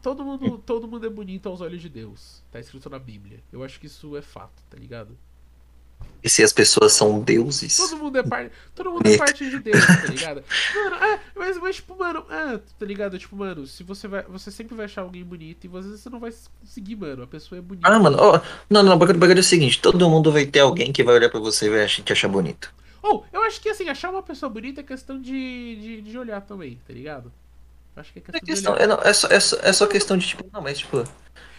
todo 0.01 0.23
mundo, 0.23 0.57
todo 0.65 0.87
mundo 0.87 1.05
é 1.05 1.09
bonito 1.09 1.47
aos 1.47 1.61
olhos 1.61 1.81
de 1.81 1.89
Deus. 1.89 2.43
Tá 2.51 2.59
escrito 2.59 2.89
na 2.89 2.99
Bíblia. 2.99 3.39
Eu 3.51 3.63
acho 3.63 3.79
que 3.79 3.87
isso 3.87 4.15
é 4.17 4.21
fato, 4.21 4.63
tá 4.69 4.77
ligado? 4.77 5.17
E 6.23 6.29
se 6.29 6.43
as 6.43 6.53
pessoas 6.53 6.93
são 6.93 7.19
deuses? 7.19 7.77
Todo 7.77 7.97
mundo 7.97 8.17
é 8.17 8.23
parte. 8.23 8.51
Todo 8.75 8.91
mundo 8.91 9.07
é 9.07 9.17
parte 9.17 9.49
de 9.49 9.59
Deus, 9.59 9.85
tá 9.85 10.05
ligado? 10.07 10.43
Mano, 10.75 10.95
é, 10.97 11.19
mas, 11.35 11.57
mas 11.57 11.75
tipo, 11.77 11.97
mano, 11.97 12.25
é, 12.29 12.57
tá 12.57 12.85
ligado? 12.85 13.17
Tipo, 13.17 13.35
mano, 13.35 13.65
se 13.65 13.83
você 13.83 14.07
vai. 14.07 14.21
Você 14.23 14.51
sempre 14.51 14.75
vai 14.75 14.85
achar 14.85 15.01
alguém 15.01 15.23
bonito 15.23 15.65
e 15.65 15.77
às 15.77 15.85
vezes 15.85 16.01
você 16.01 16.09
não 16.09 16.19
vai 16.19 16.31
conseguir, 16.59 16.95
mano. 16.95 17.23
A 17.23 17.27
pessoa 17.27 17.57
é 17.57 17.61
bonita. 17.61 17.87
Ah, 17.87 17.99
mano, 17.99 18.17
ó, 18.19 18.39
não, 18.69 18.83
não, 18.83 18.95
o 18.95 18.97
bagulho, 18.97 19.37
é 19.37 19.39
o 19.39 19.43
seguinte, 19.43 19.81
todo 19.81 20.09
mundo 20.09 20.31
vai 20.31 20.45
ter 20.45 20.59
alguém 20.59 20.91
que 20.91 21.03
vai 21.03 21.15
olhar 21.15 21.29
pra 21.29 21.39
você 21.39 21.65
e 21.65 21.69
vai 21.69 21.83
achar, 21.83 22.03
te 22.03 22.13
achar 22.13 22.27
bonito. 22.27 22.71
Ou, 23.01 23.25
eu 23.33 23.41
acho 23.43 23.59
que 23.59 23.69
assim, 23.69 23.89
achar 23.89 24.11
uma 24.11 24.21
pessoa 24.21 24.47
bonita 24.47 24.81
é 24.81 24.83
questão 24.83 25.19
de, 25.19 25.75
de, 25.75 26.01
de 26.01 26.17
olhar 26.17 26.41
também, 26.41 26.79
tá 26.87 26.93
ligado? 26.93 27.31
Acho 27.95 28.13
que 28.13 28.19
é 28.19 28.21
É, 28.33 28.39
questão, 28.39 28.73
questão, 28.73 28.75
de 28.75 28.81
é, 28.83 28.87
não, 28.87 28.95
é, 29.01 29.13
só, 29.13 29.27
é, 29.27 29.39
só, 29.39 29.57
é 29.61 29.73
só 29.73 29.87
questão 29.87 30.17
de, 30.17 30.27
tipo, 30.27 30.43
não, 30.51 30.61
mas, 30.61 30.79
tipo... 30.79 31.03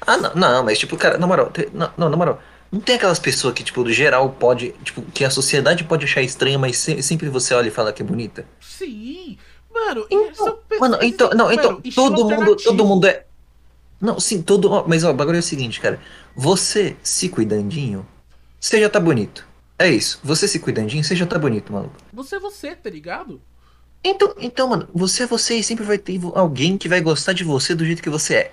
Ah, 0.07 0.17
não, 0.17 0.35
não, 0.35 0.65
mas, 0.65 0.79
tipo, 0.79 0.97
cara, 0.97 1.19
na 1.19 1.27
moral, 1.27 1.51
tem- 1.51 1.69
não, 1.73 1.93
não, 1.97 2.09
na 2.09 2.17
moral, 2.17 2.43
não 2.71 2.81
tem 2.81 2.97
aquelas 2.97 3.19
pessoas 3.19 3.55
que, 3.55 3.63
tipo, 3.63 3.85
do 3.85 3.93
geral 3.93 4.31
pode, 4.31 4.73
tipo, 4.85 5.03
que 5.03 5.25
a 5.25 5.31
sociedade 5.31 5.85
pode 5.85 6.05
achar 6.05 6.23
estranha, 6.23 6.59
mas 6.59 6.77
se- 6.79 7.03
sempre 7.03 7.29
você 7.29 7.55
olha 7.55 7.69
e 7.69 7.71
fala 7.71 7.93
que 7.93 8.03
é 8.03 8.05
bonita? 8.05 8.45
Sim! 8.61 9.39
Mano, 9.73 10.07
Então, 10.11 10.35
são 10.35 10.57
pe- 10.69 10.79
mano, 10.79 10.99
então, 11.03 11.31
não, 11.31 11.47
mano, 11.47 11.53
então, 11.55 11.83
todo 11.95 12.25
mundo, 12.31 12.57
todo 12.57 12.85
mundo 12.85 13.07
é... 13.07 13.25
Não, 14.01 14.19
sim, 14.19 14.43
todo, 14.43 14.71
ó, 14.71 14.85
mas, 14.87 15.05
ó, 15.05 15.11
o 15.11 15.15
bagulho 15.15 15.37
é 15.37 15.41
o 15.41 15.43
seguinte, 15.43 15.81
cara, 15.81 16.01
você 16.35 16.97
se 17.03 17.29
cuidandinho, 17.29 18.07
você 18.61 18.81
já 18.81 18.91
tá 18.91 18.99
bonito. 18.99 19.47
É 19.79 19.89
isso, 19.89 20.21
você 20.23 20.49
se 20.49 20.59
cuidandinho, 20.59 21.03
você 21.05 21.15
já 21.17 21.27
tá 21.27 21.39
bonito, 21.39 21.73
maluco. 21.73 21.95
Você 22.13 22.37
é 22.37 22.39
você, 22.41 22.75
tá 22.75 22.91
ligado? 22.91 23.41
Então, 24.05 24.35
então, 24.39 24.69
mano, 24.69 24.89
você 24.93 25.23
é 25.23 25.27
você 25.27 25.57
e 25.57 25.63
sempre 25.63 25.85
vai 25.85 25.97
ter 25.99 26.19
alguém 26.35 26.77
que 26.77 26.89
vai 26.89 27.01
gostar 27.01 27.33
de 27.33 27.45
você 27.45 27.75
do 27.75 27.85
jeito 27.85 28.03
que 28.03 28.11
você 28.11 28.35
é. 28.35 28.53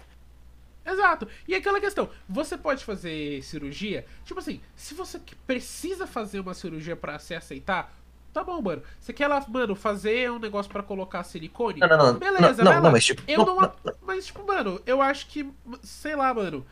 Exato. 0.86 1.28
E 1.47 1.54
aquela 1.56 1.80
questão, 1.80 2.10
você 2.28 2.58
pode 2.58 2.84
fazer 2.84 3.43
cirurgia? 3.43 4.06
Tipo 4.26 4.39
assim, 4.39 4.60
se 4.76 4.93
você 4.93 5.20
precisa 5.45 6.08
fazer 6.08 6.39
uma 6.39 6.54
cirurgia 6.54 6.95
pra 6.95 7.20
se 7.20 7.36
aceitar, 7.36 7.93
tá 8.34 8.43
bom, 8.43 8.62
mano. 8.62 8.82
Você 9.00 9.14
quer 9.14 9.28
lá, 9.28 9.43
mano, 9.47 9.76
fazer 9.76 10.32
um 10.32 10.39
negócio 10.39 10.72
pra 10.72 10.82
colocar 10.84 11.24
silicone? 11.24 11.80
Não, 11.80 11.88
não, 11.88 11.97
não. 11.97 12.14
Beleza, 12.20 12.64
não, 12.64 12.74
não, 12.74 12.82
lá. 12.84 12.91
mas 12.91 13.06
tipo. 13.06 13.22
Eu 13.28 13.45
não, 13.45 13.56
não, 13.56 13.74
não, 13.84 13.93
Mas, 14.02 14.26
tipo, 14.28 14.45
mano, 14.45 14.82
eu 14.86 15.02
acho 15.02 15.28
que. 15.28 15.47
Sei 15.84 16.16
lá, 16.16 16.34
mano. 16.34 16.66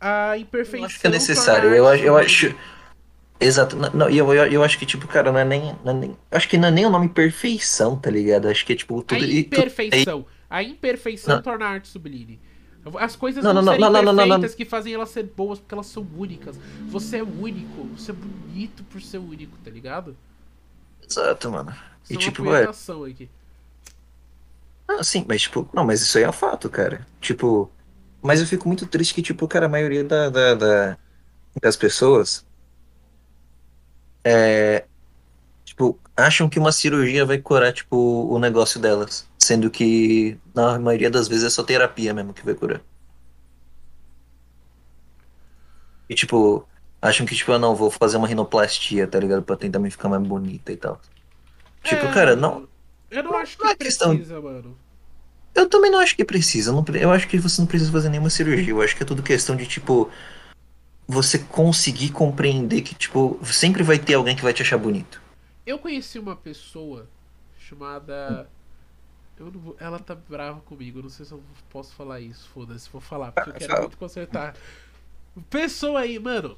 A 0.00 0.36
imperfeição. 0.36 0.80
não 0.80 0.86
acho 0.86 1.00
que 1.00 1.06
é 1.06 1.10
necessário. 1.10 1.74
Eu, 1.74 1.86
acho- 1.88 2.02
eu 2.04 2.16
acho. 2.16 2.54
Exato. 3.38 3.76
Não, 3.76 4.08
e 4.08 4.16
eu, 4.16 4.32
eu, 4.32 4.46
eu 4.52 4.64
acho 4.64 4.78
que, 4.78 4.86
tipo, 4.86 5.06
cara, 5.06 5.30
não 5.30 5.38
é 5.38 5.44
nem. 5.44 5.76
Não 5.84 5.92
é 5.92 5.94
nem 5.94 6.16
acho 6.30 6.48
que 6.48 6.56
não 6.56 6.68
é 6.68 6.70
nem 6.70 6.86
o 6.86 6.90
nome 6.90 7.08
perfeição, 7.08 7.96
tá 7.96 8.10
ligado? 8.10 8.48
Acho 8.48 8.64
que 8.64 8.72
é 8.72 8.76
tipo 8.76 8.98
A 8.98 9.02
tudo. 9.02 9.20
tudo- 9.20 9.30
imperfeição. 9.32 10.26
A 10.48 10.62
imperfeição 10.62 11.36
Não. 11.36 11.42
torna 11.42 11.66
a 11.66 11.68
arte 11.70 11.88
sublime. 11.88 12.40
As 12.98 13.16
coisas 13.16 13.42
Não, 13.42 13.52
não, 13.52 13.62
não, 13.62 13.76
não, 13.76 13.90
não, 13.90 14.12
não, 14.12 14.26
não, 14.38 14.48
que 14.48 14.64
fazem 14.64 14.94
elas 14.94 15.10
ser 15.10 15.24
boas 15.24 15.58
porque 15.58 15.74
elas 15.74 15.86
são 15.86 16.06
únicas. 16.16 16.56
Você 16.88 17.16
é 17.18 17.22
único, 17.22 17.84
você 17.96 18.12
é 18.12 18.14
bonito 18.14 18.84
por 18.84 19.02
ser 19.02 19.18
único, 19.18 19.56
tá 19.64 19.70
ligado? 19.70 20.16
Exato, 21.08 21.50
mano. 21.50 21.74
Isso 22.04 22.12
E 22.12 22.16
é 22.16 22.18
tipo, 22.18 22.54
é. 22.54 22.62
aqui. 23.10 23.28
Ah, 24.88 25.02
sim, 25.02 25.24
mas 25.28 25.42
tipo. 25.42 25.68
Não, 25.74 25.84
mas 25.84 26.00
isso 26.00 26.16
aí 26.16 26.24
é 26.24 26.28
um 26.28 26.32
fato, 26.32 26.70
cara. 26.70 27.04
Tipo. 27.20 27.70
Mas 28.22 28.40
eu 28.40 28.46
fico 28.46 28.68
muito 28.68 28.86
triste 28.86 29.14
que, 29.14 29.22
tipo, 29.22 29.46
cara, 29.48 29.66
a 29.66 29.68
maioria 29.68 30.04
da, 30.04 30.30
da- 30.30 30.54
da- 30.54 30.98
das 31.62 31.76
pessoas. 31.76 32.45
É. 34.28 34.84
Tipo, 35.64 35.98
acham 36.16 36.48
que 36.48 36.58
uma 36.58 36.72
cirurgia 36.72 37.24
vai 37.24 37.38
curar, 37.38 37.72
tipo, 37.72 37.96
o 37.96 38.38
negócio 38.40 38.80
delas. 38.80 39.24
Sendo 39.38 39.70
que, 39.70 40.36
na 40.54 40.78
maioria 40.80 41.08
das 41.10 41.28
vezes, 41.28 41.44
é 41.44 41.50
só 41.50 41.62
terapia 41.62 42.12
mesmo 42.12 42.32
que 42.34 42.44
vai 42.44 42.54
curar. 42.54 42.80
E, 46.08 46.14
tipo, 46.14 46.66
acham 47.00 47.26
que, 47.26 47.34
tipo, 47.34 47.52
eu 47.52 47.58
não 47.58 47.74
vou 47.74 47.90
fazer 47.90 48.16
uma 48.16 48.26
rinoplastia, 48.28 49.06
tá 49.06 49.18
ligado? 49.18 49.42
Pra 49.42 49.56
tentar 49.56 49.78
me 49.78 49.90
ficar 49.90 50.08
mais 50.08 50.22
bonita 50.22 50.72
e 50.72 50.76
tal. 50.76 51.00
Tipo, 51.82 52.06
É, 52.06 52.12
cara, 52.12 52.36
não. 52.36 52.68
Eu 53.10 53.22
não 53.22 53.32
não- 53.32 53.38
acho 53.38 53.56
que 53.56 53.62
não 53.64 53.70
é 53.70 53.76
questão- 53.76 54.16
precisa, 54.16 54.40
mano. 54.40 54.76
Eu 55.54 55.68
também 55.68 55.90
não 55.90 55.98
acho 56.00 56.14
que 56.16 56.24
precisa. 56.24 56.70
Eu, 56.70 56.74
não 56.74 56.84
pre- 56.84 57.02
eu 57.02 57.10
acho 57.10 57.26
que 57.28 57.38
você 57.38 57.60
não 57.60 57.66
precisa 57.66 57.90
fazer 57.90 58.08
nenhuma 58.08 58.28
cirurgia. 58.30 58.70
Eu 58.72 58.82
acho 58.82 58.96
que 58.96 59.02
é 59.02 59.06
tudo 59.06 59.22
questão 59.22 59.56
de, 59.56 59.66
tipo, 59.66 60.10
você 61.06 61.38
conseguir 61.38 62.10
compreender 62.10 62.82
que, 62.82 62.94
tipo, 62.94 63.38
sempre 63.44 63.82
vai 63.82 63.98
ter 63.98 64.14
alguém 64.14 64.34
que 64.34 64.42
vai 64.42 64.52
te 64.52 64.62
achar 64.62 64.78
bonito. 64.78 65.22
Eu 65.64 65.78
conheci 65.78 66.18
uma 66.18 66.36
pessoa 66.36 67.08
chamada. 67.58 68.48
Eu 69.38 69.46
não 69.46 69.60
vou... 69.60 69.76
Ela 69.78 69.98
tá 69.98 70.14
brava 70.14 70.60
comigo, 70.60 71.02
não 71.02 71.10
sei 71.10 71.26
se 71.26 71.32
eu 71.32 71.42
posso 71.70 71.94
falar 71.94 72.20
isso, 72.20 72.48
foda-se, 72.48 72.88
vou 72.90 73.00
falar, 73.00 73.32
porque 73.32 73.50
eu 73.50 73.54
quero 73.54 73.80
muito 73.80 73.98
consertar. 73.98 74.56
Pessoa 75.50 76.00
aí, 76.00 76.18
mano, 76.18 76.56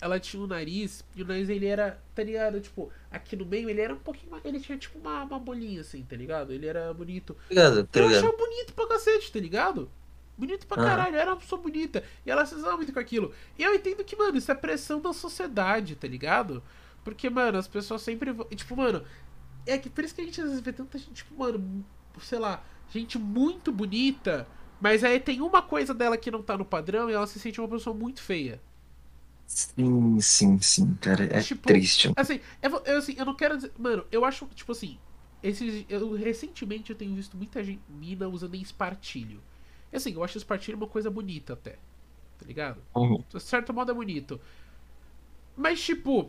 ela 0.00 0.20
tinha 0.20 0.42
um 0.42 0.46
nariz, 0.46 1.02
e 1.16 1.22
o 1.22 1.26
nariz 1.26 1.48
ele 1.48 1.66
era, 1.66 1.98
tá 2.14 2.22
ligado? 2.22 2.60
Tipo, 2.60 2.92
aqui 3.10 3.34
no 3.34 3.46
meio 3.46 3.70
ele 3.70 3.80
era 3.80 3.94
um 3.94 3.98
pouquinho 3.98 4.30
mais. 4.30 4.44
Ele 4.44 4.60
tinha 4.60 4.76
tipo 4.76 4.98
uma, 4.98 5.22
uma 5.22 5.38
bolinha 5.38 5.80
assim, 5.80 6.02
tá 6.02 6.14
ligado? 6.14 6.52
Ele 6.52 6.66
era 6.66 6.92
bonito. 6.92 7.34
Tá 7.34 7.40
ligado? 7.48 7.86
Tá 7.86 8.00
Eu 8.00 8.08
ligado? 8.08 8.24
achava 8.24 8.36
bonito 8.36 8.74
pra 8.74 8.88
cacete, 8.88 9.32
tá 9.32 9.40
ligado? 9.40 9.90
Bonito 10.36 10.66
pra 10.66 10.76
Aham. 10.76 10.78
caralho, 10.78 11.16
era 11.16 11.30
uma 11.30 11.36
pessoa 11.36 11.60
bonita. 11.60 12.02
E 12.26 12.30
ela 12.30 12.44
se 12.44 12.54
muito 12.56 12.92
com 12.92 12.98
aquilo. 12.98 13.32
E 13.58 13.62
eu 13.62 13.74
entendo 13.74 14.04
que, 14.04 14.16
mano, 14.16 14.36
isso 14.36 14.50
é 14.50 14.54
pressão 14.54 15.00
da 15.00 15.12
sociedade, 15.12 15.94
tá 15.96 16.08
ligado? 16.08 16.62
Porque, 17.04 17.30
mano, 17.30 17.58
as 17.58 17.68
pessoas 17.68 18.02
sempre 18.02 18.32
vão. 18.32 18.46
e, 18.50 18.56
Tipo, 18.56 18.76
mano, 18.76 19.04
é 19.66 19.78
que 19.78 19.90
por 19.90 20.04
isso 20.04 20.14
que 20.14 20.20
a 20.22 20.24
gente 20.24 20.40
às 20.40 20.48
vezes 20.48 20.60
vê 20.62 20.72
tanta 20.72 20.98
gente, 20.98 21.12
tipo, 21.12 21.34
mano, 21.38 21.84
sei 22.20 22.38
lá, 22.38 22.64
gente 22.90 23.18
muito 23.18 23.72
bonita, 23.72 24.48
mas 24.80 25.04
aí 25.04 25.20
tem 25.20 25.40
uma 25.40 25.62
coisa 25.62 25.94
dela 25.94 26.16
que 26.18 26.30
não 26.30 26.42
tá 26.42 26.56
no 26.58 26.64
padrão 26.64 27.10
e 27.10 27.14
ela 27.14 27.26
se 27.26 27.38
sente 27.40 27.60
uma 27.60 27.68
pessoa 27.68 27.94
muito 27.96 28.22
feia. 28.22 28.60
Sim, 29.46 30.20
sim, 30.20 30.58
sim, 30.60 30.94
cara. 30.96 31.24
É 31.24 31.48
Tipo, 31.48 31.64
triste. 31.64 32.12
Assim, 32.16 32.40
eu, 32.62 32.70
eu, 32.84 32.98
assim, 32.98 33.14
eu 33.18 33.24
não 33.24 33.34
quero 33.36 33.56
dizer. 33.56 33.72
Mano, 33.78 34.06
eu 34.10 34.24
acho, 34.24 34.46
tipo 34.48 34.72
assim. 34.72 34.98
Esses, 35.42 35.84
eu, 35.88 36.12
recentemente 36.14 36.90
eu 36.90 36.96
tenho 36.96 37.14
visto 37.14 37.36
muita 37.36 37.62
gente, 37.62 37.82
mina 37.88 38.28
usando 38.28 38.54
espartilho. 38.54 39.42
E 39.94 39.96
assim, 39.96 40.12
eu 40.12 40.24
acho 40.24 40.36
espartilho 40.36 40.76
uma 40.76 40.88
coisa 40.88 41.08
bonita 41.08 41.52
até. 41.52 41.76
Tá 42.36 42.44
ligado? 42.44 42.82
Uhum. 42.96 43.22
De 43.32 43.38
certo 43.40 43.72
modo 43.72 43.92
é 43.92 43.94
bonito. 43.94 44.40
Mas, 45.56 45.80
tipo. 45.80 46.28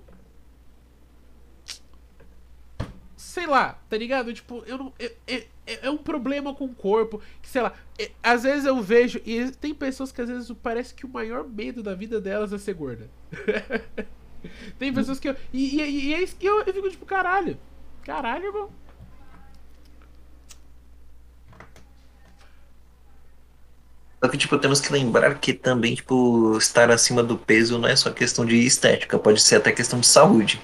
Sei 3.17 3.47
lá, 3.47 3.81
tá 3.89 3.97
ligado? 3.97 4.31
Tipo, 4.31 4.63
eu 4.67 4.77
não. 4.77 4.93
É, 4.99 5.15
é, 5.25 5.47
é 5.65 5.89
um 5.89 5.97
problema 5.97 6.53
com 6.53 6.65
o 6.65 6.75
corpo. 6.75 7.19
Que, 7.41 7.49
sei 7.49 7.63
lá, 7.63 7.73
é- 7.97 8.11
às 8.21 8.43
vezes 8.43 8.65
eu 8.65 8.79
vejo. 8.83 9.19
E 9.25 9.49
tem 9.53 9.73
pessoas 9.73 10.11
que 10.11 10.21
às 10.21 10.29
vezes 10.29 10.51
parece 10.61 10.93
que 10.93 11.03
o 11.03 11.09
maior 11.09 11.43
medo 11.43 11.81
da 11.81 11.95
vida 11.95 12.21
delas 12.21 12.53
é 12.53 12.59
ser 12.59 12.75
gorda. 12.75 13.09
tem 14.77 14.93
pessoas 14.93 15.19
que 15.19 15.27
eu. 15.27 15.35
E, 15.51 15.81
e, 15.81 16.05
e 16.09 16.13
é 16.13 16.21
isso 16.21 16.35
que 16.35 16.45
eu, 16.45 16.61
eu 16.61 16.71
fico 16.71 16.87
tipo, 16.91 17.05
caralho. 17.07 17.57
Caralho, 18.03 18.45
irmão. 18.45 18.69
Só 24.25 24.31
que, 24.31 24.37
tipo, 24.39 24.57
temos 24.57 24.81
que 24.81 24.91
lembrar 24.91 25.35
que 25.39 25.53
também, 25.53 25.93
tipo, 25.93 26.57
estar 26.57 26.89
acima 26.89 27.21
do 27.21 27.37
peso 27.37 27.77
não 27.77 27.87
é 27.87 27.95
só 27.95 28.09
questão 28.09 28.43
de 28.43 28.55
estética, 28.65 29.19
pode 29.19 29.39
ser 29.39 29.57
até 29.57 29.71
questão 29.71 29.99
de 29.99 30.07
saúde. 30.07 30.59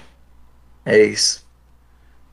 É 0.84 0.98
isso. 1.04 1.46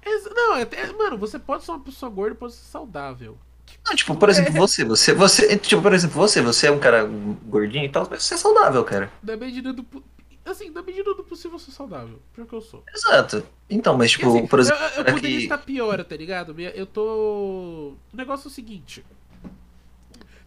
Ex- 0.04 0.28
Não, 0.34 0.54
até, 0.56 0.92
mano, 0.92 1.18
você 1.20 1.38
pode 1.38 1.64
ser 1.64 1.72
uma 1.72 1.80
pessoa 1.82 2.10
gorda 2.10 2.34
e 2.36 2.38
pode 2.38 2.54
ser 2.54 2.66
saudável. 2.66 3.38
Não, 3.88 3.96
tipo, 3.96 4.16
por 4.16 4.28
exemplo, 4.30 4.54
você, 4.58 4.84
você, 4.84 5.14
você, 5.14 5.56
tipo, 5.58 5.82
por 5.84 5.94
exemplo, 5.94 6.16
você, 6.16 6.42
você 6.42 6.66
é 6.68 6.72
um 6.72 6.80
cara 6.80 7.04
gordinho 7.46 7.86
e 7.86 7.90
tal, 7.90 8.08
mas 8.10 8.24
você 8.24 8.34
é 8.34 8.38
saudável, 8.38 8.84
cara. 8.84 9.12
Na 9.22 9.38
medida 9.38 9.72
do. 9.72 9.86
Assim, 10.44 10.72
na 10.72 10.82
medida 10.82 11.14
do 11.14 11.24
possível 11.24 11.58
eu 11.58 11.60
sou 11.60 11.72
saudável. 11.72 12.20
Porque 12.34 12.56
eu 12.56 12.62
sou. 12.62 12.84
Exato. 12.96 13.44
Então, 13.70 13.96
mas, 13.96 14.10
tipo, 14.10 14.28
assim, 14.30 14.48
por 14.48 14.60
exemplo, 14.60 14.82
eu- 14.82 14.90
eu 14.90 15.06
poderia 15.06 15.38
que- 15.38 15.44
estar 15.44 15.60
pior, 15.60 16.04
tá 16.04 16.16
ligado? 16.18 16.60
Eu 16.60 16.88
tô. 16.88 17.94
O 18.12 18.18
negócio 18.18 18.48
é 18.48 18.50
o 18.50 18.54
seguinte. 18.54 19.06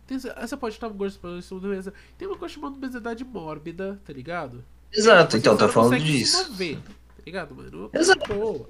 Tem, 0.06 0.18
você 0.18 0.56
pode 0.56 0.74
estar 0.74 0.90
pra 0.90 1.06
isso, 1.38 1.58
beleza. 1.60 1.92
Tem 2.18 2.26
uma 2.28 2.36
coisa 2.36 2.54
chamada 2.54 2.74
obesidade 2.74 3.24
mórbida, 3.24 4.00
tá 4.04 4.12
ligado? 4.12 4.64
Exato, 4.92 5.36
então, 5.36 5.56
tá 5.56 5.68
falando 5.68 5.98
se 5.98 6.04
disso. 6.04 6.50
mover, 6.50 6.76
tá 6.76 7.22
ligado, 7.24 7.54
mano? 7.54 7.90
Exato. 7.94 8.34
Boa. 8.34 8.66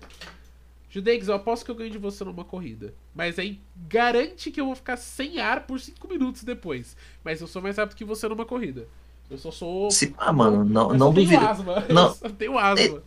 Judex, 0.89 1.27
eu 1.27 1.35
aposto 1.35 1.65
que 1.65 1.71
eu 1.71 1.75
ganho 1.75 1.91
de 1.91 1.97
você 1.99 2.23
numa 2.23 2.45
corrida. 2.45 2.93
Mas 3.15 3.39
aí 3.39 3.61
garante 3.89 4.51
que 4.51 4.61
eu 4.61 4.67
vou 4.67 4.75
ficar 4.77 4.97
sem 4.99 5.41
ar 5.41 5.67
por 5.67 5.81
5 5.81 6.07
minutos 6.07 6.45
depois. 6.45 6.95
Mas 7.25 7.41
eu 7.41 7.47
sou 7.47 7.63
mais 7.63 7.79
rápido 7.79 7.97
que 7.97 8.05
você 8.05 8.29
numa 8.29 8.45
corrida. 8.45 8.87
Eu 9.31 9.39
só 9.39 9.51
sou. 9.51 9.91
Se 9.91 10.15
ah, 10.19 10.31
mano, 10.33 10.63
não, 10.65 10.93
eu 10.93 10.99
não 10.99 11.09
só 11.09 11.15
tenho 11.15 11.27
duvido. 11.31 11.47
asma. 11.47 11.75
Não. 11.89 12.09
Eu 12.09 12.15
só 12.15 12.29
tenho 12.29 12.59
asma. 12.59 13.03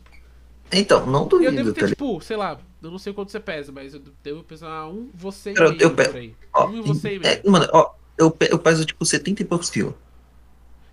Então, 0.72 1.06
não 1.06 1.22
E 1.22 1.24
eu 1.26 1.30
duvido, 1.30 1.52
devo 1.52 1.70
tá 1.70 1.74
ter, 1.76 1.82
ligado? 1.82 1.90
tipo, 1.90 2.22
sei 2.22 2.36
lá, 2.38 2.58
eu 2.82 2.90
não 2.90 2.98
sei 2.98 3.14
quanto 3.14 3.32
você 3.32 3.40
pesa, 3.40 3.72
mas 3.72 3.94
eu 3.94 4.02
devo 4.24 4.44
pesar 4.44 4.88
um 4.88 5.12
você 5.14 5.52
e 5.52 5.56
Eu- 5.56 5.70
meio 5.70 5.82
eu 5.84 5.94
pe- 5.96 6.06
por 6.06 6.16
aí. 6.16 6.36
Ó, 6.56 6.68
um 6.68 6.78
e 6.78 6.82
você 6.82 7.16
e 7.16 7.20
meio. 7.20 7.32
é, 7.34 7.42
mano, 7.48 7.68
ó, 7.72 7.94
eu, 8.18 8.36
eu 8.50 8.60
peso 8.60 8.86
tipo 8.86 9.06
70 9.06 9.42
e 9.42 9.46
poucos 9.46 9.70
quilos. 9.70 9.94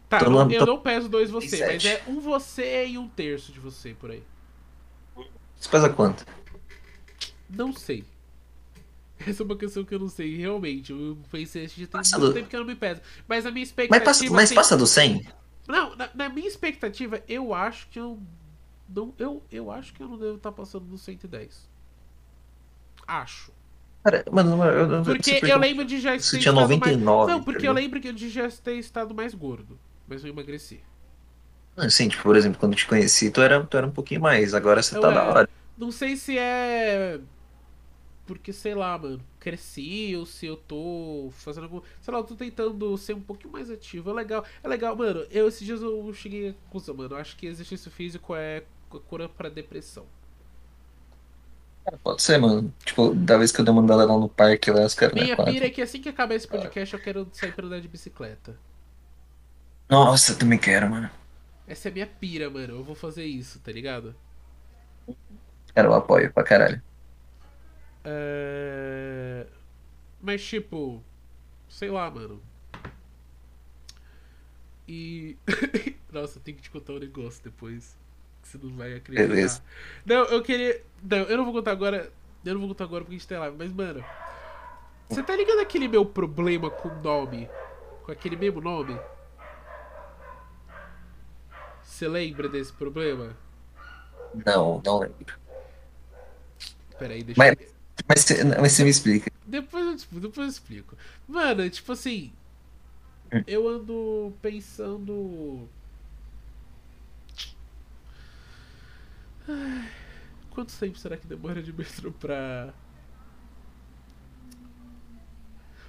Tá, 0.09 0.19
tô 0.19 0.27
eu, 0.51 0.59
tô- 0.59 0.67
não 0.67 0.79
peso 0.79 1.09
dois 1.09 1.31
você, 1.31 1.59
mas 1.65 1.83
37. 1.83 1.89
é 1.89 2.03
um 2.11 2.21
você 2.21 2.87
e 2.89 2.99
um 2.99 3.09
terço 3.09 3.51
de 3.53 3.59
você 3.61 3.95
por 3.95 4.11
aí. 4.11 4.23
Você 5.59 5.69
pesa 5.71 5.89
quanto? 5.89 6.27
Não 7.49 7.73
sei. 7.73 8.05
Essa 9.27 9.43
é 9.43 9.47
uma 9.47 9.57
questão 9.57 9.85
que 9.85 9.95
eu 9.95 9.99
não 10.01 10.09
sei, 10.09 10.37
realmente. 10.37 10.91
Eu 10.93 11.17
pensei, 11.31 11.67
já 11.69 11.77
tem 11.77 11.87
Passa 11.87 12.19
muito 12.19 12.31
do- 12.31 12.35
tempo 12.35 12.49
que 12.49 12.57
eu 12.57 12.61
não 12.61 12.67
me 12.67 12.75
peso. 12.75 13.01
Mas 13.29 13.47
a 13.47 13.51
minha 13.51 13.63
Mas 13.63 13.69
expectativa. 13.69 14.05
passa, 14.05 14.31
mas 14.31 14.45
assim- 14.45 14.55
passa 14.55 14.77
do 14.77 14.87
100? 14.87 15.27
Não, 15.69 15.95
na, 15.97 16.11
na 16.15 16.29
minha 16.29 16.49
expectativa, 16.49 17.23
eu 17.29 17.55
acho 17.55 17.89
que 17.89 17.99
eu. 17.99 18.21
Não, 18.89 19.15
eu, 19.19 19.43
eu 19.51 19.71
acho 19.71 19.95
que 19.95 20.03
eu 20.03 20.09
não 20.09 20.19
devo 20.19 20.37
estar 20.37 20.53
passando 20.53 20.85
no 20.87 20.99
110. 20.99 21.71
Acho. 23.07 23.53
Cara, 24.03 24.25
mano, 24.31 24.65
eu, 24.65 24.73
eu, 24.73 24.89
não 24.89 25.05
Porque 25.05 25.39
sei 25.39 25.53
eu 25.53 25.59
lembro 25.59 25.85
de 25.85 26.01
já 26.01 26.19
Você 26.19 26.37
ter 26.37 26.43
tinha 26.43 26.53
estado 26.53 26.69
99, 26.69 27.17
mais... 27.17 27.29
Não, 27.29 27.45
porque 27.45 27.69
eu 27.69 27.73
lembro 27.73 28.01
que 28.01 28.13
de 28.13 28.29
já 28.29 28.51
ter 28.51 28.75
estado 28.75 29.15
mais 29.15 29.33
gordo. 29.35 29.79
Mas 30.09 30.25
eu 30.25 30.31
emagreci. 30.31 30.81
Assim, 31.77 32.09
tipo, 32.09 32.23
por 32.23 32.37
exemplo, 32.37 32.59
quando 32.59 32.73
eu 32.73 32.79
te 32.79 32.87
conheci, 32.87 33.31
tu 33.31 33.41
era, 33.41 33.65
tu 33.65 33.77
era 33.77 33.87
um 33.87 33.91
pouquinho 33.91 34.21
mais, 34.21 34.53
agora 34.55 34.83
você 34.83 34.97
Eu 34.97 35.01
tá 35.01 35.11
da 35.11 35.25
hora. 35.25 35.49
Não 35.79 35.91
sei 35.91 36.17
se 36.17 36.37
é. 36.37 37.21
Porque, 38.27 38.53
sei 38.53 38.75
lá, 38.75 38.97
mano, 38.99 39.21
cresci 39.39 40.15
ou 40.17 40.27
se 40.27 40.47
eu 40.47 40.57
tô 40.57 41.31
fazendo 41.33 41.65
algum. 41.65 41.81
Sei 42.01 42.13
lá, 42.13 42.21
eu 42.21 42.25
tô 42.25 42.35
tentando 42.35 42.97
ser 42.99 43.15
um 43.15 43.21
pouquinho 43.21 43.53
mais 43.53 43.71
ativo. 43.71 44.11
É 44.11 44.15
legal. 44.15 44.45
É 44.63 44.69
legal, 44.69 44.97
mano. 44.97 45.25
Eu 45.31 45.49
esses 45.49 45.65
dias 45.65 45.81
eu 45.81 46.13
cheguei 46.13 46.55
conclusão, 46.65 46.95
mano. 46.95 47.15
Eu 47.15 47.19
acho 47.19 47.37
que 47.37 47.47
exercício 47.47 47.91
físico 47.91 48.35
é 48.35 48.65
a 48.91 48.99
cura 48.99 49.29
pra 49.29 49.49
depressão. 49.49 50.07
Pode 52.03 52.23
ser, 52.23 52.39
mano. 52.39 52.73
Tipo, 52.85 53.15
da 53.15 53.37
vez 53.37 53.51
que 53.51 53.61
eu 53.61 53.65
dei 53.65 53.73
uma 53.73 53.83
andada 53.83 54.05
lá 54.05 54.17
no 54.17 54.29
parque, 54.29 54.71
lá, 54.71 54.85
os 54.85 54.95
caras 54.95 55.15
Minha 55.15 55.37
pira 55.37 55.67
é 55.67 55.71
que 55.71 55.83
assim 55.83 56.01
que 56.01 56.09
acabar 56.09 56.35
esse 56.35 56.47
podcast, 56.47 56.95
eu 56.95 57.01
quero 57.01 57.29
sair 57.33 57.53
pra 57.53 57.67
andar 57.67 57.81
de 57.81 57.89
bicicleta. 57.89 58.57
Nossa, 59.89 60.33
eu 60.33 60.39
também 60.39 60.59
quero, 60.59 60.89
mano. 60.89 61.11
Essa 61.67 61.89
é 61.89 61.91
minha 61.91 62.07
pira, 62.07 62.49
mano. 62.49 62.77
Eu 62.77 62.85
vou 62.85 62.95
fazer 62.95 63.25
isso, 63.25 63.59
tá 63.59 63.73
ligado? 63.73 64.15
Cara, 65.75 65.89
eu 65.89 65.95
apoio 65.95 66.33
pra 66.33 66.45
caralho. 66.45 66.83
É... 68.05 69.47
Mas 70.21 70.45
tipo, 70.45 71.03
sei 71.69 71.91
lá, 71.91 72.11
mano. 72.11 72.41
E. 74.87 75.37
Nossa, 76.13 76.39
eu 76.39 76.43
tenho 76.43 76.57
que 76.57 76.63
te 76.63 76.71
contar 76.71 76.93
um 76.93 76.99
negócio 76.99 77.43
depois. 77.43 77.97
Que 78.43 78.49
você 78.49 78.59
não 78.63 78.77
vai 78.77 78.95
acreditar. 78.95 79.29
Beleza. 79.29 79.63
Não, 80.05 80.25
eu 80.27 80.43
queria. 80.43 80.83
Não, 81.03 81.19
eu 81.19 81.37
não 81.37 81.45
vou 81.45 81.55
contar 81.55 81.71
agora. 81.73 82.13
Eu 82.45 82.53
não 82.55 82.61
vou 82.61 82.69
contar 82.71 82.85
agora 82.85 83.05
porque 83.05 83.15
a 83.15 83.19
gente 83.19 83.29
tá 83.29 83.39
live, 83.39 83.57
mas, 83.57 83.73
mano. 83.73 84.05
Você 85.09 85.23
tá 85.23 85.37
ligado 85.37 85.61
aquele 85.61 85.87
meu 85.89 86.05
problema 86.05 86.71
com 86.71 86.89
o 86.89 87.03
nome? 87.03 87.49
Com 88.05 88.11
aquele 88.13 88.35
mesmo 88.37 88.61
nome? 88.61 88.99
Você 91.83 92.09
lembra 92.09 92.49
desse 92.49 92.73
problema? 92.73 93.37
Não, 94.47 94.81
não 94.85 94.99
lembro. 95.01 95.39
Peraí, 96.99 97.23
deixa 97.23 97.39
Mas- 97.39 97.57
eu. 97.61 97.73
Mas, 98.09 98.21
você- 98.25 98.45
mas 98.45 98.73
você 98.73 98.85
me 98.85 98.91
explica. 98.91 99.31
Depois 99.47 99.85
eu, 99.87 99.95
explico, 99.95 100.21
depois 100.27 100.47
eu 100.47 100.51
explico. 100.51 100.97
Mano, 101.29 101.69
tipo 101.69 101.93
assim. 101.93 102.33
Hum. 103.33 103.43
Eu 103.47 103.69
ando 103.69 104.33
pensando. 104.41 105.69
Ai, 109.49 109.89
Quanto 110.51 110.73
tempo 110.79 110.99
será 110.99 111.17
que 111.17 111.27
demora 111.27 111.63
de 111.63 111.73
metrô 111.73 112.13
pra. 112.13 112.75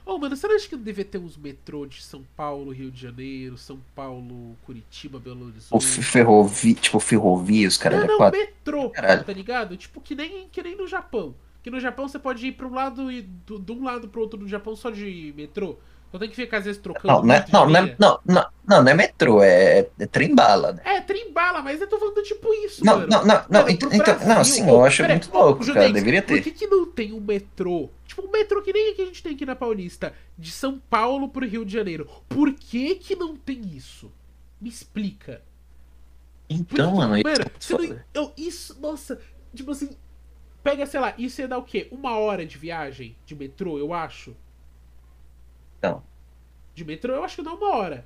Oh, 0.06 0.18
mano, 0.18 0.36
será 0.36 0.58
que 0.60 0.76
não 0.76 0.84
devia 0.84 1.06
ter 1.06 1.18
uns 1.18 1.38
metrô 1.38 1.86
de 1.86 2.02
São 2.04 2.24
Paulo, 2.36 2.72
Rio 2.72 2.92
de 2.92 3.00
Janeiro, 3.02 3.58
São 3.58 3.80
Paulo, 3.96 4.58
Curitiba, 4.66 5.18
Belo 5.18 5.46
Horizonte? 5.48 5.86
f- 5.86 6.02
ferrovi, 6.04 6.74
tipo, 6.74 7.00
ferrovia, 7.00 7.68
os 7.70 7.78
caras 7.78 8.02
Não, 8.02 8.08
não, 8.08 8.18
quatro. 8.18 8.38
metrô, 8.38 8.90
Caralho. 8.90 9.24
tá 9.24 9.32
ligado? 9.32 9.78
Tipo, 9.78 10.02
que 10.02 10.14
nem, 10.14 10.50
que 10.50 10.62
nem 10.62 10.76
no 10.76 10.88
Japão. 10.88 11.34
Que 11.62 11.70
no 11.72 11.80
Japão 11.80 12.06
você 12.10 12.20
pode 12.20 12.46
ir 12.46 12.52
pra 12.52 12.68
um 12.68 12.74
lado 12.74 13.10
e 13.10 13.22
do, 13.22 13.58
de 13.58 13.72
um 13.72 13.84
lado 13.86 14.10
pro 14.10 14.20
outro 14.22 14.38
do 14.38 14.48
Japão 14.48 14.76
só 14.76 14.90
de 14.90 15.34
metrô. 15.38 15.78
Então 16.14 16.20
tem 16.20 16.30
que 16.30 16.36
ficar 16.36 16.58
às 16.60 16.66
vezes 16.66 16.80
trocando. 16.80 17.08
Não, 17.08 17.24
não 17.24 17.34
é, 17.34 17.46
não, 17.52 17.66
não, 17.68 17.76
é, 17.80 17.96
não, 17.98 18.20
não, 18.24 18.46
não, 18.68 18.84
não 18.84 18.92
é 18.92 18.94
metrô, 18.94 19.42
é, 19.42 19.90
é 19.98 20.06
trem-bala, 20.06 20.74
né? 20.74 20.82
É, 20.86 21.02
trem-bala, 21.02 21.64
mas 21.64 21.82
eu 21.82 21.88
tô 21.88 21.98
falando 21.98 22.22
tipo 22.22 22.54
isso, 22.54 22.86
Não, 22.86 22.98
mano. 23.00 23.08
não, 23.08 23.26
não, 23.26 23.36
não, 23.50 23.62
Mano, 23.62 23.70
ent- 23.72 23.80
pro 23.80 23.96
então, 23.96 24.20
não, 24.28 24.44
sim, 24.44 24.70
eu 24.70 24.86
acho 24.86 25.04
muito 25.08 25.34
louco, 25.34 25.66
cara, 25.66 25.74
Judex, 25.88 25.94
deveria 25.94 26.22
Por 26.22 26.28
ter. 26.36 26.42
que, 26.44 26.52
que 26.52 26.68
não 26.68 26.86
tem 26.86 27.14
um 27.14 27.20
metrô? 27.20 27.90
Tipo, 28.06 28.28
um 28.28 28.30
metrô 28.32 28.62
que 28.62 28.72
nem 28.72 28.94
que 28.94 29.02
a 29.02 29.06
gente 29.06 29.24
tem 29.24 29.34
aqui 29.34 29.44
na 29.44 29.56
Paulista, 29.56 30.14
de 30.38 30.52
São 30.52 30.78
Paulo 30.88 31.30
pro 31.30 31.48
Rio 31.48 31.66
de 31.66 31.74
Janeiro. 31.74 32.08
Por 32.30 32.54
que 32.54 32.94
que 32.94 33.16
não 33.16 33.36
tem 33.36 33.60
isso? 33.76 34.12
Me 34.62 34.70
explica. 34.70 35.42
Por 36.48 36.56
Então, 36.56 36.92
que- 36.92 36.98
mano, 36.98 37.18
isso 37.18 37.24
mano, 37.28 37.42
é 37.44 37.52
você 37.60 37.74
não- 37.88 38.00
eu- 38.14 38.34
isso, 38.38 38.80
nossa, 38.80 39.20
tipo 39.56 39.72
assim, 39.72 39.90
pega, 40.64 40.86
sei 40.86 41.00
lá, 41.00 41.16
isso 41.18 41.42
ia 41.42 41.48
dar 41.48 41.58
o 41.58 41.64
quê? 41.64 41.88
Uma 41.92 42.20
hora 42.20 42.46
de 42.46 42.56
viagem 42.56 43.18
de 43.26 43.34
metrô, 43.36 43.80
eu 43.80 43.92
acho. 43.96 44.36
Então. 45.84 46.02
De 46.74 46.86
metrô, 46.86 47.14
eu 47.14 47.24
acho 47.26 47.36
que 47.36 47.44
dá 47.44 47.54
uma 47.54 47.76
hora. 47.76 48.06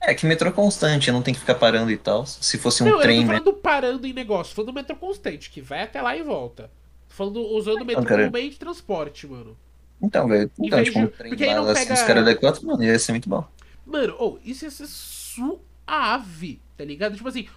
É 0.00 0.14
que 0.14 0.26
metrô 0.26 0.48
é 0.48 0.52
constante, 0.52 1.10
não 1.12 1.22
tem 1.22 1.32
que 1.34 1.40
ficar 1.40 1.54
parando 1.56 1.90
e 1.90 1.96
tal. 1.96 2.24
Se 2.26 2.58
fosse 2.58 2.82
um 2.82 2.86
não, 2.86 2.94
eu 2.94 3.00
trem, 3.02 3.18
não 3.18 3.26
tô 3.26 3.32
né? 3.32 3.38
falando 3.38 3.56
parando 3.60 4.06
em 4.06 4.12
negócio, 4.12 4.50
tô 4.54 4.62
falando 4.62 4.72
do 4.72 4.74
metrô 4.74 4.96
constante, 4.96 5.50
que 5.50 5.60
vai 5.60 5.82
até 5.82 6.00
lá 6.02 6.16
e 6.16 6.22
volta. 6.22 6.70
Tô 7.08 7.14
falando 7.14 7.40
usando 7.40 7.82
o 7.82 7.84
metrô 7.84 8.04
cara. 8.04 8.22
como 8.22 8.32
meio 8.32 8.50
de 8.50 8.56
transporte, 8.58 9.26
mano. 9.26 9.56
Então, 10.00 10.28
velho, 10.28 10.50
então, 10.58 10.82
tipo, 10.82 10.98
um 10.98 11.06
de- 11.06 11.12
trem 11.12 11.30
porque 11.30 11.46
bala 11.46 11.72
assim, 11.72 11.74
pega- 11.74 11.94
os 11.94 12.02
caras 12.02 12.24
da 12.24 12.34
quatro, 12.36 12.66
mano, 12.66 12.82
ia 12.84 12.98
ser 12.98 13.12
muito 13.12 13.28
bom. 13.28 13.44
Mano, 13.84 14.14
oh, 14.18 14.38
isso 14.44 14.64
ia 14.64 14.70
ser 14.70 14.86
suave, 14.86 16.60
tá 16.76 16.84
ligado? 16.84 17.16
Tipo 17.16 17.28
assim, 17.28 17.48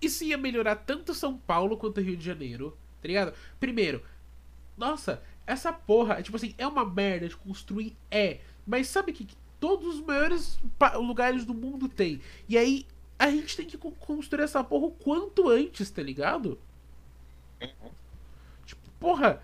isso 0.00 0.24
ia 0.24 0.38
melhorar 0.38 0.76
tanto 0.76 1.12
São 1.14 1.36
Paulo 1.36 1.76
quanto 1.76 2.00
Rio 2.00 2.16
de 2.16 2.24
Janeiro, 2.24 2.76
tá 3.02 3.08
ligado? 3.08 3.34
Primeiro, 3.60 4.02
nossa, 4.76 5.22
essa 5.46 5.72
porra, 5.72 6.22
tipo 6.22 6.36
assim, 6.36 6.54
é 6.58 6.66
uma 6.66 6.84
merda 6.84 7.28
de 7.28 7.36
construir, 7.36 7.96
é. 8.10 8.40
Mas 8.66 8.88
sabe 8.88 9.12
que 9.12 9.24
que 9.24 9.36
todos 9.60 9.96
os 9.96 10.00
maiores 10.00 10.58
lugares 10.96 11.44
do 11.44 11.54
mundo 11.54 11.88
tem. 11.88 12.20
E 12.48 12.56
aí, 12.58 12.86
a 13.18 13.30
gente 13.30 13.56
tem 13.56 13.66
que 13.66 13.78
con- 13.78 13.92
construir 13.92 14.42
essa 14.44 14.62
porra 14.64 14.86
o 14.86 14.90
quanto 14.90 15.48
antes, 15.48 15.90
tá 15.90 16.02
ligado? 16.02 16.58
Tipo, 18.66 18.82
porra. 18.98 19.40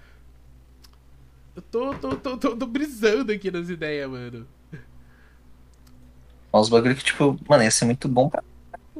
Eu 1.55 1.63
tô, 1.63 1.95
tô, 1.95 2.17
tô, 2.17 2.37
tô, 2.37 2.57
tô 2.57 2.67
brisando 2.67 3.33
aqui 3.33 3.51
nas 3.51 3.69
ideias, 3.69 4.09
mano. 4.09 4.47
Uns 6.53 6.69
bagulho 6.69 6.97
que, 6.97 7.05
tipo, 7.05 7.39
mano, 7.49 7.63
ia 7.63 7.71
ser 7.71 7.85
muito 7.85 8.09
bom 8.09 8.29
pra 8.29 8.43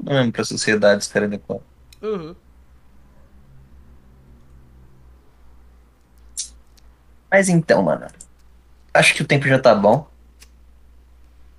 mesmo, 0.03 0.33
pra 0.33 0.45
sociedade, 0.45 1.03
os 1.03 1.09
caras 1.09 1.31
da 1.31 1.39
quatro. 1.39 1.65
Mas 7.31 7.49
então, 7.49 7.83
mano, 7.83 8.07
acho 8.95 9.15
que 9.15 9.23
o 9.23 9.27
tempo 9.27 9.47
já 9.49 9.59
tá 9.59 9.75
bom. 9.75 10.09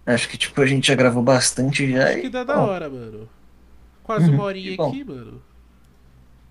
Acho 0.05 0.30
que, 0.30 0.38
tipo, 0.38 0.61
a 0.61 0.65
gente 0.67 0.88
já 0.88 0.95
gravou 0.95 1.24
bastante 1.24 1.91
já. 1.91 2.09
Acho 2.09 2.17
e, 2.17 2.22
que 2.22 2.30
dá 2.30 2.43
da 2.43 2.55
bom, 2.55 2.61
hora, 2.61 2.89
mano. 2.89 3.30
Quase 4.03 4.30
Uhum, 4.30 4.36
uma 4.36 4.43
horinha 4.43 4.78
que 4.78 4.78
bom. 4.78 4.89
aqui, 4.89 5.03
mano. 5.03 5.41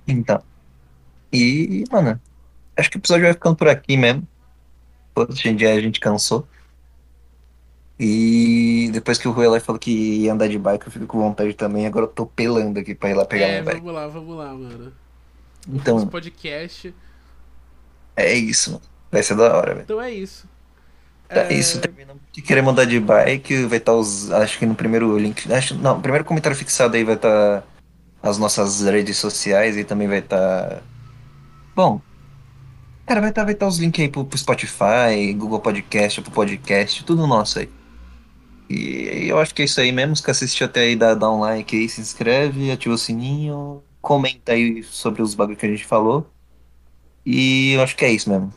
Então. 0.06 0.42
E, 1.32 1.84
mano, 1.90 2.20
acho 2.76 2.90
que 2.90 2.96
o 2.96 3.00
episódio 3.00 3.24
vai 3.24 3.32
ficando 3.34 3.56
por 3.56 3.68
aqui 3.68 3.96
mesmo. 3.96 4.26
Hoje 5.16 5.48
em 5.48 5.56
dia 5.56 5.74
a 5.74 5.80
gente 5.80 6.00
cansou. 6.00 6.48
E 7.98 8.90
depois 8.92 9.18
que 9.18 9.28
o 9.28 9.32
Rui 9.32 9.46
lá 9.46 9.60
falou 9.60 9.78
que 9.78 9.90
ia 10.24 10.32
andar 10.32 10.48
de 10.48 10.58
bike, 10.58 10.86
eu 10.86 10.92
fico 10.92 11.06
com 11.06 11.18
vontade 11.20 11.52
também. 11.54 11.86
Agora 11.86 12.06
eu 12.06 12.10
tô 12.10 12.26
pelando 12.26 12.80
aqui 12.80 12.94
pra 12.94 13.10
ir 13.10 13.14
lá 13.14 13.26
pegar 13.26 13.46
é, 13.46 13.48
minha 13.48 13.62
bike. 13.62 13.80
vamos 13.80 13.92
lá, 13.92 14.08
vamos 14.08 14.36
lá, 14.36 14.54
mano. 14.54 14.92
Então, 15.68 16.06
podcast. 16.08 16.94
é 18.16 18.34
isso, 18.34 18.72
mano. 18.72 18.82
Vai 19.10 19.22
ser 19.22 19.36
da 19.36 19.56
hora, 19.56 19.74
velho. 19.74 19.84
Então 19.84 20.00
é 20.00 20.10
isso. 20.10 20.48
É 21.28 21.52
isso, 21.52 21.80
terminamos 21.80 22.20
de 22.32 22.42
querer 22.42 22.60
mudar 22.60 22.84
de 22.84 22.98
bike, 22.98 23.64
vai 23.66 23.78
estar 23.78 23.92
os. 23.92 24.30
Acho 24.32 24.58
que 24.58 24.66
no 24.66 24.74
primeiro 24.74 25.16
link. 25.16 25.52
Acho, 25.52 25.74
não, 25.76 25.98
o 25.98 26.00
primeiro 26.00 26.24
comentário 26.24 26.56
fixado 26.56 26.96
aí 26.96 27.04
vai 27.04 27.14
estar 27.14 27.62
as 28.22 28.36
nossas 28.36 28.80
redes 28.82 29.16
sociais 29.16 29.76
e 29.76 29.84
também 29.84 30.08
vai 30.08 30.18
estar. 30.18 30.82
Bom, 31.74 32.00
Cara, 33.10 33.20
vai 33.20 33.30
estar 33.30 33.42
vai 33.42 33.54
tá 33.56 33.66
os 33.66 33.76
links 33.78 34.00
aí 34.00 34.08
pro, 34.08 34.24
pro 34.24 34.38
Spotify, 34.38 35.34
Google 35.36 35.58
Podcast, 35.58 36.22
pro 36.22 36.30
podcast, 36.30 37.04
tudo 37.04 37.26
nosso 37.26 37.58
aí. 37.58 37.68
E 38.68 39.26
eu 39.28 39.36
acho 39.40 39.52
que 39.52 39.62
é 39.62 39.64
isso 39.64 39.80
aí 39.80 39.90
mesmo. 39.90 40.14
Se 40.14 40.30
assistiu 40.30 40.66
até 40.66 40.82
aí, 40.82 40.94
dá, 40.94 41.12
dá 41.14 41.28
um 41.28 41.40
like 41.40 41.76
aí, 41.76 41.88
se 41.88 42.00
inscreve, 42.00 42.70
ativa 42.70 42.94
o 42.94 42.98
sininho, 42.98 43.82
comenta 44.00 44.52
aí 44.52 44.84
sobre 44.84 45.22
os 45.22 45.34
bagulhos 45.34 45.58
que 45.58 45.66
a 45.66 45.68
gente 45.68 45.84
falou. 45.84 46.24
E 47.26 47.72
eu 47.72 47.82
acho 47.82 47.96
que 47.96 48.04
é 48.04 48.12
isso 48.12 48.30
mesmo. 48.30 48.54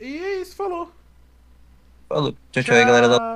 E 0.00 0.18
é 0.18 0.40
isso, 0.40 0.56
falou. 0.56 0.90
Falou. 2.08 2.32
Tchau, 2.32 2.62
tchau, 2.62 2.64
tchau. 2.64 2.74
aí, 2.74 2.84
galera 2.84 3.08
da 3.08 3.34